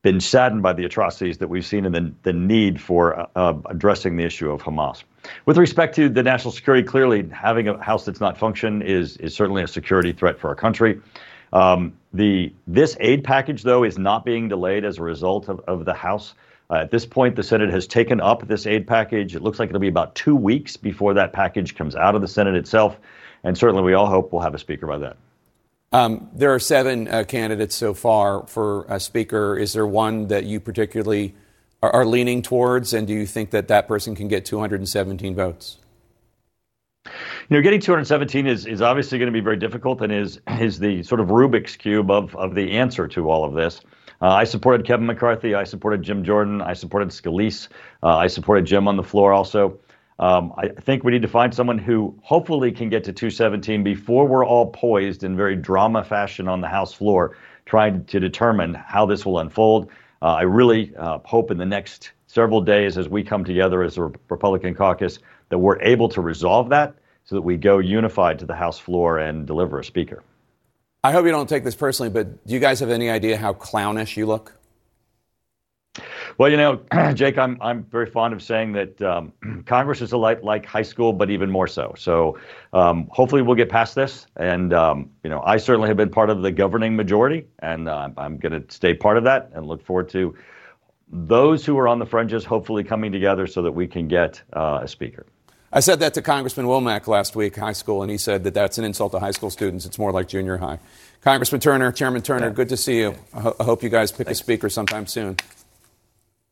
been 0.01 0.19
saddened 0.19 0.63
by 0.63 0.73
the 0.73 0.83
atrocities 0.85 1.37
that 1.37 1.47
we've 1.47 1.65
seen 1.65 1.85
and 1.85 1.93
the, 1.93 2.13
the 2.23 2.33
need 2.33 2.81
for 2.81 3.19
uh, 3.19 3.27
uh, 3.35 3.53
addressing 3.69 4.17
the 4.17 4.23
issue 4.23 4.49
of 4.49 4.63
Hamas. 4.63 5.03
With 5.45 5.57
respect 5.57 5.95
to 5.97 6.09
the 6.09 6.23
national 6.23 6.51
security, 6.51 6.83
clearly 6.83 7.29
having 7.29 7.67
a 7.67 7.81
house 7.81 8.05
that's 8.05 8.19
not 8.19 8.37
function 8.37 8.81
is 8.81 9.17
is 9.17 9.33
certainly 9.33 9.63
a 9.63 9.67
security 9.67 10.11
threat 10.11 10.39
for 10.39 10.49
our 10.49 10.55
country. 10.55 10.99
Um, 11.53 11.93
the 12.13 12.53
this 12.67 12.97
aid 12.99 13.23
package, 13.23 13.63
though, 13.63 13.83
is 13.83 13.97
not 13.97 14.25
being 14.25 14.47
delayed 14.47 14.85
as 14.85 14.97
a 14.97 15.03
result 15.03 15.49
of, 15.49 15.59
of 15.67 15.85
the 15.85 15.93
House. 15.93 16.33
Uh, 16.69 16.75
at 16.75 16.91
this 16.91 17.05
point, 17.05 17.35
the 17.35 17.43
Senate 17.43 17.69
has 17.69 17.85
taken 17.85 18.21
up 18.21 18.47
this 18.47 18.65
aid 18.65 18.87
package. 18.87 19.35
It 19.35 19.41
looks 19.41 19.59
like 19.59 19.69
it'll 19.69 19.81
be 19.81 19.89
about 19.89 20.15
two 20.15 20.35
weeks 20.35 20.77
before 20.77 21.13
that 21.15 21.33
package 21.33 21.75
comes 21.75 21.95
out 21.95 22.15
of 22.15 22.21
the 22.21 22.27
Senate 22.27 22.55
itself. 22.55 22.97
And 23.43 23.57
certainly, 23.57 23.83
we 23.83 23.93
all 23.93 24.07
hope 24.07 24.31
we'll 24.31 24.41
have 24.41 24.53
a 24.53 24.59
speaker 24.59 24.87
by 24.87 24.97
then. 24.97 25.13
Um, 25.93 26.29
there 26.33 26.53
are 26.53 26.59
seven 26.59 27.07
uh, 27.07 27.25
candidates 27.27 27.75
so 27.75 27.93
far 27.93 28.47
for 28.47 28.85
a 28.87 28.99
speaker. 28.99 29.57
Is 29.57 29.73
there 29.73 29.85
one 29.85 30.27
that 30.27 30.45
you 30.45 30.59
particularly 30.61 31.35
are, 31.83 31.91
are, 31.91 32.05
leaning 32.05 32.41
towards, 32.41 32.93
and 32.93 33.05
do 33.05 33.13
you 33.13 33.25
think 33.25 33.51
that 33.51 33.67
that 33.67 33.89
person 33.89 34.15
can 34.15 34.29
get 34.29 34.45
217 34.45 35.35
votes? 35.35 35.79
You 37.05 37.57
know, 37.57 37.61
getting 37.61 37.81
217 37.81 38.47
is, 38.47 38.65
is 38.65 38.81
obviously 38.81 39.17
going 39.17 39.27
to 39.27 39.33
be 39.33 39.43
very 39.43 39.57
difficult 39.57 40.01
and 40.01 40.13
is, 40.13 40.39
is 40.59 40.79
the 40.79 41.03
sort 41.03 41.19
of 41.19 41.27
Rubik's 41.27 41.75
Cube 41.75 42.09
of, 42.09 42.33
of 42.37 42.55
the 42.55 42.71
answer 42.71 43.07
to 43.09 43.29
all 43.29 43.43
of 43.43 43.53
this. 43.53 43.81
Uh, 44.21 44.29
I 44.29 44.43
supported 44.43 44.85
Kevin 44.85 45.07
McCarthy. 45.07 45.55
I 45.55 45.63
supported 45.63 46.03
Jim 46.03 46.23
Jordan. 46.23 46.61
I 46.61 46.73
supported 46.73 47.09
Scalise. 47.09 47.67
Uh, 48.03 48.15
I 48.15 48.27
supported 48.27 48.65
Jim 48.65 48.87
on 48.87 48.95
the 48.95 49.03
floor 49.03 49.33
also. 49.33 49.79
Um, 50.19 50.53
I 50.57 50.67
think 50.67 51.03
we 51.03 51.11
need 51.11 51.23
to 51.23 51.27
find 51.27 51.53
someone 51.53 51.77
who 51.77 52.17
hopefully 52.21 52.71
can 52.71 52.89
get 52.89 53.03
to 53.05 53.13
217 53.13 53.83
before 53.83 54.27
we're 54.27 54.45
all 54.45 54.67
poised 54.67 55.23
in 55.23 55.35
very 55.35 55.55
drama 55.55 56.03
fashion 56.03 56.47
on 56.47 56.61
the 56.61 56.67
House 56.67 56.93
floor, 56.93 57.35
trying 57.65 58.05
to 58.05 58.19
determine 58.19 58.73
how 58.73 59.05
this 59.05 59.25
will 59.25 59.39
unfold. 59.39 59.89
Uh, 60.21 60.25
I 60.25 60.41
really 60.43 60.95
uh, 60.95 61.19
hope 61.25 61.49
in 61.49 61.57
the 61.57 61.65
next 61.65 62.11
several 62.27 62.61
days, 62.61 62.97
as 62.97 63.09
we 63.09 63.23
come 63.23 63.43
together 63.43 63.83
as 63.83 63.97
a 63.97 64.03
Republican 64.29 64.75
caucus, 64.75 65.19
that 65.49 65.57
we're 65.57 65.81
able 65.81 66.07
to 66.09 66.21
resolve 66.21 66.69
that 66.69 66.95
so 67.25 67.35
that 67.35 67.41
we 67.41 67.57
go 67.57 67.79
unified 67.79 68.39
to 68.39 68.45
the 68.45 68.55
House 68.55 68.77
floor 68.77 69.17
and 69.17 69.47
deliver 69.47 69.79
a 69.79 69.83
speaker. 69.83 70.23
I 71.03 71.11
hope 71.11 71.25
you 71.25 71.31
don't 71.31 71.49
take 71.49 71.63
this 71.63 71.75
personally, 71.75 72.11
but 72.11 72.45
do 72.45 72.53
you 72.53 72.59
guys 72.59 72.79
have 72.79 72.91
any 72.91 73.09
idea 73.09 73.37
how 73.37 73.53
clownish 73.53 74.17
you 74.17 74.27
look? 74.27 74.53
Well, 76.41 76.49
you 76.49 76.57
know, 76.57 76.81
Jake, 77.13 77.37
I'm 77.37 77.55
I'm 77.61 77.83
very 77.83 78.07
fond 78.07 78.33
of 78.33 78.41
saying 78.41 78.71
that 78.71 78.99
um, 79.03 79.31
Congress 79.67 80.01
is 80.01 80.11
a 80.11 80.17
like 80.17 80.41
like 80.41 80.65
high 80.65 80.81
school, 80.81 81.13
but 81.13 81.29
even 81.29 81.51
more 81.51 81.67
so. 81.67 81.93
So 81.95 82.39
um, 82.73 83.07
hopefully 83.11 83.43
we'll 83.43 83.55
get 83.55 83.69
past 83.69 83.93
this. 83.93 84.25
And 84.37 84.73
um, 84.73 85.11
you 85.23 85.29
know, 85.29 85.43
I 85.45 85.57
certainly 85.57 85.87
have 85.87 85.97
been 85.97 86.09
part 86.09 86.31
of 86.31 86.41
the 86.41 86.51
governing 86.51 86.95
majority, 86.95 87.45
and 87.59 87.87
uh, 87.87 88.09
I'm 88.17 88.37
going 88.37 88.59
to 88.59 88.73
stay 88.73 88.95
part 88.95 89.17
of 89.17 89.23
that 89.25 89.51
and 89.53 89.67
look 89.67 89.85
forward 89.85 90.09
to 90.09 90.35
those 91.11 91.63
who 91.63 91.77
are 91.77 91.87
on 91.87 91.99
the 91.99 92.07
fringes 92.07 92.43
hopefully 92.43 92.83
coming 92.83 93.11
together 93.11 93.45
so 93.45 93.61
that 93.61 93.73
we 93.73 93.85
can 93.85 94.07
get 94.07 94.41
uh, 94.53 94.79
a 94.81 94.87
speaker. 94.87 95.27
I 95.71 95.79
said 95.79 95.99
that 95.99 96.15
to 96.15 96.23
Congressman 96.23 96.65
Womack 96.65 97.05
last 97.05 97.35
week, 97.35 97.55
high 97.55 97.73
school, 97.73 98.01
and 98.01 98.09
he 98.09 98.17
said 98.17 98.45
that 98.45 98.55
that's 98.55 98.79
an 98.79 98.83
insult 98.83 99.11
to 99.11 99.19
high 99.19 99.29
school 99.29 99.51
students. 99.51 99.85
It's 99.85 99.99
more 99.99 100.11
like 100.11 100.27
junior 100.27 100.57
high. 100.57 100.79
Congressman 101.21 101.61
Turner, 101.61 101.91
Chairman 101.91 102.23
Turner, 102.23 102.47
yeah. 102.47 102.53
good 102.53 102.69
to 102.69 102.77
see 102.77 102.97
you. 102.97 103.13
I, 103.31 103.41
ho- 103.41 103.55
I 103.59 103.63
hope 103.63 103.83
you 103.83 103.89
guys 103.89 104.11
pick 104.11 104.25
Thanks. 104.25 104.39
a 104.39 104.43
speaker 104.43 104.69
sometime 104.69 105.05
soon. 105.05 105.37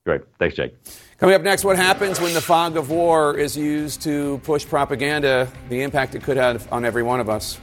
Great. 0.10 0.22
Thanks, 0.39 0.55
Jake. 0.55 0.74
Coming 1.20 1.36
up 1.36 1.43
next, 1.43 1.64
what 1.64 1.76
happens 1.76 2.20
when 2.20 2.34
the 2.34 2.41
fog 2.41 2.78
of 2.78 2.89
war 2.89 3.38
is 3.38 3.55
used 3.55 4.01
to 4.01 4.41
push 4.43 4.66
propaganda, 4.66 5.47
the 5.70 5.84
impact 5.84 6.16
it 6.16 6.24
could 6.24 6.36
have 6.36 6.68
on 6.74 6.84
every 6.84 7.03
one 7.03 7.20
of 7.20 7.30
us. 7.30 7.60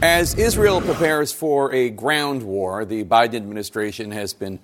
As 0.00 0.38
Israel 0.38 0.80
prepares 0.80 1.32
for 1.32 1.74
a 1.74 1.90
ground 1.90 2.44
war, 2.44 2.84
the 2.84 3.02
Biden 3.02 3.34
administration 3.34 4.12
has 4.12 4.32
been 4.32 4.60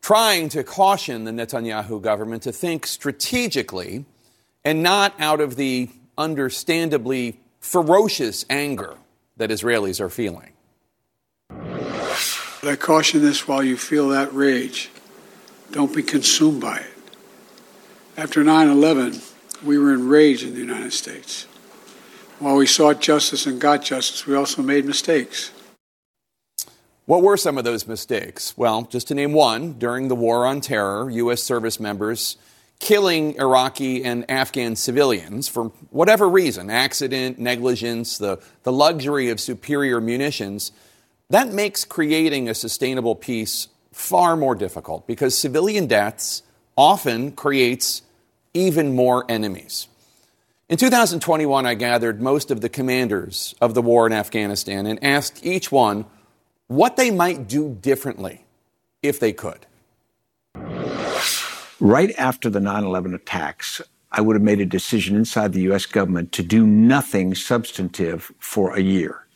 trying 0.00 0.48
to 0.50 0.62
caution 0.62 1.24
the 1.24 1.32
Netanyahu 1.32 2.00
government 2.00 2.44
to 2.44 2.52
think 2.52 2.86
strategically 2.86 4.04
and 4.64 4.80
not 4.84 5.12
out 5.18 5.40
of 5.40 5.56
the 5.56 5.90
understandably 6.16 7.40
ferocious 7.58 8.44
anger 8.48 8.96
that 9.38 9.50
Israelis 9.50 10.00
are 10.00 10.08
feeling. 10.08 10.52
But 12.60 12.70
I 12.70 12.76
caution 12.76 13.22
this 13.22 13.46
while 13.46 13.62
you 13.62 13.76
feel 13.76 14.08
that 14.08 14.32
rage, 14.32 14.90
don't 15.70 15.94
be 15.94 16.02
consumed 16.02 16.60
by 16.60 16.78
it. 16.78 16.94
After 18.16 18.42
9 18.42 18.68
11, 18.68 19.20
we 19.64 19.78
were 19.78 19.94
enraged 19.94 20.42
in 20.42 20.54
the 20.54 20.60
United 20.60 20.92
States. 20.92 21.44
While 22.40 22.56
we 22.56 22.66
sought 22.66 23.00
justice 23.00 23.46
and 23.46 23.60
got 23.60 23.82
justice, 23.82 24.26
we 24.26 24.34
also 24.34 24.62
made 24.62 24.84
mistakes. 24.84 25.52
What 27.06 27.22
were 27.22 27.36
some 27.36 27.58
of 27.58 27.64
those 27.64 27.86
mistakes? 27.86 28.56
Well, 28.56 28.82
just 28.82 29.08
to 29.08 29.14
name 29.14 29.32
one, 29.32 29.74
during 29.74 30.08
the 30.08 30.14
War 30.14 30.44
on 30.46 30.60
Terror, 30.60 31.08
U.S. 31.10 31.42
service 31.42 31.80
members 31.80 32.36
killing 32.80 33.34
Iraqi 33.36 34.04
and 34.04 34.30
Afghan 34.30 34.76
civilians 34.76 35.48
for 35.48 35.64
whatever 35.90 36.28
reason 36.28 36.70
accident, 36.70 37.38
negligence, 37.38 38.18
the, 38.18 38.40
the 38.62 38.72
luxury 38.72 39.30
of 39.30 39.40
superior 39.40 40.00
munitions 40.00 40.70
that 41.30 41.52
makes 41.52 41.84
creating 41.84 42.48
a 42.48 42.54
sustainable 42.54 43.14
peace 43.14 43.68
far 43.92 44.36
more 44.36 44.54
difficult 44.54 45.06
because 45.06 45.36
civilian 45.36 45.86
deaths 45.86 46.42
often 46.76 47.32
creates 47.32 48.02
even 48.54 48.94
more 48.94 49.24
enemies. 49.28 49.88
In 50.68 50.76
2021, 50.76 51.66
I 51.66 51.74
gathered 51.74 52.20
most 52.20 52.50
of 52.50 52.60
the 52.60 52.68
commanders 52.68 53.54
of 53.60 53.74
the 53.74 53.82
war 53.82 54.06
in 54.06 54.12
Afghanistan 54.12 54.86
and 54.86 55.02
asked 55.02 55.44
each 55.44 55.72
one 55.72 56.04
what 56.66 56.96
they 56.96 57.10
might 57.10 57.48
do 57.48 57.76
differently 57.80 58.44
if 59.02 59.18
they 59.18 59.32
could. 59.32 59.66
Right 61.80 62.14
after 62.18 62.50
the 62.50 62.60
9 62.60 62.84
11 62.84 63.14
attacks, 63.14 63.80
I 64.10 64.20
would 64.20 64.36
have 64.36 64.42
made 64.42 64.60
a 64.60 64.66
decision 64.66 65.16
inside 65.16 65.52
the 65.52 65.62
U.S. 65.62 65.86
government 65.86 66.32
to 66.32 66.42
do 66.42 66.66
nothing 66.66 67.34
substantive 67.34 68.32
for 68.38 68.74
a 68.74 68.80
year. 68.80 69.27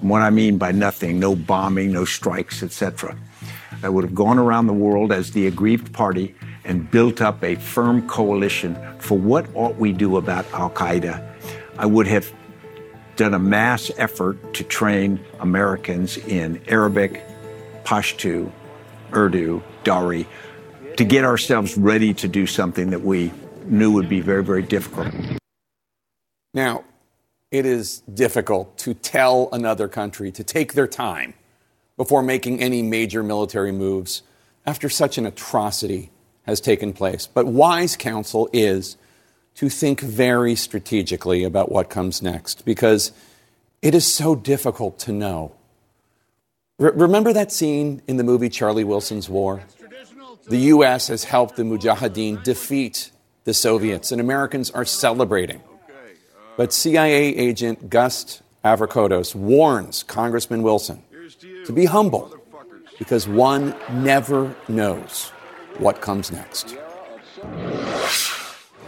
What 0.00 0.22
I 0.22 0.30
mean 0.30 0.58
by 0.58 0.72
nothing, 0.72 1.18
no 1.18 1.34
bombing, 1.34 1.92
no 1.92 2.04
strikes, 2.04 2.62
etc. 2.62 3.16
I 3.82 3.88
would 3.88 4.04
have 4.04 4.14
gone 4.14 4.38
around 4.38 4.66
the 4.66 4.72
world 4.72 5.12
as 5.12 5.32
the 5.32 5.46
aggrieved 5.46 5.92
party 5.92 6.34
and 6.64 6.90
built 6.90 7.20
up 7.20 7.42
a 7.42 7.54
firm 7.56 8.06
coalition 8.08 8.76
for 8.98 9.18
what 9.18 9.46
ought 9.54 9.76
we 9.76 9.92
do 9.92 10.16
about 10.16 10.50
Al 10.52 10.70
Qaeda. 10.70 11.22
I 11.78 11.86
would 11.86 12.06
have 12.06 12.32
done 13.16 13.34
a 13.34 13.38
mass 13.38 13.90
effort 13.96 14.54
to 14.54 14.64
train 14.64 15.20
Americans 15.40 16.16
in 16.16 16.60
Arabic, 16.68 17.22
Pashto, 17.84 18.50
Urdu, 19.14 19.62
Dari, 19.84 20.26
to 20.96 21.04
get 21.04 21.24
ourselves 21.24 21.76
ready 21.76 22.14
to 22.14 22.28
do 22.28 22.46
something 22.46 22.90
that 22.90 23.02
we 23.02 23.32
knew 23.66 23.92
would 23.92 24.08
be 24.08 24.20
very, 24.20 24.42
very 24.42 24.62
difficult. 24.62 25.12
Now, 26.52 26.84
it 27.54 27.64
is 27.64 28.00
difficult 28.12 28.76
to 28.78 28.94
tell 28.94 29.48
another 29.52 29.86
country 29.86 30.32
to 30.32 30.42
take 30.42 30.72
their 30.72 30.88
time 30.88 31.34
before 31.96 32.20
making 32.20 32.60
any 32.60 32.82
major 32.82 33.22
military 33.22 33.70
moves 33.70 34.22
after 34.66 34.88
such 34.88 35.18
an 35.18 35.24
atrocity 35.24 36.10
has 36.46 36.60
taken 36.60 36.92
place. 36.92 37.28
But 37.28 37.46
wise 37.46 37.94
counsel 37.94 38.50
is 38.52 38.96
to 39.54 39.68
think 39.68 40.00
very 40.00 40.56
strategically 40.56 41.44
about 41.44 41.70
what 41.70 41.88
comes 41.88 42.20
next 42.20 42.64
because 42.64 43.12
it 43.82 43.94
is 43.94 44.12
so 44.12 44.34
difficult 44.34 44.98
to 45.00 45.12
know. 45.12 45.54
Remember 46.80 47.32
that 47.32 47.52
scene 47.52 48.02
in 48.08 48.16
the 48.16 48.24
movie 48.24 48.48
Charlie 48.48 48.82
Wilson's 48.82 49.28
War? 49.28 49.62
The 50.48 50.58
U.S. 50.74 51.06
has 51.06 51.22
helped 51.22 51.54
the 51.54 51.62
Mujahideen 51.62 52.42
defeat 52.42 53.12
the 53.44 53.54
Soviets, 53.54 54.10
and 54.10 54.20
Americans 54.20 54.72
are 54.72 54.84
celebrating. 54.84 55.62
But 56.56 56.72
CIA 56.72 57.34
agent 57.36 57.90
Gus 57.90 58.42
Avrakotos 58.64 59.34
warns 59.34 60.02
Congressman 60.02 60.62
Wilson 60.62 61.02
to 61.64 61.72
be 61.72 61.84
humble 61.84 62.34
because 62.98 63.26
one 63.26 63.74
never 63.90 64.54
knows 64.68 65.30
what 65.78 66.00
comes 66.00 66.30
next. 66.30 66.76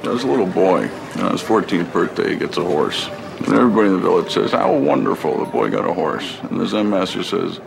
As 0.04 0.22
a 0.22 0.26
little 0.26 0.46
boy, 0.46 0.88
on 1.16 1.32
his 1.32 1.42
14th 1.42 1.92
birthday, 1.92 2.30
he 2.30 2.36
gets 2.36 2.56
a 2.56 2.64
horse. 2.64 3.08
And 3.38 3.48
everybody 3.48 3.88
in 3.88 3.94
the 3.94 4.00
village 4.00 4.32
says, 4.32 4.52
How 4.52 4.74
wonderful 4.76 5.38
the 5.38 5.50
boy 5.50 5.70
got 5.70 5.88
a 5.88 5.92
horse. 5.92 6.38
And 6.42 6.60
the 6.60 6.66
Zen 6.66 6.88
master 6.88 7.22
says, 7.22 7.60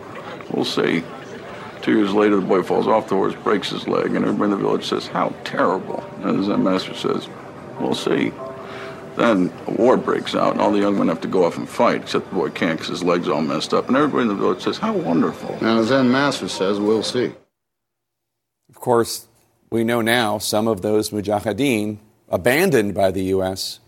We'll 0.50 0.64
see. 0.64 1.02
Two 1.82 1.96
years 1.96 2.12
later, 2.12 2.36
the 2.36 2.46
boy 2.46 2.62
falls 2.62 2.86
off 2.88 3.08
the 3.08 3.14
horse, 3.14 3.34
breaks 3.36 3.70
his 3.70 3.86
leg, 3.86 4.14
and 4.14 4.24
everybody 4.24 4.52
in 4.52 4.58
the 4.58 4.64
village 4.64 4.86
says, 4.86 5.06
How 5.06 5.34
terrible. 5.44 6.02
And 6.22 6.38
the 6.38 6.44
Zen 6.44 6.64
master 6.64 6.94
says, 6.94 7.28
We'll 7.78 7.94
see. 7.94 8.32
Then 9.16 9.52
a 9.66 9.72
war 9.72 9.96
breaks 9.96 10.34
out, 10.34 10.52
and 10.52 10.60
all 10.60 10.72
the 10.72 10.78
young 10.78 10.98
men 10.98 11.08
have 11.08 11.20
to 11.22 11.28
go 11.28 11.44
off 11.44 11.56
and 11.56 11.68
fight, 11.68 12.02
except 12.02 12.28
the 12.28 12.34
boy 12.34 12.50
can't 12.50 12.78
because 12.78 12.88
his 12.88 13.04
leg's 13.04 13.28
all 13.28 13.42
messed 13.42 13.74
up. 13.74 13.88
And 13.88 13.96
everybody 13.96 14.22
in 14.22 14.28
the 14.28 14.34
village 14.34 14.62
says, 14.62 14.78
How 14.78 14.92
wonderful. 14.92 15.54
And 15.54 15.78
the 15.78 15.84
Zen 15.84 16.10
master 16.10 16.48
says, 16.48 16.78
We'll 16.78 17.02
see. 17.02 17.32
Of 18.68 18.76
course, 18.76 19.26
we 19.70 19.84
know 19.84 20.00
now 20.00 20.38
some 20.38 20.68
of 20.68 20.82
those 20.82 21.10
mujahideen, 21.10 21.98
abandoned 22.28 22.94
by 22.94 23.10
the 23.10 23.24
U.S., 23.24 23.80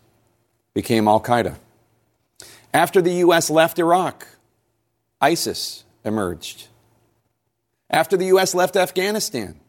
became 0.75 1.09
Al 1.09 1.21
Qaeda. 1.21 1.57
After 2.75 3.03
the 3.03 3.15
U.S. 3.15 3.51
left 3.51 3.79
Iraq, 3.79 4.27
ISIS 5.21 5.85
emerged. 6.05 6.69
After 7.91 8.17
the 8.17 8.27
U.S. 8.27 8.55
left 8.55 8.77
Afghanistan, 8.77 9.61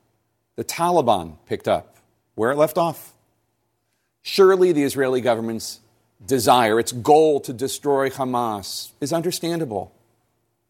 the 0.56 0.64
Taliban 0.64 1.38
picked 1.46 1.68
up 1.68 1.98
where 2.36 2.52
it 2.52 2.58
left 2.58 2.78
off. 2.78 3.13
Surely 4.24 4.72
the 4.72 4.84
Israeli 4.84 5.22
government's 5.22 5.82
desire, 6.26 6.80
its 6.80 6.94
goal 6.94 7.42
to 7.42 7.54
destroy 7.54 8.10
Hamas, 8.10 8.92
is 9.02 9.12
understandable. 9.12 9.94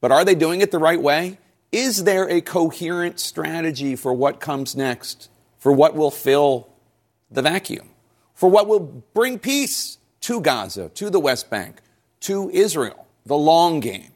But 0.01 0.11
are 0.11 0.25
they 0.25 0.35
doing 0.35 0.61
it 0.61 0.71
the 0.71 0.79
right 0.79 1.01
way? 1.01 1.37
Is 1.71 2.03
there 2.03 2.29
a 2.29 2.41
coherent 2.41 3.19
strategy 3.19 3.95
for 3.95 4.11
what 4.11 4.39
comes 4.39 4.75
next, 4.75 5.29
for 5.59 5.71
what 5.71 5.95
will 5.95 6.11
fill 6.11 6.67
the 7.31 7.41
vacuum, 7.41 7.89
for 8.33 8.49
what 8.49 8.67
will 8.67 8.79
bring 9.13 9.39
peace 9.39 9.97
to 10.21 10.41
Gaza, 10.41 10.89
to 10.89 11.09
the 11.09 11.19
West 11.19 11.49
Bank, 11.49 11.77
to 12.21 12.49
Israel, 12.49 13.05
the 13.25 13.37
long 13.37 13.79
game? 13.79 14.11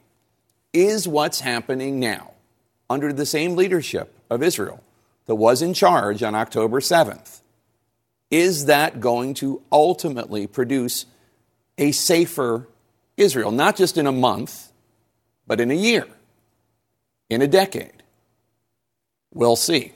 Is 0.72 1.08
what's 1.08 1.40
happening 1.40 1.98
now 1.98 2.32
under 2.90 3.12
the 3.12 3.26
same 3.26 3.56
leadership 3.56 4.14
of 4.28 4.42
Israel 4.42 4.82
that 5.26 5.36
was 5.36 5.62
in 5.62 5.74
charge 5.74 6.22
on 6.22 6.34
October 6.34 6.80
7th, 6.80 7.40
is 8.30 8.66
that 8.66 9.00
going 9.00 9.34
to 9.34 9.62
ultimately 9.72 10.46
produce 10.46 11.06
a 11.78 11.92
safer 11.92 12.68
Israel, 13.16 13.50
not 13.50 13.76
just 13.76 13.96
in 13.96 14.06
a 14.06 14.12
month, 14.12 14.70
but 15.46 15.60
in 15.60 15.70
a 15.70 15.74
year, 15.74 16.06
in 17.30 17.42
a 17.42 17.46
decade? 17.46 18.02
We'll 19.32 19.56
see. 19.56 19.92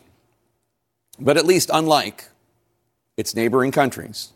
But 1.18 1.36
at 1.36 1.46
least, 1.46 1.70
unlike 1.72 2.28
its 3.16 3.34
neighboring 3.34 3.70
countries, 3.70 4.32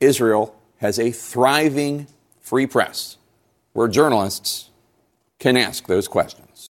Israel 0.00 0.54
has 0.78 0.98
a 0.98 1.10
thriving 1.10 2.06
free 2.40 2.66
press 2.66 3.16
where 3.72 3.88
journalists 3.88 4.70
can 5.38 5.56
ask 5.56 5.86
those 5.86 6.08
questions. 6.08 6.68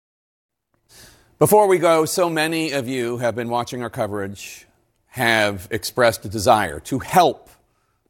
Before 1.39 1.67
we 1.67 1.79
go, 1.79 2.05
so 2.05 2.31
many 2.31 2.71
of 2.73 2.87
you 2.87 3.19
have 3.19 3.35
been 3.35 3.49
watching 3.49 3.83
our 3.83 3.91
coverage, 3.91 4.67
have 5.15 5.69
expressed 5.71 6.25
a 6.25 6.29
desire 6.29 6.81
to 6.81 6.99
help 6.99 7.49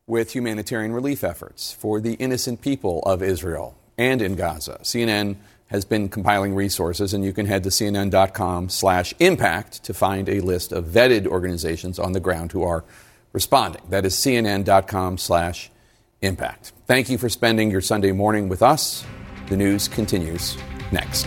with 0.06 0.34
humanitarian 0.34 0.90
relief 0.90 1.22
efforts 1.22 1.70
for 1.70 2.00
the 2.00 2.14
innocent 2.14 2.62
people 2.62 3.02
of 3.02 3.22
Israel 3.22 3.76
and 3.98 4.22
in 4.22 4.36
Gaza. 4.36 4.78
CNN 4.82 5.36
has 5.66 5.84
been 5.84 6.08
compiling 6.08 6.54
resources, 6.54 7.12
and 7.12 7.22
you 7.22 7.34
can 7.34 7.44
head 7.44 7.62
to 7.64 7.68
cnn.com 7.68 8.70
slash 8.70 9.12
impact 9.18 9.84
to 9.84 9.92
find 9.92 10.30
a 10.30 10.40
list 10.40 10.72
of 10.72 10.86
vetted 10.86 11.26
organizations 11.26 11.98
on 11.98 12.12
the 12.12 12.20
ground 12.20 12.52
who 12.52 12.62
are 12.62 12.84
responding. 13.34 13.82
That 13.90 14.06
is 14.06 14.14
cnn.com 14.14 15.18
slash 15.18 15.70
impact. 16.22 16.72
Thank 16.86 17.10
you 17.10 17.18
for 17.18 17.28
spending 17.28 17.70
your 17.70 17.82
Sunday 17.82 18.12
morning 18.12 18.48
with 18.48 18.62
us. 18.62 19.04
The 19.50 19.58
news 19.58 19.88
continues 19.88 20.56
next. 20.90 21.26